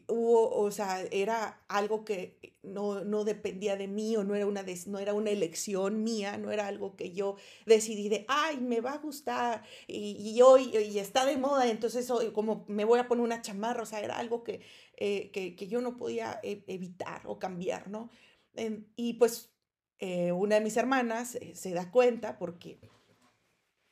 hubo, 0.07 0.49
o 0.55 0.71
sea, 0.71 1.01
era 1.11 1.63
algo 1.67 2.05
que 2.05 2.57
no, 2.63 3.03
no 3.03 3.23
dependía 3.23 3.75
de 3.75 3.87
mí 3.87 4.15
o 4.15 4.23
no 4.23 4.35
era, 4.35 4.45
una 4.47 4.63
no 4.87 4.99
era 4.99 5.13
una 5.13 5.29
elección 5.29 6.03
mía, 6.03 6.37
no 6.37 6.51
era 6.51 6.67
algo 6.67 6.95
que 6.95 7.11
yo 7.11 7.35
decidí 7.65 8.09
de, 8.09 8.25
ay, 8.27 8.57
me 8.57 8.81
va 8.81 8.93
a 8.93 8.97
gustar 8.97 9.63
y, 9.87 10.15
y 10.17 10.41
hoy 10.41 10.75
y 10.75 10.99
está 10.99 11.25
de 11.25 11.37
moda, 11.37 11.69
entonces 11.69 12.09
hoy, 12.09 12.31
como 12.31 12.65
me 12.67 12.85
voy 12.85 12.99
a 12.99 13.07
poner 13.07 13.23
una 13.23 13.41
chamarra, 13.41 13.83
o 13.83 13.85
sea, 13.85 13.99
era 13.99 14.17
algo 14.17 14.43
que, 14.43 14.61
eh, 14.97 15.31
que, 15.31 15.55
que, 15.55 15.67
yo 15.67 15.81
no 15.81 15.97
podía 15.97 16.39
e, 16.43 16.63
evitar 16.67 17.21
o 17.25 17.39
cambiar, 17.39 17.89
¿no? 17.89 18.09
Eh, 18.55 18.85
y 18.95 19.13
pues 19.13 19.53
eh, 19.99 20.31
una 20.31 20.55
de 20.55 20.61
mis 20.61 20.77
hermanas 20.77 21.37
se 21.53 21.71
da 21.71 21.91
cuenta 21.91 22.37
porque 22.37 22.79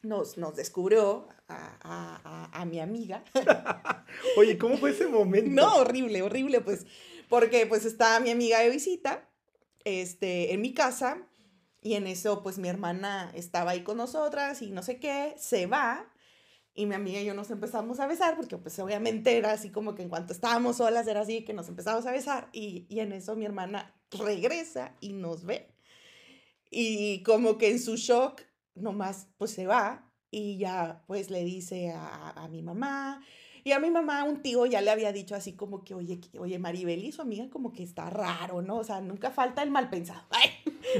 nos, 0.03 0.37
nos 0.37 0.55
descubrió 0.55 1.27
a, 1.47 1.77
a, 1.81 2.21
a, 2.23 2.61
a 2.61 2.65
mi 2.65 2.79
amiga. 2.79 3.23
Oye, 4.37 4.57
¿cómo 4.57 4.77
fue 4.77 4.91
ese 4.91 5.07
momento? 5.07 5.51
No, 5.51 5.77
horrible, 5.77 6.21
horrible, 6.21 6.61
pues, 6.61 6.85
porque 7.29 7.65
pues 7.65 7.85
estaba 7.85 8.19
mi 8.19 8.31
amiga 8.31 8.59
de 8.59 8.69
visita, 8.69 9.29
este, 9.83 10.53
en 10.53 10.61
mi 10.61 10.73
casa, 10.73 11.27
y 11.81 11.95
en 11.95 12.05
eso, 12.07 12.43
pues, 12.43 12.57
mi 12.57 12.67
hermana 12.67 13.31
estaba 13.33 13.71
ahí 13.71 13.83
con 13.83 13.97
nosotras 13.97 14.61
y 14.61 14.71
no 14.71 14.83
sé 14.83 14.99
qué, 14.99 15.33
se 15.37 15.65
va, 15.65 16.11
y 16.73 16.85
mi 16.85 16.95
amiga 16.95 17.19
y 17.19 17.25
yo 17.25 17.33
nos 17.33 17.51
empezamos 17.51 17.99
a 17.99 18.07
besar, 18.07 18.35
porque 18.37 18.57
pues 18.57 18.79
obviamente 18.79 19.37
era 19.37 19.51
así 19.51 19.71
como 19.71 19.93
que 19.93 20.03
en 20.03 20.09
cuanto 20.09 20.31
estábamos 20.31 20.77
solas 20.77 21.05
era 21.05 21.19
así 21.19 21.43
que 21.43 21.53
nos 21.53 21.67
empezamos 21.67 22.05
a 22.05 22.11
besar, 22.11 22.49
y, 22.53 22.85
y 22.89 22.99
en 22.99 23.11
eso 23.11 23.35
mi 23.35 23.45
hermana 23.45 23.93
regresa 24.11 24.95
y 24.99 25.13
nos 25.13 25.43
ve. 25.45 25.67
Y 26.69 27.23
como 27.23 27.57
que 27.57 27.69
en 27.69 27.79
su 27.79 27.97
shock 27.97 28.41
nomás 28.75 29.27
pues 29.37 29.51
se 29.51 29.67
va 29.67 30.11
y 30.31 30.57
ya 30.57 31.03
pues 31.07 31.29
le 31.29 31.43
dice 31.43 31.91
a, 31.91 32.29
a, 32.29 32.47
mi 32.47 32.63
mamá. 32.63 33.23
Y 33.63 33.73
a 33.73 33.79
mi 33.79 33.91
mamá 33.91 34.23
un 34.23 34.41
tío 34.41 34.65
ya 34.65 34.81
le 34.81 34.89
había 34.89 35.11
dicho 35.11 35.35
así 35.35 35.53
como 35.53 35.83
que, 35.83 35.93
oye, 35.93 36.19
oye, 36.39 36.57
Maribel 36.57 37.03
y 37.03 37.11
su 37.11 37.21
amiga 37.21 37.49
como 37.49 37.73
que 37.73 37.83
está 37.83 38.09
raro, 38.09 38.61
¿no? 38.61 38.77
O 38.77 38.83
sea, 38.83 39.01
nunca 39.01 39.29
falta 39.29 39.61
el 39.61 39.69
mal 39.69 39.89
pensado. 39.89 40.25
Ay, 40.31 40.49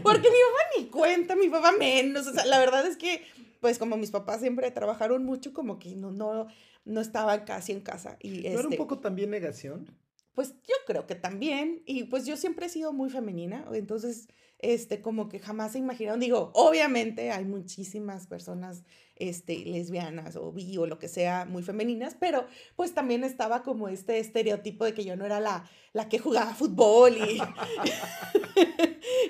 porque 0.03 0.29
mi 0.29 0.35
mamá 0.35 0.59
ni 0.77 0.85
cuenta, 0.87 1.35
mi 1.35 1.49
papá 1.49 1.71
menos. 1.71 2.27
O 2.27 2.33
sea, 2.33 2.45
la 2.45 2.59
verdad 2.59 2.85
es 2.85 2.97
que, 2.97 3.23
pues 3.61 3.79
como 3.79 3.97
mis 3.97 4.11
papás 4.11 4.41
siempre 4.41 4.69
trabajaron 4.69 5.23
mucho, 5.23 5.53
como 5.53 5.79
que 5.79 5.95
no, 5.95 6.11
no, 6.11 6.47
no 6.85 7.01
estaban 7.01 7.45
casi 7.45 7.71
en 7.71 7.81
casa. 7.81 8.17
Y, 8.19 8.29
¿No 8.29 8.35
este, 8.35 8.59
era 8.59 8.67
un 8.67 8.75
poco 8.75 8.99
también 8.99 9.31
negación? 9.31 9.97
Pues 10.35 10.53
yo 10.67 10.75
creo 10.85 11.07
que 11.07 11.15
también. 11.15 11.81
Y 11.85 12.03
pues 12.03 12.25
yo 12.25 12.37
siempre 12.37 12.67
he 12.67 12.69
sido 12.69 12.93
muy 12.93 13.09
femenina, 13.09 13.65
entonces 13.73 14.27
este, 14.61 15.01
como 15.01 15.27
que 15.27 15.39
jamás 15.39 15.73
se 15.73 15.79
imaginaron. 15.79 16.19
Digo, 16.19 16.51
obviamente 16.53 17.31
hay 17.31 17.45
muchísimas 17.45 18.27
personas 18.27 18.83
este, 19.15 19.59
lesbianas 19.65 20.35
o 20.35 20.51
bi 20.51 20.77
o 20.77 20.85
lo 20.85 20.99
que 20.99 21.07
sea 21.07 21.45
muy 21.45 21.63
femeninas, 21.63 22.15
pero 22.19 22.45
pues 22.75 22.93
también 22.93 23.23
estaba 23.23 23.63
como 23.63 23.87
este 23.87 24.19
estereotipo 24.19 24.85
de 24.85 24.93
que 24.93 25.03
yo 25.03 25.15
no 25.15 25.25
era 25.25 25.39
la, 25.39 25.69
la 25.93 26.09
que 26.09 26.19
jugaba 26.19 26.53
fútbol 26.53 27.17
y, 27.17 27.39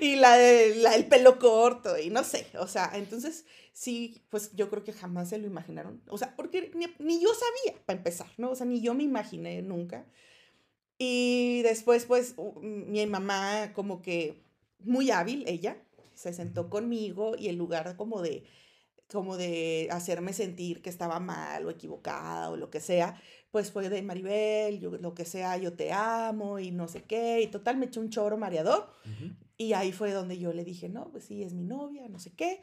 y 0.00 0.16
la, 0.16 0.36
la 0.36 0.90
del 0.92 1.06
pelo 1.06 1.38
corto 1.38 1.98
y 1.98 2.10
no 2.10 2.24
sé, 2.24 2.46
o 2.58 2.66
sea, 2.66 2.90
entonces 2.94 3.44
sí, 3.72 4.22
pues 4.30 4.54
yo 4.54 4.70
creo 4.70 4.84
que 4.84 4.92
jamás 4.92 5.28
se 5.28 5.38
lo 5.38 5.46
imaginaron, 5.46 6.02
o 6.08 6.16
sea, 6.16 6.34
porque 6.36 6.70
ni, 6.74 6.86
ni 6.98 7.22
yo 7.22 7.28
sabía, 7.34 7.78
para 7.84 7.98
empezar, 7.98 8.28
¿no? 8.38 8.50
O 8.50 8.54
sea, 8.54 8.66
ni 8.66 8.80
yo 8.80 8.94
me 8.94 9.02
imaginé 9.02 9.60
nunca. 9.62 10.06
Y 10.98 11.62
después, 11.62 12.04
pues, 12.04 12.36
mi 12.60 13.04
mamá 13.06 13.72
como 13.74 14.02
que 14.02 14.44
muy 14.84 15.10
hábil 15.10 15.44
ella, 15.46 15.82
se 16.14 16.32
sentó 16.32 16.68
conmigo 16.70 17.34
y 17.38 17.48
en 17.48 17.58
lugar 17.58 17.96
como 17.96 18.22
de 18.22 18.44
como 19.10 19.36
de 19.36 19.88
hacerme 19.90 20.32
sentir 20.32 20.80
que 20.80 20.88
estaba 20.88 21.20
mal 21.20 21.66
o 21.66 21.70
equivocada 21.70 22.50
o 22.50 22.56
lo 22.56 22.70
que 22.70 22.80
sea, 22.80 23.20
pues 23.50 23.70
fue 23.70 23.90
de 23.90 24.00
Maribel, 24.00 24.80
yo, 24.80 24.90
lo 24.92 25.12
que 25.14 25.26
sea, 25.26 25.58
yo 25.58 25.74
te 25.74 25.92
amo 25.92 26.58
y 26.58 26.70
no 26.70 26.88
sé 26.88 27.02
qué, 27.02 27.42
y 27.42 27.48
total 27.48 27.76
me 27.76 27.86
echó 27.86 28.00
un 28.00 28.08
choro 28.08 28.38
mareador, 28.38 28.88
uh 29.04 29.08
-huh. 29.08 29.36
y 29.58 29.74
ahí 29.74 29.92
fue 29.92 30.12
donde 30.12 30.38
yo 30.38 30.54
le 30.54 30.64
dije, 30.64 30.88
no, 30.88 31.10
pues 31.10 31.24
sí, 31.24 31.42
es 31.42 31.52
mi 31.52 31.64
novia, 31.64 32.08
no 32.08 32.18
sé 32.18 32.32
qué, 32.34 32.60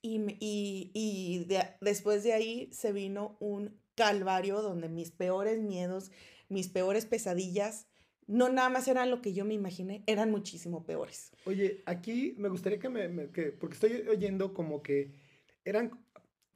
y, 0.00 0.20
y, 0.38 0.92
y 0.94 1.44
de, 1.46 1.64
después 1.80 2.22
de 2.22 2.32
ahí 2.32 2.68
se 2.72 2.92
vino 2.92 3.36
un 3.40 3.80
calvario 3.96 4.62
donde 4.62 4.88
mis 4.88 5.10
peores 5.10 5.60
miedos, 5.60 6.12
mis 6.48 6.68
peores 6.68 7.06
pesadillas, 7.06 7.88
no 8.26 8.48
nada 8.48 8.68
más 8.68 8.88
eran 8.88 9.10
lo 9.10 9.22
que 9.22 9.32
yo 9.32 9.44
me 9.44 9.54
imaginé, 9.54 10.02
eran 10.06 10.30
muchísimo 10.30 10.84
peores. 10.84 11.32
Oye, 11.44 11.82
aquí 11.86 12.34
me 12.38 12.48
gustaría 12.48 12.78
que 12.78 12.88
me, 12.88 13.08
me 13.08 13.30
que, 13.30 13.52
porque 13.52 13.74
estoy 13.74 13.92
oyendo 14.08 14.52
como 14.52 14.82
que 14.82 15.12
eran 15.64 15.90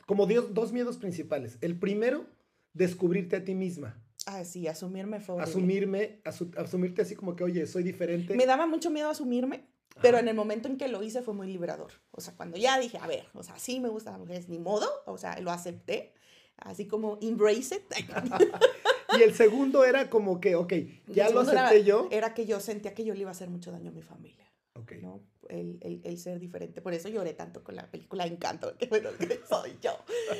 como 0.06 0.26
Dios, 0.26 0.52
dos 0.52 0.72
miedos 0.72 0.96
principales. 0.96 1.56
El 1.60 1.78
primero, 1.78 2.26
descubrirte 2.72 3.36
a 3.36 3.44
ti 3.44 3.54
misma. 3.54 4.02
Ah, 4.26 4.44
sí, 4.44 4.66
asumirme 4.66 5.20
fue 5.20 5.36
horrible. 5.36 5.50
Asumirme, 5.50 6.20
asu, 6.24 6.50
asumirte 6.56 7.02
así 7.02 7.14
como 7.14 7.36
que, 7.36 7.44
oye, 7.44 7.66
soy 7.66 7.84
diferente. 7.84 8.34
Me 8.34 8.46
daba 8.46 8.66
mucho 8.66 8.90
miedo 8.90 9.08
asumirme, 9.08 9.68
Ajá. 9.90 10.02
pero 10.02 10.18
en 10.18 10.26
el 10.26 10.34
momento 10.34 10.68
en 10.68 10.76
que 10.76 10.88
lo 10.88 11.02
hice 11.02 11.22
fue 11.22 11.34
muy 11.34 11.46
liberador. 11.46 11.92
O 12.10 12.20
sea, 12.20 12.34
cuando 12.34 12.56
ya 12.56 12.78
dije, 12.78 12.98
a 12.98 13.06
ver, 13.06 13.26
o 13.34 13.42
sea, 13.42 13.58
sí 13.58 13.80
me 13.80 13.88
gustan 13.88 14.14
las 14.14 14.20
mujeres, 14.20 14.48
ni 14.48 14.58
modo, 14.58 14.88
o 15.06 15.16
sea, 15.16 15.40
lo 15.40 15.52
acepté, 15.52 16.12
así 16.56 16.86
como 16.86 17.18
embrace 17.22 17.76
it. 17.76 17.82
Y 19.18 19.22
el 19.22 19.34
segundo 19.34 19.84
era 19.84 20.11
como 20.11 20.40
que, 20.40 20.54
ok, 20.54 20.72
ya 21.06 21.30
lo 21.30 21.40
acepté 21.40 21.76
era, 21.76 21.78
yo. 21.78 22.08
Era 22.11 22.34
que 22.34 22.46
yo 22.46 22.61
sentía 22.61 22.94
que 22.94 23.04
yo 23.04 23.14
le 23.14 23.20
iba 23.20 23.30
a 23.30 23.32
hacer 23.32 23.50
mucho 23.50 23.72
daño 23.72 23.90
a 23.90 23.92
mi 23.92 24.02
familia. 24.02 24.46
Ok. 24.74 24.92
¿no? 25.02 25.20
El, 25.48 25.78
el, 25.80 26.00
el, 26.04 26.18
ser 26.18 26.38
diferente. 26.38 26.80
Por 26.80 26.94
eso 26.94 27.08
lloré 27.08 27.34
tanto 27.34 27.64
con 27.64 27.74
la 27.74 27.90
película 27.90 28.24
Encanto, 28.24 28.76
que 28.78 28.86
bueno, 28.86 29.11
que 29.18 29.40
soy 29.48 29.76
yo. 29.80 29.92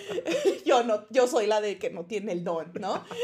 yo, 0.65 0.85
no, 0.85 1.07
yo 1.11 1.27
soy 1.27 1.47
la 1.47 1.61
de 1.61 1.79
que 1.79 1.91
no 1.91 2.07
tiene 2.07 2.33
el 2.33 2.45
don, 2.45 2.73
¿no? 2.81 3.05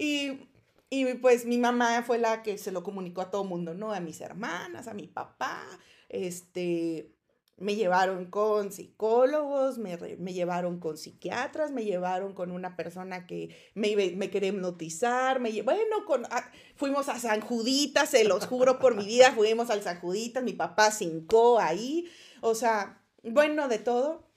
Y, 0.00 0.48
y 0.90 1.14
pues 1.14 1.44
mi 1.44 1.58
mamá 1.58 2.04
fue 2.04 2.18
la 2.18 2.44
que 2.44 2.56
se 2.56 2.70
lo 2.70 2.84
comunicó 2.84 3.20
a 3.20 3.32
todo 3.32 3.42
mundo, 3.42 3.74
¿no? 3.74 3.92
A 3.92 3.98
mis 3.98 4.20
hermanas, 4.20 4.86
a 4.86 4.94
mi 4.94 5.08
papá, 5.08 5.66
este 6.08 7.17
me 7.58 7.74
llevaron 7.74 8.26
con 8.26 8.72
psicólogos, 8.72 9.78
me, 9.78 9.96
llevaron 10.32 10.78
con 10.78 10.96
psiquiatras, 10.96 11.72
me 11.72 11.84
llevaron 11.84 12.32
con 12.32 12.52
una 12.52 12.76
persona 12.76 13.26
que 13.26 13.54
me, 13.74 13.94
me 14.14 14.30
quería 14.30 14.50
hipnotizar, 14.50 15.40
me, 15.40 15.62
bueno, 15.62 16.04
con, 16.06 16.24
ah, 16.30 16.50
fuimos 16.76 17.08
a 17.08 17.18
San 17.18 17.40
Juditas, 17.40 18.10
se 18.10 18.24
los 18.24 18.46
juro 18.46 18.78
por 18.78 18.94
mi 18.94 19.06
vida, 19.06 19.32
fuimos 19.32 19.70
al 19.70 19.82
San 19.82 20.00
Juditas, 20.00 20.44
mi 20.44 20.52
papá 20.52 20.90
cincó 20.92 21.58
ahí, 21.58 22.08
o 22.40 22.54
sea, 22.54 23.02
bueno, 23.22 23.68
de 23.68 23.78
todo. 23.78 24.28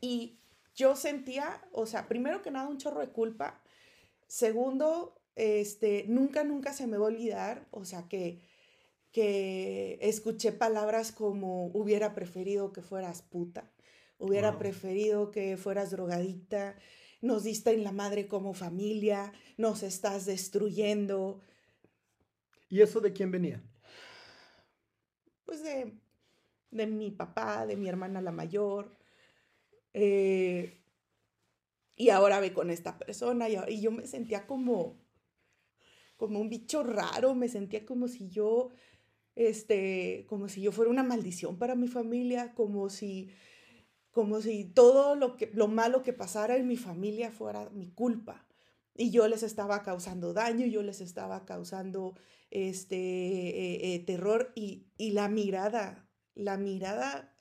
Y 0.00 0.40
yo 0.74 0.96
sentía, 0.96 1.62
o 1.72 1.86
sea, 1.86 2.08
primero 2.08 2.42
que 2.42 2.50
nada 2.50 2.68
un 2.68 2.78
chorro 2.78 3.00
de 3.00 3.10
culpa, 3.10 3.60
segundo, 4.26 5.20
este, 5.36 6.06
nunca, 6.08 6.44
nunca 6.44 6.72
se 6.72 6.86
me 6.86 6.96
va 6.96 7.04
a 7.04 7.08
olvidar, 7.08 7.68
o 7.70 7.84
sea, 7.84 8.08
que 8.08 8.40
que 9.12 9.98
escuché 10.00 10.52
palabras 10.52 11.12
como 11.12 11.66
hubiera 11.66 12.14
preferido 12.14 12.72
que 12.72 12.82
fueras 12.82 13.22
puta, 13.22 13.70
hubiera 14.18 14.58
preferido 14.58 15.30
que 15.30 15.56
fueras 15.56 15.90
drogadicta, 15.90 16.76
nos 17.20 17.44
diste 17.44 17.70
en 17.72 17.84
la 17.84 17.92
madre 17.92 18.26
como 18.26 18.54
familia, 18.54 19.32
nos 19.58 19.82
estás 19.82 20.24
destruyendo. 20.26 21.40
¿Y 22.68 22.80
eso 22.80 23.00
de 23.00 23.12
quién 23.12 23.30
venía? 23.30 23.62
Pues 25.44 25.62
de, 25.62 25.92
de 26.70 26.86
mi 26.86 27.10
papá, 27.10 27.66
de 27.66 27.76
mi 27.76 27.88
hermana 27.88 28.22
la 28.22 28.32
mayor. 28.32 28.96
Eh, 29.92 30.82
y 31.96 32.08
ahora 32.08 32.40
ve 32.40 32.54
con 32.54 32.70
esta 32.70 32.98
persona 32.98 33.48
y, 33.50 33.56
y, 33.68 33.82
yo 33.82 33.90
me 33.90 34.06
sentía 34.06 34.46
como, 34.46 34.98
como 36.16 36.40
un 36.40 36.48
bicho 36.48 36.82
raro, 36.82 37.34
me 37.34 37.48
sentía 37.48 37.84
como 37.84 38.08
si 38.08 38.30
yo 38.30 38.70
este, 39.34 40.26
como 40.28 40.48
si 40.48 40.62
yo 40.62 40.72
fuera 40.72 40.90
una 40.90 41.02
maldición 41.02 41.58
para 41.58 41.74
mi 41.74 41.88
familia, 41.88 42.54
como 42.54 42.90
si, 42.90 43.30
como 44.10 44.40
si 44.40 44.64
todo 44.64 45.14
lo, 45.14 45.36
que, 45.36 45.50
lo 45.54 45.68
malo 45.68 46.02
que 46.02 46.12
pasara 46.12 46.56
en 46.56 46.66
mi 46.66 46.76
familia 46.76 47.30
fuera 47.30 47.70
mi 47.70 47.90
culpa. 47.90 48.46
Y 48.94 49.10
yo 49.10 49.26
les 49.26 49.42
estaba 49.42 49.82
causando 49.82 50.34
daño, 50.34 50.66
yo 50.66 50.82
les 50.82 51.00
estaba 51.00 51.46
causando 51.46 52.14
este, 52.50 52.96
eh, 52.96 53.94
eh, 53.94 53.98
terror 54.00 54.52
y, 54.54 54.86
y, 54.98 55.12
la 55.12 55.28
mirada, 55.28 56.06
la 56.34 56.58
mirada 56.58 57.34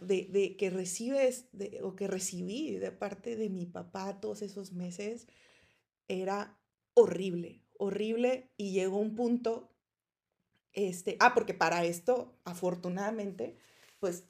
de, 0.00 0.28
de 0.30 0.56
que 0.56 0.70
recibes 0.70 1.48
de, 1.52 1.80
o 1.82 1.94
que 1.94 2.06
recibí 2.06 2.76
de 2.76 2.92
parte 2.92 3.36
de 3.36 3.50
mi 3.50 3.66
papá 3.66 4.20
todos 4.20 4.42
esos 4.42 4.72
meses 4.72 5.26
era 6.08 6.58
horrible, 6.94 7.62
horrible 7.78 8.50
y 8.56 8.72
llegó 8.72 8.98
un 8.98 9.14
punto 9.14 9.73
este, 10.74 11.16
ah, 11.20 11.34
porque 11.34 11.54
para 11.54 11.84
esto, 11.84 12.34
afortunadamente, 12.44 13.56
pues 14.00 14.24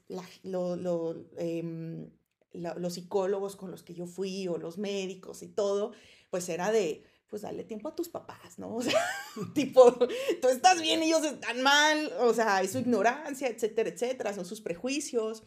em, 1.36 2.11
los 2.53 2.95
psicólogos 2.95 3.57
con 3.57 3.70
los 3.70 3.82
que 3.82 3.95
yo 3.95 4.07
fui 4.07 4.47
o 4.47 4.59
los 4.59 4.78
médicos 4.78 5.42
y 5.42 5.49
todo, 5.49 5.92
pues 6.30 6.49
era 6.49 6.70
de, 6.70 7.05
pues 7.28 7.42
dale 7.42 7.64
tiempo 7.64 7.88
a 7.88 7.97
tus 7.97 8.09
papás, 8.09 8.59
¿no? 8.59 8.76
O 8.76 8.82
sea, 8.82 9.01
tipo, 9.55 9.92
tú 10.40 10.49
estás 10.49 10.80
bien, 10.80 11.03
ellos 11.03 11.24
están 11.24 11.62
mal, 11.62 12.12
o 12.20 12.32
sea, 12.34 12.62
es 12.62 12.72
su 12.72 12.78
ignorancia, 12.78 13.49
etcétera, 13.49 13.90
etcétera, 13.90 14.34
son 14.34 14.45
sus 14.45 14.61
prejuicios. 14.61 15.42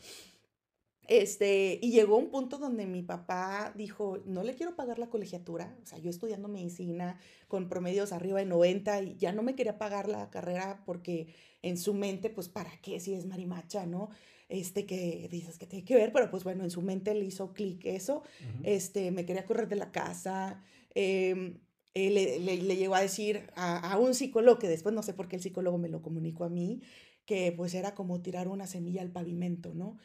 Este, 1.07 1.79
y 1.81 1.91
llegó 1.91 2.17
un 2.17 2.29
punto 2.29 2.57
donde 2.57 2.85
mi 2.85 3.01
papá 3.01 3.73
dijo, 3.75 4.21
no 4.25 4.43
le 4.43 4.55
quiero 4.55 4.75
pagar 4.75 4.99
la 4.99 5.09
colegiatura, 5.09 5.77
o 5.81 5.85
sea, 5.85 5.99
yo 5.99 6.09
estudiando 6.09 6.49
medicina 6.49 7.17
con 7.47 7.69
promedios 7.69 8.11
arriba 8.11 8.39
de 8.39 8.45
90 8.45 9.01
y 9.03 9.15
ya 9.15 9.31
no 9.31 9.41
me 9.41 9.55
quería 9.55 9.77
pagar 9.77 10.09
la 10.09 10.29
carrera 10.29 10.83
porque 10.85 11.33
en 11.61 11.77
su 11.77 11.93
mente, 11.93 12.29
pues, 12.29 12.49
¿para 12.49 12.71
qué 12.81 12.99
si 12.99 13.13
es 13.13 13.25
marimacha, 13.25 13.85
no? 13.85 14.09
Este, 14.49 14.85
que 14.85 15.29
dices 15.31 15.57
que 15.57 15.65
tiene 15.65 15.85
que 15.85 15.95
ver, 15.95 16.11
pero 16.11 16.29
pues 16.29 16.43
bueno, 16.43 16.63
en 16.63 16.71
su 16.71 16.81
mente 16.81 17.13
le 17.13 17.25
hizo 17.25 17.53
clic 17.53 17.85
eso, 17.85 18.23
este, 18.63 19.11
me 19.11 19.25
quería 19.25 19.45
correr 19.45 19.67
de 19.69 19.75
la 19.75 19.91
casa, 19.91 20.61
em, 20.93 21.59
eh, 21.93 22.11
le, 22.11 22.39
le, 22.39 22.75
llegó 22.75 22.95
a 22.95 23.01
decir 23.01 23.49
a, 23.55 23.91
a 23.91 23.97
un 23.97 24.13
psicólogo, 24.13 24.59
que 24.59 24.69
después 24.69 24.93
no 24.93 25.03
sé 25.03 25.13
por 25.13 25.27
qué 25.27 25.37
el 25.37 25.41
psicólogo 25.41 25.77
me 25.77 25.89
lo 25.89 26.01
comunicó 26.01 26.43
a 26.43 26.49
mí, 26.49 26.81
que 27.28 27.51
pues 27.51 27.75
era 27.75 27.93
como 27.93 28.21
tirar 28.21 28.47
una 28.47 28.65
semilla 28.65 29.01
al 29.01 29.11
pavimento, 29.11 29.75
¿no? 29.75 29.97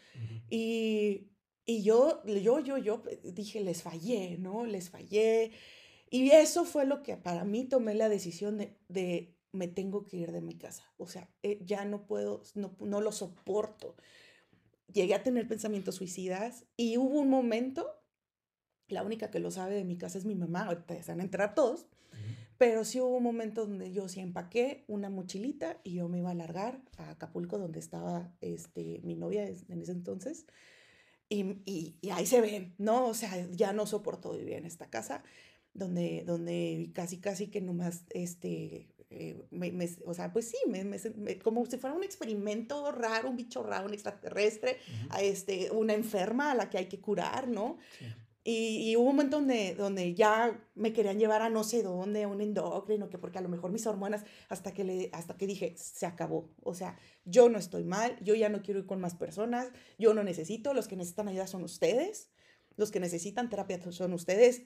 y, 0.50 1.30
y 1.64 1.82
yo, 1.84 2.22
yo, 2.26 2.58
yo, 2.58 2.76
yo 2.76 3.02
dije, 3.22 3.60
les 3.60 3.82
fallé, 3.82 4.36
¿no? 4.38 4.66
Les 4.66 4.90
fallé. 4.90 5.52
Y 6.10 6.30
eso 6.32 6.64
fue 6.64 6.84
lo 6.84 7.02
que 7.02 7.16
para 7.16 7.44
mí 7.44 7.64
tomé 7.64 7.94
la 7.94 8.08
decisión 8.08 8.58
de, 8.58 8.76
de 8.88 9.38
me 9.52 9.68
tengo 9.68 10.04
que 10.04 10.16
ir 10.16 10.32
de 10.32 10.40
mi 10.40 10.58
casa. 10.58 10.92
O 10.96 11.06
sea, 11.06 11.30
eh, 11.44 11.60
ya 11.64 11.84
no 11.84 12.06
puedo, 12.06 12.42
no, 12.56 12.74
no 12.80 13.00
lo 13.00 13.12
soporto. 13.12 13.94
Llegué 14.92 15.14
a 15.14 15.22
tener 15.22 15.46
pensamientos 15.46 15.94
suicidas 15.94 16.66
y 16.76 16.98
hubo 16.98 17.20
un 17.20 17.30
momento, 17.30 17.88
la 18.88 19.04
única 19.04 19.30
que 19.30 19.38
lo 19.38 19.52
sabe 19.52 19.76
de 19.76 19.84
mi 19.84 19.96
casa 19.96 20.18
es 20.18 20.24
mi 20.24 20.34
mamá, 20.34 20.64
ahorita 20.64 21.00
se 21.02 21.12
van 21.12 21.20
a 21.20 21.24
entrar 21.24 21.54
todos, 21.54 21.86
pero 22.62 22.84
sí 22.84 23.00
hubo 23.00 23.16
un 23.16 23.24
momento 23.24 23.66
donde 23.66 23.90
yo 23.90 24.08
sí 24.08 24.20
empaqué 24.20 24.84
una 24.86 25.10
mochilita 25.10 25.80
y 25.82 25.94
yo 25.94 26.08
me 26.08 26.18
iba 26.18 26.30
a 26.30 26.34
largar 26.34 26.80
a 26.96 27.10
Acapulco, 27.10 27.58
donde 27.58 27.80
estaba 27.80 28.32
este, 28.40 29.00
mi 29.02 29.16
novia 29.16 29.48
en 29.48 29.82
ese 29.82 29.90
entonces. 29.90 30.46
Y, 31.28 31.60
y, 31.64 32.10
ahí 32.10 32.24
se 32.24 32.40
ven, 32.40 32.76
¿no? 32.78 33.06
O 33.06 33.14
sea, 33.14 33.50
ya 33.50 33.72
no 33.72 33.84
soporto 33.84 34.30
vivir 34.30 34.52
en 34.52 34.66
esta 34.66 34.88
casa, 34.90 35.24
donde, 35.74 36.22
donde 36.24 36.92
casi, 36.94 37.18
casi 37.18 37.48
que 37.48 37.60
nomás, 37.60 38.04
este, 38.10 38.94
eh, 39.10 39.42
me, 39.50 39.88
o 40.06 40.14
sea, 40.14 40.32
pues 40.32 40.48
sí, 40.48 40.58
me, 40.68 40.84
me, 40.84 41.00
como 41.40 41.66
si 41.66 41.78
fuera 41.78 41.96
un 41.96 42.04
experimento 42.04 42.92
raro, 42.92 43.28
un 43.28 43.36
bicho 43.36 43.64
raro, 43.64 43.86
un 43.86 43.94
extraterrestre, 43.94 44.78
a 45.10 45.20
este, 45.20 45.72
una 45.72 45.94
enferma 45.94 46.52
a 46.52 46.54
la 46.54 46.70
que 46.70 46.78
hay 46.78 46.86
que 46.86 47.00
curar, 47.00 47.48
¿no? 47.48 47.78
Sí. 47.98 48.06
Y, 48.44 48.96
hubo 48.96 49.10
un 49.10 49.16
momento 49.16 49.36
donde, 49.36 49.74
donde 49.76 50.14
ya 50.14 50.60
me 50.74 50.92
querían 50.92 51.18
llevar 51.18 51.42
a 51.42 51.50
no 51.50 51.62
sé 51.62 51.82
dónde, 51.82 52.24
a 52.24 52.28
un 52.28 52.40
endocrino, 52.40 53.08
que 53.08 53.18
porque 53.18 53.38
a 53.38 53.40
lo 53.40 53.48
mejor 53.48 53.70
mis 53.70 53.86
hormonas, 53.86 54.24
hasta 54.48 54.72
que, 54.72 54.82
le, 54.82 55.10
hasta 55.12 55.36
que 55.36 55.46
dije, 55.46 55.74
se 55.76 56.06
acabó. 56.06 56.50
O 56.62 56.74
sea, 56.74 56.98
yo 57.24 57.48
no 57.48 57.58
estoy 57.58 57.84
mal, 57.84 58.18
yo 58.20 58.34
ya 58.34 58.48
no 58.48 58.62
quiero 58.62 58.80
ir 58.80 58.86
con 58.86 59.00
más 59.00 59.14
personas, 59.14 59.70
yo 59.96 60.12
no 60.12 60.24
necesito, 60.24 60.74
los 60.74 60.88
que 60.88 60.96
necesitan 60.96 61.28
ayuda 61.28 61.46
son 61.46 61.62
ustedes, 61.62 62.30
los 62.76 62.90
que 62.90 62.98
necesitan 62.98 63.48
terapia 63.48 63.80
son 63.92 64.12
ustedes. 64.12 64.62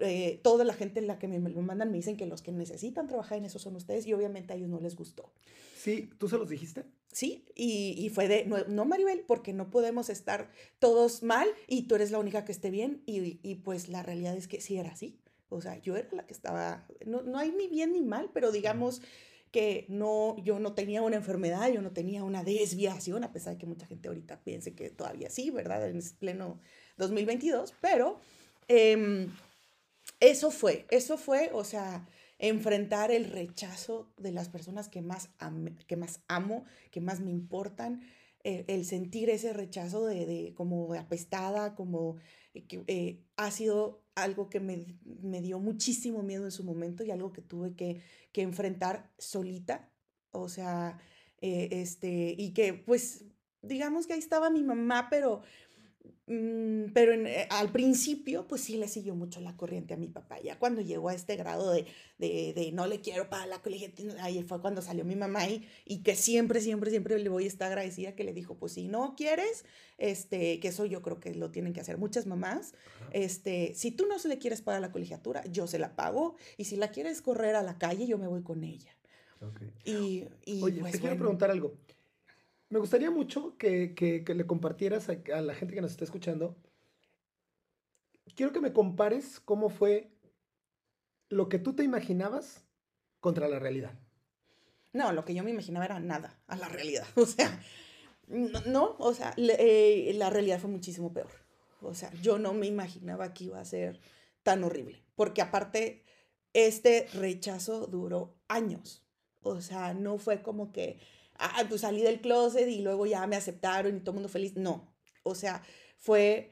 Eh, 0.00 0.40
toda 0.42 0.64
la 0.64 0.72
gente 0.72 1.00
en 1.00 1.06
la 1.06 1.18
que 1.18 1.28
me, 1.28 1.38
me 1.38 1.50
mandan 1.50 1.90
me 1.90 1.98
dicen 1.98 2.16
que 2.16 2.26
los 2.26 2.40
que 2.40 2.50
necesitan 2.50 3.08
trabajar 3.08 3.36
en 3.38 3.44
eso 3.44 3.58
son 3.58 3.76
ustedes 3.76 4.06
y 4.06 4.14
obviamente 4.14 4.52
a 4.52 4.56
ellos 4.56 4.70
no 4.70 4.80
les 4.80 4.96
gustó. 4.96 5.30
Sí, 5.76 6.08
¿tú 6.18 6.28
se 6.28 6.38
los 6.38 6.48
dijiste? 6.48 6.84
Sí, 7.12 7.44
y, 7.54 7.94
y 7.98 8.08
fue 8.08 8.26
de, 8.28 8.46
no, 8.68 8.84
Maribel, 8.84 9.24
porque 9.26 9.52
no 9.52 9.70
podemos 9.70 10.08
estar 10.08 10.50
todos 10.78 11.22
mal 11.22 11.48
y 11.66 11.82
tú 11.82 11.96
eres 11.96 12.10
la 12.10 12.18
única 12.18 12.44
que 12.44 12.52
esté 12.52 12.70
bien 12.70 13.02
y, 13.04 13.38
y 13.42 13.56
pues 13.56 13.88
la 13.88 14.02
realidad 14.02 14.36
es 14.36 14.48
que 14.48 14.60
sí 14.60 14.78
era 14.78 14.92
así. 14.92 15.18
O 15.50 15.60
sea, 15.60 15.76
yo 15.78 15.96
era 15.96 16.08
la 16.12 16.26
que 16.26 16.32
estaba, 16.32 16.86
no, 17.04 17.22
no 17.22 17.38
hay 17.38 17.50
ni 17.50 17.68
bien 17.68 17.92
ni 17.92 18.00
mal, 18.00 18.30
pero 18.32 18.50
digamos 18.50 19.02
que 19.50 19.84
no, 19.88 20.36
yo 20.42 20.58
no 20.58 20.72
tenía 20.72 21.02
una 21.02 21.16
enfermedad, 21.16 21.70
yo 21.70 21.82
no 21.82 21.90
tenía 21.90 22.24
una 22.24 22.42
desviación, 22.42 23.22
a 23.22 23.32
pesar 23.32 23.52
de 23.52 23.58
que 23.58 23.66
mucha 23.66 23.86
gente 23.86 24.08
ahorita 24.08 24.40
piense 24.42 24.74
que 24.74 24.88
todavía 24.88 25.28
sí, 25.28 25.50
¿verdad? 25.50 25.86
En 25.86 26.00
pleno 26.18 26.58
2022, 26.96 27.74
pero 27.82 28.18
eh, 28.68 29.28
eso 30.22 30.52
fue, 30.52 30.86
eso 30.90 31.18
fue, 31.18 31.50
o 31.52 31.64
sea, 31.64 32.06
enfrentar 32.38 33.10
el 33.10 33.24
rechazo 33.24 34.12
de 34.16 34.30
las 34.30 34.48
personas 34.48 34.88
que 34.88 35.02
más, 35.02 35.30
que 35.88 35.96
más 35.96 36.20
amo, 36.28 36.64
que 36.92 37.00
más 37.00 37.18
me 37.18 37.32
importan, 37.32 38.02
eh, 38.44 38.64
el 38.68 38.84
sentir 38.84 39.30
ese 39.30 39.52
rechazo 39.52 40.06
de, 40.06 40.24
de 40.24 40.54
como 40.54 40.94
apestada, 40.94 41.74
como 41.74 42.18
eh, 42.54 42.64
que 42.68 42.84
eh, 42.86 43.24
ha 43.36 43.50
sido 43.50 44.04
algo 44.14 44.48
que 44.48 44.60
me, 44.60 44.86
me, 45.04 45.40
dio 45.40 45.58
muchísimo 45.58 46.22
miedo 46.22 46.44
en 46.44 46.52
su 46.52 46.62
momento 46.62 47.02
y 47.02 47.10
algo 47.10 47.32
que 47.32 47.42
tuve 47.42 47.74
que, 47.74 48.00
que 48.30 48.42
enfrentar 48.42 49.10
solita, 49.18 49.90
o 50.30 50.48
sea, 50.48 50.98
este, 51.40 52.36
y 52.38 52.52
que 52.52 52.74
pues 52.74 53.24
digamos 53.62 54.06
que 54.06 54.12
ahí 54.12 54.20
estaba 54.20 54.50
mi 54.50 54.62
mamá, 54.62 55.08
pero 55.10 55.42
pero 56.94 57.12
eh, 57.12 57.46
al 57.50 57.70
principio, 57.70 58.46
pues 58.46 58.62
sí 58.62 58.76
le 58.76 58.88
siguió 58.88 59.14
mucho 59.14 59.40
la 59.40 59.56
corriente 59.56 59.94
a 59.94 59.96
mi 59.96 60.08
papá. 60.08 60.40
Ya 60.40 60.58
cuando 60.58 60.80
llegó 60.80 61.08
a 61.08 61.14
este 61.14 61.36
grado 61.36 61.70
de, 61.72 61.86
de, 62.18 62.52
de 62.54 62.72
no 62.72 62.86
le 62.86 63.00
quiero 63.00 63.28
para 63.28 63.46
la 63.46 63.60
colegio, 63.60 63.90
ahí 64.20 64.42
fue 64.42 64.60
cuando 64.60 64.82
salió 64.82 65.04
mi 65.04 65.16
mamá 65.16 65.48
y, 65.48 65.66
y 65.84 66.02
que 66.02 66.14
siempre, 66.14 66.60
siempre, 66.60 66.90
siempre 66.90 67.18
le 67.18 67.28
voy 67.28 67.44
a 67.44 67.48
estar 67.48 67.68
agradecida 67.68 68.14
que 68.14 68.24
le 68.24 68.32
dijo, 68.32 68.56
pues 68.56 68.72
si 68.72 68.88
no 68.88 69.14
quieres, 69.16 69.64
este, 69.98 70.60
que 70.60 70.68
eso 70.68 70.84
yo 70.84 71.02
creo 71.02 71.20
que 71.20 71.34
lo 71.34 71.50
tienen 71.50 71.72
que 71.72 71.80
hacer 71.80 71.98
muchas 71.98 72.26
mamás, 72.26 72.74
este, 73.12 73.74
si 73.74 73.90
tú 73.90 74.06
no 74.06 74.18
se 74.18 74.28
le 74.28 74.38
quieres 74.38 74.62
pagar 74.62 74.80
la 74.80 74.92
colegiatura, 74.92 75.44
yo 75.46 75.66
se 75.66 75.78
la 75.78 75.96
pago 75.96 76.36
y 76.56 76.64
si 76.64 76.76
la 76.76 76.90
quieres 76.90 77.22
correr 77.22 77.56
a 77.56 77.62
la 77.62 77.78
calle, 77.78 78.06
yo 78.06 78.18
me 78.18 78.26
voy 78.26 78.42
con 78.42 78.64
ella. 78.64 78.96
Y, 79.84 80.24
y, 80.44 80.62
Oye, 80.62 80.80
pues, 80.80 80.92
te 80.92 81.00
quiero 81.00 81.16
preguntar 81.16 81.50
algo. 81.50 81.74
Me 82.72 82.78
gustaría 82.78 83.10
mucho 83.10 83.58
que, 83.58 83.94
que, 83.94 84.24
le 84.34 84.46
compartieras 84.46 85.10
a, 85.10 85.40
la 85.42 85.54
gente 85.54 85.74
que 85.74 85.82
nos 85.82 85.90
está 85.90 86.04
escuchando. 86.04 86.56
Quiero 88.34 88.50
que 88.50 88.62
me 88.62 88.72
compares 88.72 89.40
cómo 89.40 89.68
fue 89.68 90.10
lo 91.28 91.50
que 91.50 91.58
tú 91.58 91.74
te 91.74 91.84
imaginabas 91.84 92.64
contra 93.20 93.46
la 93.46 93.58
realidad. 93.58 93.92
No, 94.94 95.12
lo 95.12 95.26
que 95.26 95.34
yo 95.34 95.44
me 95.44 95.50
imaginaba 95.50 95.84
era 95.84 96.00
nada 96.00 96.40
a 96.46 96.56
la 96.56 96.70
realidad. 96.70 97.06
O 97.16 97.26
sea, 97.26 97.62
no, 98.64 98.96
o 98.98 99.12
sea, 99.12 99.34
eh, 99.36 100.10
la 100.14 100.30
realidad 100.30 100.58
fue 100.58 100.70
muchísimo 100.70 101.12
peor. 101.12 101.28
O 101.82 101.92
sea, 101.92 102.10
yo 102.22 102.38
no 102.38 102.54
me 102.54 102.68
imaginaba 102.68 103.34
que 103.34 103.44
iba 103.44 103.60
a 103.60 103.66
ser 103.66 104.00
tan 104.42 104.64
horrible, 104.64 105.04
porque 105.14 105.42
aparte, 105.42 106.04
este 106.54 107.06
rechazo 107.12 107.86
duró 107.86 108.34
años. 108.48 109.04
O 109.42 109.60
sea, 109.60 109.92
no 109.92 110.16
fue 110.16 110.40
como 110.40 110.72
que, 110.72 111.00
ah, 111.42 111.64
pues 111.68 111.82
salí 111.82 112.02
del 112.02 112.20
closet 112.20 112.68
y 112.68 112.82
luego 112.82 113.06
ya 113.06 113.26
me 113.26 113.36
aceptaron 113.36 113.96
y 113.96 114.00
todo 114.00 114.14
mundo 114.14 114.28
feliz. 114.28 114.56
No, 114.56 114.94
o 115.22 115.34
sea, 115.34 115.62
fue 115.98 116.50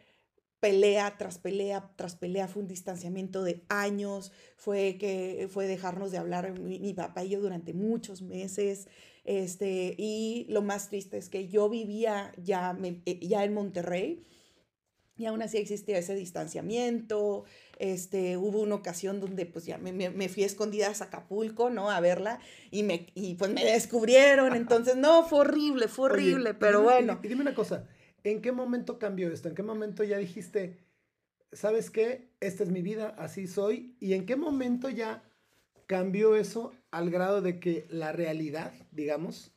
pelea 0.61 1.17
tras 1.17 1.39
pelea 1.39 1.91
tras 1.97 2.17
pelea, 2.17 2.47
fue 2.47 2.63
un 2.63 2.69
distanciamiento 2.69 3.43
de 3.43 3.65
años, 3.69 4.33
fue 4.57 4.99
que 4.99 5.49
fue 5.51 5.67
dejarnos 5.67 6.11
de 6.11 6.19
hablar 6.19 6.59
mi, 6.59 6.93
papá 6.93 7.25
y 7.25 7.31
yo 7.31 7.41
durante 7.41 7.73
muchos 7.73 8.23
meses. 8.23 8.89
Este, 9.25 9.95
y 9.99 10.47
lo 10.49 10.63
más 10.63 10.89
triste 10.89 11.19
es 11.19 11.29
que 11.29 11.49
yo 11.49 11.69
vivía 11.69 12.33
ya, 12.43 12.77
eh, 13.07 13.19
ya 13.21 13.45
en 13.45 13.55
Monterrey 13.55 14.25
y 15.21 15.27
aún 15.27 15.43
así 15.43 15.59
existía 15.59 15.99
ese 15.99 16.15
distanciamiento. 16.15 17.45
Este, 17.79 18.39
hubo 18.39 18.63
una 18.63 18.77
ocasión 18.77 19.21
donde 19.21 19.45
pues 19.45 19.67
ya 19.67 19.77
me, 19.77 19.93
me, 19.93 20.29
fui 20.31 20.45
escondida 20.45 20.89
a 20.89 21.05
Acapulco, 21.05 21.69
¿no? 21.69 21.91
A 21.91 22.01
verla 22.01 22.41
y, 22.71 22.85
me, 22.85 23.07
y 23.15 23.35
pues 23.35 23.53
me 23.53 23.63
descubrieron. 23.63 24.57
Entonces, 24.57 24.97
no, 24.97 25.25
fue 25.25 25.41
horrible, 25.41 25.89
fue 25.89 26.07
horrible, 26.07 26.55
pero 26.55 26.81
bueno. 26.81 27.21
Y 27.23 27.29
dime 27.29 27.43
una 27.43 27.55
cosa, 27.55 27.87
¿en 28.25 28.41
qué 28.41 28.51
momento 28.51 28.99
cambió 28.99 29.31
esto? 29.31 29.51
¿En 29.51 29.55
qué 29.55 29.63
momento 29.63 30.05
ya 30.05 30.17
dijiste, 30.17 30.79
sabes 31.53 31.91
qué? 31.91 32.31
Esta 32.41 32.65
es 32.65 32.71
mi 32.71 32.81
vida, 32.81 33.15
así 33.19 33.47
soy. 33.47 33.97
¿Y 34.01 34.15
en 34.15 34.25
qué 34.25 34.37
momento 34.37 34.89
ya 34.89 35.23
cambió 35.87 36.35
eso 36.35 36.73
al 36.91 37.11
grado 37.11 37.43
de 37.43 37.61
que 37.61 37.87
la 37.91 38.13
realidad, 38.13 38.73
digamos, 38.91 39.53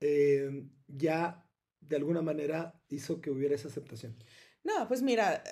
eh, 0.00 0.68
ya 0.86 1.44
de 1.80 1.96
alguna 1.96 2.22
manera 2.22 2.80
hizo 2.88 3.20
que 3.20 3.32
hubiera 3.32 3.56
esa 3.56 3.66
aceptación? 3.66 4.14
No, 4.64 4.88
pues 4.88 5.02
mira, 5.02 5.44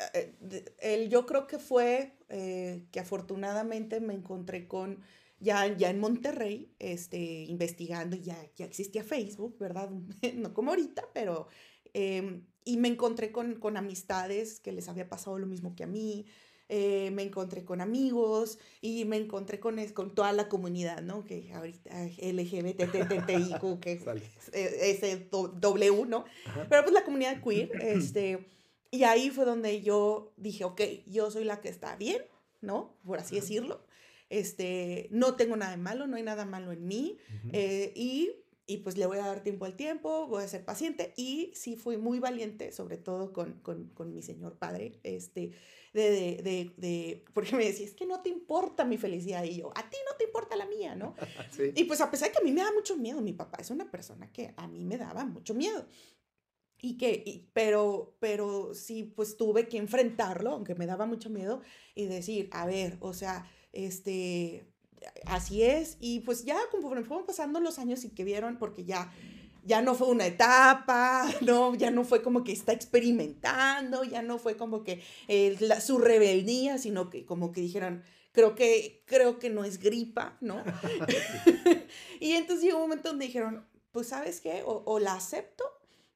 el, 0.78 1.10
yo 1.10 1.26
creo 1.26 1.46
que 1.46 1.58
fue 1.58 2.16
eh, 2.30 2.86
que 2.90 2.98
afortunadamente 2.98 4.00
me 4.00 4.14
encontré 4.14 4.66
con, 4.66 5.00
ya, 5.38 5.66
ya 5.76 5.90
en 5.90 6.00
Monterrey, 6.00 6.72
este, 6.78 7.44
investigando, 7.44 8.16
ya, 8.16 8.38
ya 8.56 8.64
existía 8.64 9.04
Facebook, 9.04 9.58
¿verdad? 9.58 9.90
no 10.34 10.54
como 10.54 10.70
ahorita, 10.70 11.04
pero, 11.12 11.48
em, 11.92 12.46
y 12.64 12.78
me 12.78 12.88
encontré 12.88 13.32
con, 13.32 13.56
con, 13.56 13.76
amistades 13.76 14.60
que 14.60 14.72
les 14.72 14.88
había 14.88 15.10
pasado 15.10 15.38
lo 15.38 15.46
mismo 15.46 15.76
que 15.76 15.84
a 15.84 15.88
mí, 15.88 16.24
eh, 16.70 17.10
me 17.10 17.22
encontré 17.22 17.66
con 17.66 17.82
amigos 17.82 18.58
y 18.80 19.04
me 19.04 19.18
encontré 19.18 19.60
con, 19.60 19.76
con 19.88 20.14
toda 20.14 20.32
la 20.32 20.48
comunidad, 20.48 21.02
¿no? 21.02 21.22
Que 21.22 21.52
ahorita 21.52 21.90
LGBTTTIQ, 22.16 23.78
que 23.78 23.92
es 24.54 25.30
W, 25.30 26.06
¿no? 26.06 26.24
Pero 26.70 26.82
pues 26.82 26.94
la 26.94 27.04
comunidad 27.04 27.42
queer, 27.42 27.70
este 27.82 28.46
y 28.92 29.04
ahí 29.04 29.30
fue 29.30 29.46
donde 29.46 29.80
yo 29.80 30.34
dije, 30.36 30.64
ok, 30.64 30.82
yo 31.06 31.30
soy 31.30 31.44
la 31.44 31.62
que 31.62 31.70
está 31.70 31.96
bien, 31.96 32.22
¿no? 32.60 32.94
Por 33.06 33.18
así 33.18 33.36
decirlo. 33.36 33.86
Este, 34.28 35.08
no 35.10 35.34
tengo 35.34 35.56
nada 35.56 35.70
de 35.70 35.78
malo, 35.78 36.06
no 36.06 36.16
hay 36.16 36.22
nada 36.22 36.44
malo 36.44 36.72
en 36.72 36.86
mí. 36.86 37.16
Eh, 37.54 37.94
y, 37.96 38.32
y, 38.66 38.78
pues 38.78 38.98
le 38.98 39.06
voy 39.06 39.16
a 39.16 39.26
dar 39.26 39.42
tiempo 39.42 39.64
al 39.64 39.76
tiempo, 39.76 40.26
voy 40.26 40.44
a 40.44 40.48
ser 40.48 40.66
paciente. 40.66 41.14
Y 41.16 41.52
sí 41.54 41.74
fui 41.74 41.96
muy 41.96 42.18
valiente, 42.18 42.70
sobre 42.70 42.98
todo 42.98 43.32
con, 43.32 43.60
con, 43.60 43.88
con 43.94 44.12
mi 44.12 44.20
señor 44.20 44.58
padre, 44.58 45.00
este, 45.04 45.52
de, 45.94 46.10
de, 46.10 46.42
de, 46.42 46.74
de, 46.76 47.24
porque 47.32 47.56
me 47.56 47.64
decía, 47.64 47.86
es 47.86 47.94
que 47.94 48.04
no 48.04 48.20
te 48.20 48.28
importa 48.28 48.84
mi 48.84 48.98
felicidad. 48.98 49.42
Y 49.44 49.56
yo, 49.56 49.70
a 49.74 49.88
ti 49.88 49.96
no 50.06 50.18
te 50.18 50.24
importa 50.24 50.54
la 50.54 50.66
mía, 50.66 50.94
¿no? 50.96 51.14
sí. 51.50 51.72
Y 51.74 51.84
pues 51.84 52.02
a 52.02 52.10
pesar 52.10 52.28
de 52.28 52.32
que 52.34 52.40
a 52.40 52.44
mí 52.44 52.52
me 52.52 52.60
da 52.60 52.72
mucho 52.72 52.94
miedo, 52.98 53.22
mi 53.22 53.32
papá 53.32 53.56
es 53.58 53.70
una 53.70 53.90
persona 53.90 54.30
que 54.30 54.52
a 54.54 54.68
mí 54.68 54.84
me 54.84 54.98
daba 54.98 55.24
mucho 55.24 55.54
miedo 55.54 55.86
y 56.84 56.98
que, 56.98 57.46
pero, 57.52 58.16
pero 58.18 58.74
sí, 58.74 59.04
pues 59.04 59.36
tuve 59.36 59.68
que 59.68 59.78
enfrentarlo, 59.78 60.50
aunque 60.50 60.74
me 60.74 60.86
daba 60.86 61.06
mucho 61.06 61.30
miedo, 61.30 61.62
y 61.94 62.06
decir, 62.06 62.48
a 62.50 62.66
ver, 62.66 62.96
o 62.98 63.14
sea, 63.14 63.48
este, 63.72 64.66
así 65.26 65.62
es, 65.62 65.96
y 66.00 66.20
pues 66.20 66.44
ya 66.44 66.58
conforme 66.72 67.04
fueron 67.04 67.24
pasando 67.24 67.60
los 67.60 67.78
años 67.78 68.04
y 68.04 68.10
que 68.10 68.24
vieron, 68.24 68.58
porque 68.58 68.84
ya, 68.84 69.12
ya 69.64 69.80
no 69.80 69.94
fue 69.94 70.08
una 70.08 70.26
etapa, 70.26 71.24
no, 71.40 71.72
ya 71.76 71.92
no 71.92 72.02
fue 72.02 72.20
como 72.20 72.42
que 72.42 72.50
está 72.50 72.72
experimentando, 72.72 74.02
ya 74.02 74.22
no 74.22 74.38
fue 74.38 74.56
como 74.56 74.82
que 74.82 75.02
su 75.80 75.98
rebeldía, 75.98 76.78
sino 76.78 77.10
que 77.10 77.24
como 77.24 77.52
que 77.52 77.60
dijeron, 77.60 78.02
creo 78.32 78.56
que, 78.56 79.04
creo 79.06 79.38
que 79.38 79.50
no 79.50 79.64
es 79.64 79.78
gripa, 79.78 80.36
¿no? 80.40 80.64
y 82.18 82.32
entonces 82.32 82.64
llegó 82.64 82.78
un 82.78 82.88
momento 82.88 83.10
donde 83.10 83.26
dijeron, 83.26 83.68
pues 83.92 84.08
sabes 84.08 84.40
qué, 84.40 84.64
o, 84.66 84.82
o 84.84 84.98
la 84.98 85.14
acepto 85.14 85.64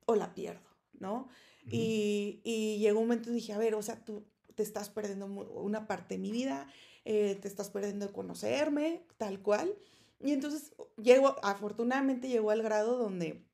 o 0.06 0.16
la 0.16 0.34
pierdo, 0.34 0.68
¿no? 0.98 1.28
y, 1.68 2.40
y, 2.44 2.78
llegó 2.78 3.00
un 3.00 3.08
momento 3.08 3.30
y 3.30 3.34
dije, 3.34 3.52
a 3.52 3.58
ver, 3.58 3.74
o 3.74 3.82
sea, 3.82 4.04
tú 4.04 4.24
te 4.54 4.62
estás 4.62 4.88
perdiendo 4.88 5.26
una 5.26 5.86
parte 5.86 6.14
de 6.14 6.18
mi 6.20 6.32
vida, 6.32 6.68
eh, 7.04 7.36
te 7.36 7.46
estás 7.46 7.70
perdiendo 7.70 8.06
de 8.06 8.12
conocerme, 8.12 9.04
tal 9.16 9.40
cual. 9.40 9.72
Y 10.18 10.32
entonces 10.32 10.72
llegó, 10.96 11.36
afortunadamente 11.44 12.28
llegó 12.28 12.50
al 12.50 12.62
grado 12.62 12.98
donde, 12.98 13.46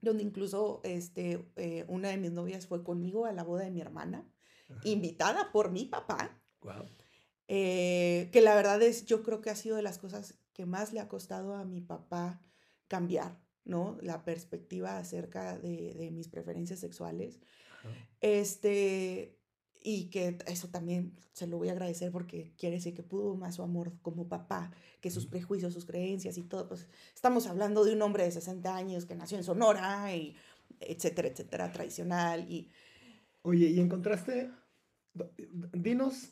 donde 0.00 0.22
incluso 0.22 0.80
este, 0.84 1.44
eh, 1.56 1.84
una 1.88 2.10
de 2.10 2.18
mis 2.18 2.30
novias 2.30 2.66
fue 2.66 2.84
conmigo 2.84 3.24
a 3.24 3.32
la 3.32 3.42
boda 3.42 3.64
de 3.64 3.70
mi 3.70 3.80
hermana, 3.80 4.24
invitada 4.84 5.50
por 5.50 5.70
mi 5.70 5.86
papá. 5.86 6.38
Wow. 6.60 6.84
Eh, 7.48 8.30
que 8.32 8.40
la 8.40 8.54
verdad 8.54 8.80
es, 8.82 9.06
yo 9.06 9.22
creo 9.22 9.40
que 9.40 9.50
ha 9.50 9.56
sido 9.56 9.76
de 9.76 9.82
las 9.82 9.98
cosas 9.98 10.38
que 10.52 10.66
más 10.66 10.92
le 10.92 11.00
ha 11.00 11.08
costado 11.08 11.54
a 11.54 11.64
mi 11.64 11.80
papá 11.80 12.40
cambiar. 12.86 13.43
¿No? 13.64 13.98
La 14.02 14.24
perspectiva 14.24 14.98
acerca 14.98 15.58
de, 15.58 16.10
mis 16.12 16.28
preferencias 16.28 16.80
sexuales. 16.80 17.40
Este, 18.20 19.36
y 19.82 20.08
que 20.08 20.38
eso 20.46 20.68
también 20.68 21.12
se 21.34 21.46
lo 21.46 21.58
voy 21.58 21.68
a 21.68 21.72
agradecer 21.72 22.10
porque 22.10 22.54
quiere 22.56 22.76
decir 22.76 22.94
que 22.94 23.02
pudo 23.02 23.34
más 23.34 23.56
su 23.56 23.62
amor 23.62 23.92
como 24.00 24.28
papá 24.28 24.72
que 25.02 25.10
sus 25.10 25.26
prejuicios, 25.26 25.74
sus 25.74 25.84
creencias 25.84 26.38
y 26.38 26.42
todo. 26.42 26.68
Pues 26.68 26.88
estamos 27.14 27.46
hablando 27.46 27.84
de 27.84 27.92
un 27.92 28.00
hombre 28.00 28.24
de 28.24 28.32
60 28.32 28.74
años 28.74 29.04
que 29.04 29.14
nació 29.14 29.36
en 29.36 29.44
Sonora 29.44 30.14
y 30.14 30.34
etcétera, 30.80 31.28
etcétera, 31.28 31.70
tradicional 31.70 32.50
y... 32.50 32.70
Oye, 33.42 33.66
¿y 33.66 33.80
encontraste? 33.80 34.50
Dinos, 35.74 36.30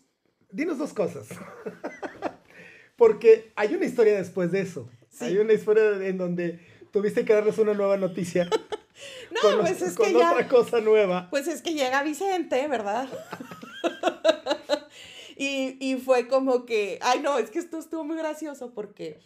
dinos 0.50 0.78
dos 0.78 0.94
cosas. 0.94 1.28
porque 2.96 3.52
hay 3.56 3.74
una 3.74 3.84
historia 3.84 4.16
después 4.16 4.50
de 4.50 4.62
eso. 4.62 4.88
Hay 5.20 5.36
una 5.36 5.52
historia 5.52 6.06
en 6.06 6.16
donde 6.16 6.60
tuviste 6.92 7.24
que 7.24 7.32
darles 7.32 7.58
una 7.58 7.74
nueva 7.74 7.96
noticia. 7.96 8.48
no, 9.30 9.60
pues 9.60 9.82
es 9.82 9.94
con 9.94 10.14
otra 10.14 10.46
cosa 10.46 10.80
nueva. 10.80 11.28
Pues 11.30 11.48
es 11.48 11.62
que 11.62 11.74
llega 11.74 12.02
Vicente, 12.02 12.68
¿verdad? 12.68 13.08
y, 15.36 15.76
y 15.80 15.96
fue 15.96 16.28
como 16.28 16.64
que, 16.64 16.98
ay 17.02 17.20
no, 17.20 17.38
es 17.38 17.50
que 17.50 17.58
esto 17.58 17.78
estuvo 17.78 18.04
muy 18.04 18.16
gracioso 18.16 18.72
porque 18.72 19.18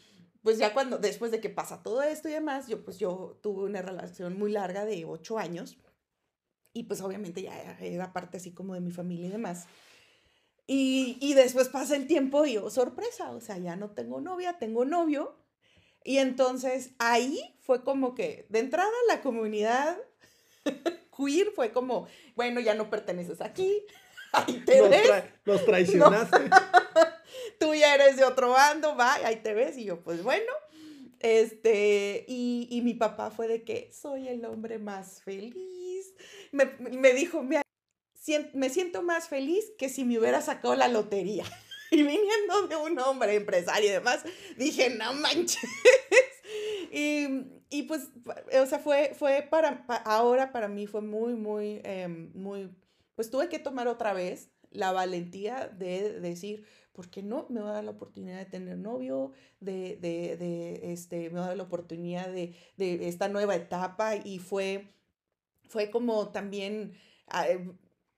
pues 0.42 0.58
ya 0.58 0.72
cuando, 0.72 0.98
después 0.98 1.32
de 1.32 1.40
que 1.40 1.50
pasa 1.50 1.82
todo 1.82 2.02
esto 2.02 2.28
y 2.28 2.32
demás, 2.32 2.68
yo 2.68 2.84
pues 2.84 2.98
yo 2.98 3.36
tuve 3.42 3.64
una 3.64 3.82
relación 3.82 4.38
muy 4.38 4.52
larga 4.52 4.84
de 4.84 5.04
ocho 5.04 5.38
años 5.38 5.76
y 6.72 6.84
pues 6.84 7.00
obviamente 7.00 7.42
ya 7.42 7.76
era 7.80 8.12
parte 8.12 8.36
así 8.36 8.52
como 8.52 8.74
de 8.74 8.80
mi 8.80 8.92
familia 8.92 9.26
y 9.26 9.32
demás. 9.32 9.66
Y, 10.68 11.16
y 11.20 11.34
después 11.34 11.68
pasa 11.68 11.96
el 11.96 12.06
tiempo 12.06 12.44
y 12.44 12.54
yo, 12.54 12.70
sorpresa, 12.70 13.30
o 13.30 13.40
sea, 13.40 13.58
ya 13.58 13.76
no 13.76 13.90
tengo 13.90 14.20
novia, 14.20 14.58
tengo 14.58 14.84
novio 14.84 15.36
y 16.06 16.18
entonces 16.18 16.90
ahí 16.98 17.40
fue 17.60 17.82
como 17.82 18.14
que, 18.14 18.46
de 18.48 18.60
entrada, 18.60 18.92
la 19.08 19.20
comunidad 19.20 19.98
queer 21.16 21.50
fue 21.50 21.72
como, 21.72 22.06
bueno, 22.36 22.60
ya 22.60 22.74
no 22.74 22.88
perteneces 22.88 23.40
aquí, 23.40 23.84
ahí 24.32 24.62
te 24.64 24.80
ves. 24.82 25.24
los 25.44 25.64
traicionaste. 25.64 26.48
Tú 27.58 27.74
ya 27.74 27.94
eres 27.94 28.16
de 28.16 28.24
otro 28.24 28.50
bando, 28.50 28.96
va, 28.96 29.14
ahí 29.14 29.36
te 29.36 29.52
ves. 29.52 29.76
Y 29.78 29.84
yo, 29.84 30.00
pues 30.02 30.22
bueno. 30.22 30.52
Este, 31.18 32.24
y, 32.28 32.68
y 32.70 32.82
mi 32.82 32.94
papá 32.94 33.30
fue 33.30 33.48
de 33.48 33.64
que 33.64 33.90
soy 33.92 34.28
el 34.28 34.44
hombre 34.44 34.78
más 34.78 35.22
feliz. 35.22 36.14
Me, 36.52 36.66
me 36.78 37.14
dijo, 37.14 37.42
me, 37.42 37.62
me 38.52 38.70
siento 38.70 39.02
más 39.02 39.28
feliz 39.28 39.64
que 39.78 39.88
si 39.88 40.04
me 40.04 40.18
hubiera 40.18 40.40
sacado 40.40 40.76
la 40.76 40.88
lotería. 40.88 41.44
Y 41.90 42.02
viniendo 42.02 42.66
de 42.68 42.76
un 42.76 42.98
hombre 42.98 43.34
empresario 43.34 43.88
y 43.88 43.92
demás, 43.92 44.24
dije, 44.56 44.90
no 44.90 45.12
manches. 45.14 45.70
y, 46.92 47.26
y 47.70 47.82
pues, 47.84 48.08
o 48.60 48.66
sea, 48.66 48.78
fue, 48.78 49.12
fue 49.14 49.46
para, 49.48 49.84
ahora 50.04 50.52
para 50.52 50.68
mí 50.68 50.86
fue 50.86 51.00
muy, 51.00 51.34
muy, 51.34 51.80
em, 51.84 52.32
muy, 52.34 52.70
pues 53.14 53.30
tuve 53.30 53.48
que 53.48 53.58
tomar 53.58 53.88
otra 53.88 54.12
vez 54.12 54.50
la 54.70 54.92
valentía 54.92 55.68
de 55.68 56.20
decir, 56.20 56.66
¿por 56.92 57.08
qué 57.08 57.22
no? 57.22 57.46
Me 57.48 57.60
voy 57.60 57.70
a 57.70 57.74
dar 57.74 57.84
la 57.84 57.92
oportunidad 57.92 58.38
de 58.38 58.46
tener 58.46 58.76
novio, 58.76 59.32
de, 59.60 59.96
de, 59.96 60.36
de 60.36 60.92
este, 60.92 61.30
me 61.30 61.38
voy 61.38 61.44
a 61.44 61.48
dar 61.48 61.56
la 61.56 61.62
oportunidad 61.62 62.28
de, 62.28 62.54
de 62.76 63.08
esta 63.08 63.28
nueva 63.28 63.54
etapa 63.54 64.16
y 64.16 64.38
fue, 64.38 64.88
fue 65.68 65.90
como 65.90 66.30
también 66.30 66.94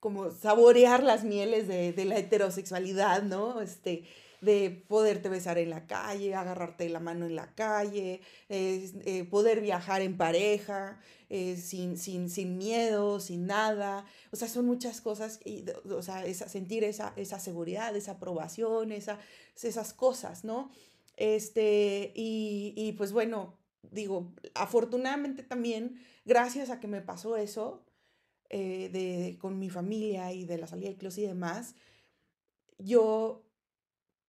como 0.01 0.30
saborear 0.30 1.03
las 1.03 1.24
mieles 1.24 1.68
de, 1.68 1.92
de, 1.92 2.05
la 2.05 2.18
heterosexualidad, 2.18 3.22
¿no? 3.22 3.61
Este, 3.61 4.05
de 4.40 4.84
poderte 4.88 5.28
besar 5.28 5.59
en 5.59 5.70
la 5.70 5.86
calle, 5.86 6.34
agarrarte 6.34 6.88
la 6.88 7.01
mano 7.01 7.26
en 7.26 7.34
la 7.34 7.55
calle, 7.55 8.20
eh, 8.49 9.26
poder 9.30 9.61
viajar 9.61 10.01
en 10.03 10.16
pareja, 10.16 11.01
eh, 11.28 11.57
sin, 11.57 11.96
sin, 11.96 12.30
sin, 12.30 12.57
miedo, 12.57 13.20
sin 13.20 13.46
nada. 13.46 14.05
O 14.30 14.36
sea, 14.36 14.49
son 14.49 14.66
muchas 14.66 15.01
cosas, 15.01 15.40
y, 15.44 15.64
o 15.90 16.03
sea, 16.03 16.24
esa, 16.24 16.49
sentir 16.49 16.84
esa, 16.84 17.12
esa 17.16 17.40
seguridad, 17.40 17.96
esa 17.96 18.12
aprobación, 18.12 18.92
esa, 18.92 19.18
esas 19.61 19.92
cosas, 19.92 20.44
¿no? 20.44 20.70
Este, 21.16 22.12
y, 22.14 22.74
y 22.76 22.92
pues 22.92 23.12
bueno, 23.12 23.59
digo, 23.90 24.32
afortunadamente 24.55 25.42
también, 25.42 26.01
gracias 26.24 26.70
a 26.70 26.78
que 26.78 26.86
me 26.86 27.01
pasó 27.01 27.36
eso, 27.36 27.82
eh, 28.51 28.88
de, 28.90 29.38
con 29.38 29.59
mi 29.59 29.70
familia 29.70 30.32
y 30.32 30.44
de 30.44 30.59
la 30.59 30.66
salida 30.66 30.88
de 30.88 30.96
closet 30.96 31.24
y 31.24 31.26
demás, 31.26 31.74
yo 32.78 33.44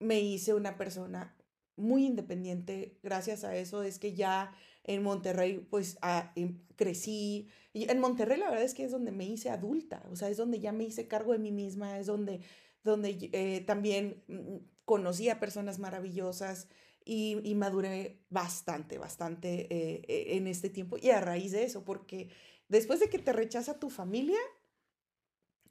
me 0.01 0.21
hice 0.21 0.55
una 0.55 0.77
persona 0.77 1.37
muy 1.77 2.07
independiente. 2.07 2.99
Gracias 3.03 3.45
a 3.45 3.57
eso 3.57 3.83
es 3.83 3.99
que 3.99 4.15
ya 4.15 4.53
en 4.85 5.03
Monterrey, 5.03 5.67
pues 5.71 5.99
ah, 6.03 6.33
em, 6.35 6.61
crecí. 6.77 7.49
Y 7.73 7.91
en 7.91 8.01
Monterrey 8.01 8.39
la 8.39 8.51
verdad 8.51 8.65
es 8.65 8.75
que 8.75 8.85
es 8.85 8.91
donde 8.91 9.13
me 9.13 9.25
hice 9.25 9.51
adulta, 9.51 10.03
o 10.11 10.17
sea, 10.17 10.29
es 10.29 10.37
donde 10.37 10.61
ya 10.61 10.73
me 10.73 10.85
hice 10.85 11.09
cargo 11.09 11.33
de 11.33 11.39
mí 11.39 11.53
misma, 11.53 11.99
es 11.99 12.07
donde, 12.07 12.41
donde 12.85 13.31
eh, 13.33 13.61
también 13.67 14.25
mm, 14.29 14.57
conocí 14.85 15.29
a 15.29 15.39
personas 15.39 15.79
maravillosas 15.79 16.69
y, 17.05 17.39
y 17.45 17.55
maduré 17.55 18.21
bastante, 18.31 18.99
bastante 18.99 19.67
eh, 19.71 20.03
e, 20.09 20.37
en 20.37 20.47
este 20.47 20.71
tiempo. 20.71 20.97
Y 21.01 21.11
a 21.11 21.21
raíz 21.21 21.53
de 21.53 21.65
eso, 21.65 21.85
porque 21.85 22.31
después 22.69 23.01
de 23.01 23.09
que 23.09 23.19
te 23.19 23.33
rechaza 23.33 23.79
tu 23.79 23.91
familia, 23.91 24.39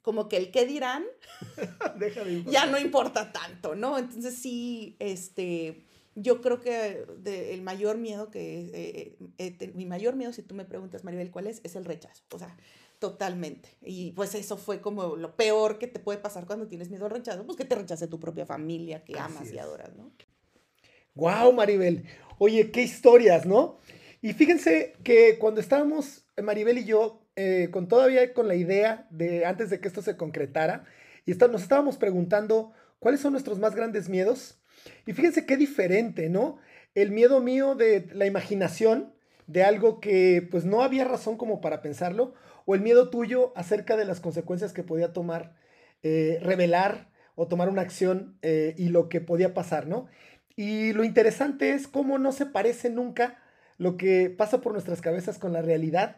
como 0.02 0.28
que 0.28 0.36
el 0.36 0.50
qué 0.50 0.64
dirán 0.64 1.04
ya 2.50 2.66
no 2.66 2.78
importa 2.78 3.32
tanto, 3.32 3.74
¿no? 3.74 3.98
Entonces 3.98 4.34
sí, 4.36 4.96
este, 4.98 5.84
yo 6.14 6.40
creo 6.40 6.60
que 6.60 7.04
el 7.52 7.62
mayor 7.62 7.98
miedo 7.98 8.30
que, 8.30 8.70
eh, 8.72 9.16
eh, 9.38 9.72
mi 9.74 9.86
mayor 9.86 10.16
miedo, 10.16 10.32
si 10.32 10.42
tú 10.42 10.54
me 10.54 10.64
preguntas, 10.64 11.04
Maribel, 11.04 11.30
¿cuál 11.30 11.46
es? 11.46 11.60
Es 11.64 11.76
el 11.76 11.84
rechazo, 11.84 12.22
o 12.32 12.38
sea, 12.38 12.56
totalmente. 12.98 13.68
Y 13.82 14.12
pues 14.12 14.34
eso 14.34 14.56
fue 14.56 14.80
como 14.80 15.16
lo 15.16 15.36
peor 15.36 15.78
que 15.78 15.86
te 15.86 16.00
puede 16.00 16.18
pasar 16.18 16.46
cuando 16.46 16.66
tienes 16.66 16.90
miedo 16.90 17.04
al 17.04 17.12
rechazo, 17.12 17.44
pues 17.44 17.56
que 17.56 17.64
te 17.64 17.74
rechace 17.74 18.08
tu 18.08 18.18
propia 18.18 18.46
familia 18.46 19.04
que 19.04 19.18
amas 19.18 19.52
y 19.52 19.58
adoras, 19.58 19.94
¿no? 19.96 20.12
Wow, 21.14 21.52
Maribel. 21.52 22.04
Oye, 22.38 22.70
qué 22.70 22.82
historias, 22.82 23.44
¿no? 23.46 23.78
Y 24.20 24.32
fíjense 24.32 24.94
que 25.04 25.38
cuando 25.38 25.60
estábamos, 25.60 26.24
Maribel 26.42 26.78
y 26.78 26.84
yo, 26.84 27.26
eh, 27.36 27.68
con 27.70 27.88
todavía 27.88 28.32
con 28.32 28.48
la 28.48 28.54
idea 28.54 29.06
de 29.10 29.44
antes 29.46 29.70
de 29.70 29.80
que 29.80 29.88
esto 29.88 30.02
se 30.02 30.16
concretara, 30.16 30.84
y 31.26 31.34
nos 31.34 31.62
estábamos 31.62 31.98
preguntando 31.98 32.72
cuáles 32.98 33.20
son 33.20 33.32
nuestros 33.32 33.58
más 33.58 33.74
grandes 33.74 34.08
miedos. 34.08 34.58
Y 35.06 35.12
fíjense 35.12 35.44
qué 35.44 35.56
diferente, 35.56 36.30
¿no? 36.30 36.58
El 36.94 37.10
miedo 37.10 37.40
mío 37.40 37.74
de 37.74 38.08
la 38.12 38.26
imaginación, 38.26 39.12
de 39.46 39.62
algo 39.62 40.00
que 40.00 40.46
pues 40.50 40.64
no 40.64 40.82
había 40.82 41.04
razón 41.04 41.36
como 41.36 41.60
para 41.60 41.82
pensarlo, 41.82 42.34
o 42.64 42.74
el 42.74 42.80
miedo 42.80 43.10
tuyo 43.10 43.52
acerca 43.56 43.96
de 43.96 44.04
las 44.04 44.20
consecuencias 44.20 44.72
que 44.72 44.82
podía 44.82 45.12
tomar, 45.12 45.54
eh, 46.02 46.38
revelar 46.42 47.10
o 47.34 47.46
tomar 47.46 47.68
una 47.68 47.82
acción 47.82 48.38
eh, 48.42 48.74
y 48.76 48.88
lo 48.88 49.08
que 49.08 49.20
podía 49.20 49.54
pasar, 49.54 49.86
¿no? 49.86 50.06
Y 50.56 50.92
lo 50.92 51.04
interesante 51.04 51.72
es 51.72 51.88
cómo 51.88 52.18
no 52.18 52.32
se 52.32 52.46
parece 52.46 52.90
nunca 52.90 53.38
lo 53.78 53.96
que 53.96 54.28
pasa 54.28 54.60
por 54.60 54.72
nuestras 54.72 55.00
cabezas 55.00 55.38
con 55.38 55.52
la 55.52 55.62
realidad. 55.62 56.16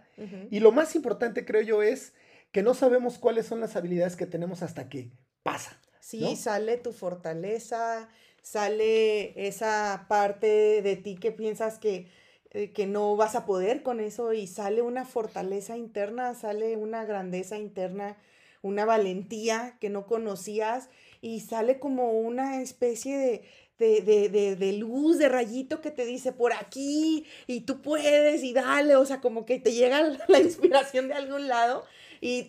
Y 0.50 0.60
lo 0.60 0.72
más 0.72 0.96
importante, 0.96 1.44
creo 1.44 1.62
yo, 1.62 1.82
es 1.82 2.14
que 2.52 2.62
no 2.62 2.74
sabemos 2.74 3.18
cuáles 3.18 3.46
son 3.46 3.60
las 3.60 3.76
habilidades 3.76 4.16
que 4.16 4.26
tenemos 4.26 4.62
hasta 4.62 4.88
que 4.88 5.10
pasa. 5.42 5.80
Sí, 6.00 6.36
sale 6.36 6.76
tu 6.78 6.92
fortaleza, 6.92 8.08
sale 8.42 9.46
esa 9.46 10.06
parte 10.08 10.82
de 10.82 10.96
ti 10.96 11.16
que 11.16 11.30
piensas 11.30 11.78
que, 11.78 12.08
eh, 12.50 12.72
que 12.72 12.86
no 12.86 13.14
vas 13.16 13.34
a 13.34 13.46
poder 13.46 13.82
con 13.82 14.00
eso 14.00 14.32
y 14.32 14.46
sale 14.46 14.82
una 14.82 15.04
fortaleza 15.04 15.76
interna, 15.76 16.34
sale 16.34 16.76
una 16.76 17.04
grandeza 17.04 17.58
interna, 17.58 18.16
una 18.62 18.84
valentía 18.84 19.76
que 19.80 19.90
no 19.90 20.06
conocías 20.06 20.88
y 21.20 21.40
sale 21.40 21.78
como 21.78 22.12
una 22.12 22.60
especie 22.62 23.16
de, 23.16 23.42
de, 23.80 24.72
luz, 24.78 25.18
de 25.18 25.28
rayito 25.28 25.80
que 25.80 25.90
te 25.90 26.04
dice 26.04 26.32
por 26.32 26.52
aquí 26.52 27.24
y 27.46 27.62
tú 27.62 27.80
puedes 27.80 28.42
y 28.42 28.52
dale, 28.52 28.96
o 28.96 29.06
sea, 29.06 29.20
como 29.20 29.46
que 29.46 29.58
te 29.58 29.72
llega 29.72 30.02
la 30.28 30.40
inspiración 30.40 31.08
de 31.08 31.14
algún 31.14 31.48
lado 31.48 31.84
y, 32.20 32.46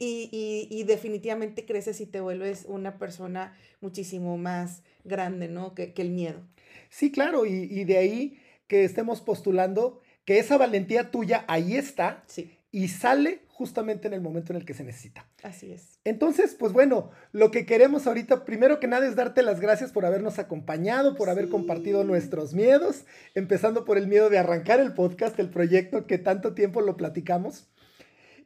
y, 0.70 0.84
definitivamente 0.84 1.66
creces 1.66 2.01
y 2.01 2.05
te 2.05 2.20
vuelves 2.20 2.66
una 2.68 2.97
persona 2.97 3.55
muchísimo 3.80 4.38
más 4.38 4.84
grande, 5.05 5.47
¿no? 5.47 5.74
Que, 5.74 5.93
que 5.93 6.01
el 6.01 6.09
miedo. 6.09 6.41
Sí, 6.89 7.12
claro, 7.12 7.45
y, 7.45 7.84
de 7.86 7.97
ahí 7.97 8.39
que 8.68 8.84
estemos 8.84 9.22
postulando 9.22 10.01
que 10.26 10.39
esa 10.39 10.57
valentía 10.57 11.09
tuya 11.09 11.45
ahí 11.47 11.76
está 11.76 12.24
sí. 12.28 12.57
y 12.72 12.89
sale 12.89 13.41
justamente 13.62 14.07
en 14.07 14.16
el 14.16 14.22
momento 14.22 14.51
en 14.51 14.57
el 14.57 14.66
que 14.66 14.74
se 14.74 14.84
necesita. 14.84 15.30
Así 15.43 15.72
es. 15.72 15.99
Entonces, 16.03 16.55
pues 16.57 16.74
bueno, 16.74 17.12
lo 17.32 17.51
que 17.51 17.68
queremos 17.68 18.07
ahorita, 18.07 18.43
primero 18.43 18.80
que 18.80 18.88
nada, 18.88 19.05
es 19.05 19.16
darte 19.16 19.43
las 19.43 19.59
gracias 19.59 19.91
por 19.91 20.03
habernos 20.03 20.39
acompañado, 20.39 21.16
por 21.16 21.30
haber 21.30 21.47
compartido 21.47 22.03
nuestros 22.03 22.55
miedos, 22.55 23.05
empezando 23.36 23.86
por 23.86 23.99
el 23.99 24.07
miedo 24.07 24.32
de 24.32 24.39
arrancar 24.39 24.80
el 24.80 24.95
podcast, 24.95 25.38
el 25.38 25.51
proyecto 25.51 26.07
que 26.07 26.18
tanto 26.18 26.55
tiempo 26.55 26.82
lo 26.82 26.97
platicamos. 26.97 27.68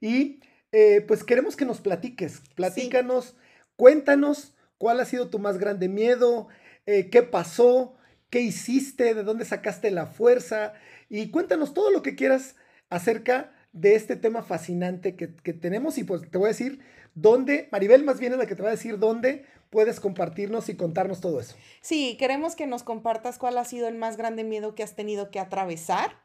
Y 0.02 0.42
eh, 0.74 1.00
pues 1.08 1.24
queremos 1.24 1.56
que 1.56 1.64
nos 1.64 1.80
platiques, 1.80 2.42
platícanos, 2.54 3.38
cuéntanos 3.78 4.54
cuál 4.78 5.00
ha 5.00 5.06
sido 5.06 5.30
tu 5.30 5.40
más 5.40 5.60
grande 5.60 5.88
miedo, 5.88 6.50
eh, 6.88 7.10
qué 7.10 7.24
pasó, 7.24 7.96
qué 8.30 8.42
hiciste, 8.42 9.14
de 9.14 9.24
dónde 9.24 9.46
sacaste 9.46 9.92
la 9.92 10.08
fuerza 10.08 10.74
y 11.08 11.32
cuéntanos 11.32 11.74
todo 11.74 11.90
lo 11.90 12.02
que 12.02 12.16
quieras 12.16 12.58
acerca 12.90 13.55
de 13.76 13.96
este 13.96 14.16
tema 14.16 14.42
fascinante 14.42 15.16
que, 15.16 15.28
tenemos 15.28 15.98
y 15.98 16.06
pues 16.06 16.22
te 16.32 16.38
voy 16.38 16.46
a 16.46 16.54
decir 16.54 16.80
dónde, 17.14 17.68
Maribel 17.72 18.06
más 18.06 18.20
bien 18.22 18.32
es 18.32 18.40
la 18.40 18.48
que 18.48 18.56
te 18.56 18.64
va 18.64 18.70
a 18.70 18.72
decir 18.72 18.98
dónde 19.00 19.46
puedes 19.70 20.00
compartirnos 20.00 20.70
y 20.70 20.76
contarnos 20.76 21.20
todo 21.20 21.42
eso. 21.42 21.56
Sí, 21.82 22.16
queremos 22.18 22.56
que 22.56 22.68
nos 22.68 22.84
compartas 22.84 23.38
cuál 23.38 23.58
ha 23.58 23.66
sido 23.66 23.90
el 23.90 23.96
más 23.96 24.16
grande 24.16 24.46
miedo 24.46 24.76
que 24.76 24.84
has 24.84 24.96
tenido 24.96 25.30
que 25.30 25.42
atravesar, 25.42 26.16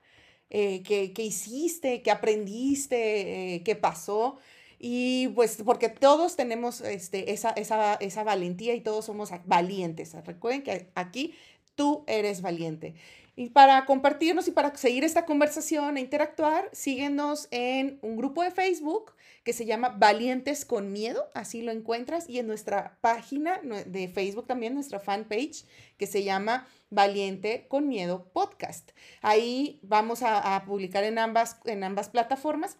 eh, 0.48 0.84
qué, 0.84 1.22
hiciste, 1.22 2.02
qué 2.02 2.12
aprendiste, 2.12 3.56
eh, 3.56 3.62
qué 3.64 3.74
pasó. 3.74 4.38
Y 4.78 5.28
pues 5.34 5.58
porque 5.64 5.88
todos 5.88 6.36
tenemos 6.36 6.80
este, 6.80 7.32
esa, 7.32 7.50
esa, 7.50 7.94
esa 7.94 8.22
valentía 8.22 8.74
y 8.74 8.80
todos 8.80 9.06
somos 9.06 9.30
valientes. 9.44 10.14
Recuerden 10.24 10.62
que 10.62 10.88
aquí 10.94 11.34
tú 11.74 12.04
eres 12.06 12.42
valiente. 12.42 12.94
Y 13.40 13.48
para 13.48 13.86
compartirnos 13.86 14.48
y 14.48 14.50
para 14.50 14.76
seguir 14.76 15.02
esta 15.02 15.24
conversación 15.24 15.96
e 15.96 16.00
interactuar, 16.02 16.68
síguenos 16.72 17.48
en 17.50 17.98
un 18.02 18.18
grupo 18.18 18.42
de 18.42 18.50
Facebook 18.50 19.14
que 19.44 19.54
se 19.54 19.64
llama 19.64 19.96
Valientes 19.98 20.66
con 20.66 20.92
Miedo, 20.92 21.30
así 21.32 21.62
lo 21.62 21.72
encuentras, 21.72 22.28
y 22.28 22.38
en 22.38 22.46
nuestra 22.46 22.98
página 23.00 23.58
de 23.86 24.08
Facebook 24.08 24.46
también, 24.46 24.74
nuestra 24.74 25.00
fanpage, 25.00 25.64
que 25.96 26.06
se 26.06 26.22
llama 26.22 26.68
Valiente 26.90 27.64
con 27.66 27.88
Miedo 27.88 28.30
Podcast. 28.30 28.90
Ahí 29.22 29.80
vamos 29.82 30.20
a, 30.22 30.62
publicar 30.66 31.04
en 31.04 31.18
ambas, 31.18 31.60
en 31.64 31.82
ambas 31.82 32.10
plataformas, 32.10 32.76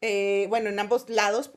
eh, 0.00 0.46
bueno, 0.48 0.70
en 0.70 0.78
ambos 0.78 1.10
lados, 1.10 1.52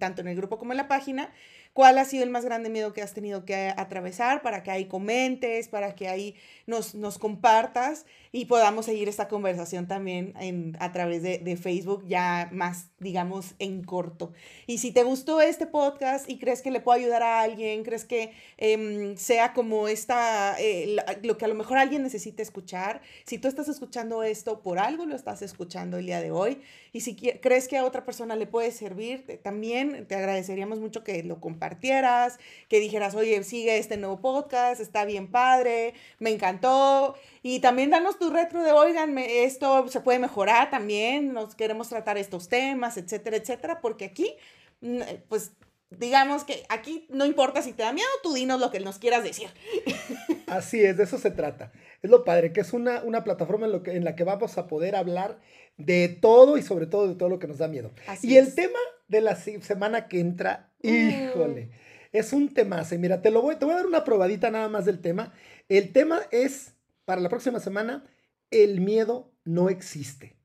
tanto 0.00 0.20
en 0.22 0.26
el 0.26 0.34
grupo 0.34 0.58
como 0.58 0.72
en 0.72 0.78
la 0.78 0.88
página. 0.88 1.32
¿Cuál 1.78 1.96
ha 1.98 2.04
sido 2.04 2.24
el 2.24 2.30
más 2.30 2.44
grande 2.44 2.70
miedo 2.70 2.92
que 2.92 3.02
has 3.02 3.14
tenido 3.14 3.44
que 3.44 3.72
atravesar 3.76 4.42
para 4.42 4.64
que 4.64 4.72
ahí 4.72 4.86
comentes, 4.86 5.68
para 5.68 5.94
que 5.94 6.08
ahí 6.08 6.34
nos, 6.66 6.96
nos 6.96 7.18
compartas 7.18 8.04
y 8.32 8.46
podamos 8.46 8.86
seguir 8.86 9.08
esta 9.08 9.28
conversación 9.28 9.86
también 9.86 10.34
en, 10.40 10.76
a 10.80 10.92
través 10.92 11.22
de, 11.22 11.38
de, 11.38 11.56
Facebook 11.56 12.04
ya 12.08 12.48
más, 12.52 12.90
digamos, 12.98 13.54
en 13.60 13.84
corto. 13.84 14.32
Y 14.66 14.78
si 14.78 14.90
te 14.90 15.04
gustó 15.04 15.40
este 15.40 15.66
podcast 15.66 16.28
y 16.28 16.38
crees 16.38 16.62
que 16.62 16.70
le 16.70 16.80
puede 16.80 17.00
ayudar 17.00 17.22
a 17.22 17.40
alguien, 17.40 17.84
crees 17.84 18.04
que 18.04 18.32
em, 18.56 19.16
sea 19.16 19.52
como 19.54 19.88
esta, 19.88 20.56
eh, 20.58 20.96
lo 21.22 21.38
que 21.38 21.44
a 21.44 21.48
lo 21.48 21.54
mejor 21.54 21.78
alguien 21.78 22.02
necesita 22.02 22.42
escuchar, 22.42 23.00
si 23.24 23.38
tú 23.38 23.48
estás 23.48 23.68
escuchando 23.68 24.24
esto, 24.24 24.62
por 24.62 24.78
algo 24.78 25.06
lo 25.06 25.14
estás 25.14 25.42
escuchando 25.42 25.96
el 25.96 26.06
día 26.06 26.20
de 26.20 26.32
hoy, 26.32 26.60
y 26.92 27.00
si 27.00 27.14
crees 27.14 27.68
que 27.68 27.78
a 27.78 27.84
otra 27.84 28.04
persona 28.04 28.36
le 28.36 28.46
puede 28.46 28.72
servir, 28.72 29.24
eh, 29.28 29.36
también 29.38 30.06
te 30.06 30.16
agradeceríamos 30.16 30.80
mucho 30.80 31.04
que 31.04 31.22
lo 31.22 31.40
compartieras, 31.68 32.38
que 32.68 32.80
dijeras, 32.80 33.14
oye, 33.14 33.42
sigue 33.44 33.78
este 33.78 33.96
nuevo 33.96 34.20
podcast, 34.20 34.80
está 34.80 35.04
bien 35.04 35.30
padre, 35.30 35.94
me 36.18 36.30
encantó. 36.30 37.14
Y 37.42 37.60
también 37.60 37.90
danos 37.90 38.18
tu 38.18 38.30
retro 38.30 38.62
de, 38.62 38.72
oigan, 38.72 39.16
esto 39.18 39.86
se 39.88 40.00
puede 40.00 40.18
mejorar 40.18 40.70
también, 40.70 41.32
nos 41.34 41.54
queremos 41.54 41.88
tratar 41.88 42.16
estos 42.16 42.48
temas, 42.48 42.96
etcétera, 42.96 43.36
etcétera, 43.36 43.80
porque 43.80 44.06
aquí, 44.06 44.34
mm, 44.80 45.00
pues 45.28 45.52
digamos 45.90 46.44
que 46.44 46.64
aquí 46.68 47.06
no 47.08 47.24
importa 47.24 47.62
si 47.62 47.72
te 47.72 47.82
da 47.82 47.92
miedo, 47.92 48.08
tú 48.22 48.32
dinos 48.34 48.60
lo 48.60 48.70
que 48.70 48.80
nos 48.80 48.98
quieras 48.98 49.22
decir. 49.22 49.48
Así 50.46 50.82
es, 50.82 50.96
de 50.96 51.04
eso 51.04 51.18
se 51.18 51.30
trata. 51.30 51.72
Es 52.02 52.10
lo 52.10 52.24
padre, 52.24 52.52
que 52.52 52.60
es 52.60 52.72
una, 52.72 53.02
una 53.02 53.24
plataforma 53.24 53.66
en, 53.66 53.72
lo 53.72 53.82
que, 53.82 53.92
en 53.92 54.04
la 54.04 54.16
que 54.16 54.24
vamos 54.24 54.56
a 54.56 54.66
poder 54.66 54.96
hablar 54.96 55.38
de 55.76 56.08
todo 56.08 56.56
y 56.56 56.62
sobre 56.62 56.86
todo 56.86 57.08
de 57.08 57.14
todo 57.14 57.28
lo 57.28 57.38
que 57.38 57.46
nos 57.46 57.58
da 57.58 57.68
miedo. 57.68 57.90
y 58.22 58.36
el 58.36 58.54
tema 58.54 58.78
de 59.08 59.20
la 59.20 59.36
semana 59.36 60.08
que 60.08 60.20
entra. 60.20 60.67
Híjole, 60.82 61.70
es 62.12 62.32
un 62.32 62.52
tema. 62.52 62.82
Mira, 62.98 63.22
te, 63.22 63.30
lo 63.30 63.42
voy, 63.42 63.56
te 63.56 63.64
voy 63.64 63.74
a 63.74 63.78
dar 63.78 63.86
una 63.86 64.04
probadita 64.04 64.50
nada 64.50 64.68
más 64.68 64.84
del 64.84 65.00
tema. 65.00 65.32
El 65.68 65.92
tema 65.92 66.20
es, 66.30 66.74
para 67.04 67.20
la 67.20 67.28
próxima 67.28 67.60
semana, 67.60 68.04
el 68.50 68.80
miedo 68.80 69.32
no 69.44 69.68
existe. 69.68 70.36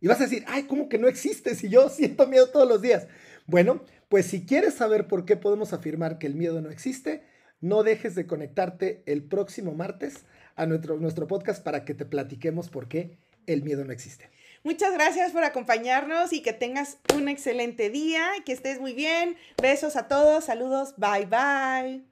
Y 0.00 0.08
vas 0.08 0.20
a 0.20 0.24
decir, 0.24 0.44
ay, 0.48 0.64
¿cómo 0.64 0.88
que 0.88 0.98
no 0.98 1.08
existe 1.08 1.54
si 1.54 1.68
yo 1.68 1.88
siento 1.88 2.26
miedo 2.26 2.48
todos 2.48 2.68
los 2.68 2.82
días? 2.82 3.06
Bueno, 3.46 3.84
pues 4.08 4.26
si 4.26 4.44
quieres 4.44 4.74
saber 4.74 5.06
por 5.06 5.24
qué 5.24 5.36
podemos 5.36 5.72
afirmar 5.72 6.18
que 6.18 6.26
el 6.26 6.34
miedo 6.34 6.60
no 6.60 6.70
existe, 6.70 7.22
no 7.60 7.82
dejes 7.84 8.14
de 8.14 8.26
conectarte 8.26 9.02
el 9.06 9.22
próximo 9.22 9.72
martes 9.72 10.24
a 10.56 10.66
nuestro, 10.66 10.98
nuestro 10.98 11.26
podcast 11.26 11.62
para 11.62 11.84
que 11.84 11.94
te 11.94 12.04
platiquemos 12.04 12.68
por 12.68 12.88
qué 12.88 13.18
el 13.46 13.62
miedo 13.62 13.84
no 13.84 13.92
existe. 13.92 14.30
Muchas 14.64 14.92
gracias 14.92 15.32
por 15.32 15.42
acompañarnos 15.42 16.32
y 16.32 16.40
que 16.40 16.52
tengas 16.52 16.98
un 17.14 17.28
excelente 17.28 17.90
día, 17.90 18.30
que 18.46 18.52
estés 18.52 18.80
muy 18.80 18.92
bien. 18.92 19.36
Besos 19.60 19.96
a 19.96 20.06
todos, 20.06 20.44
saludos, 20.44 20.94
bye 20.96 21.26
bye. 21.26 22.04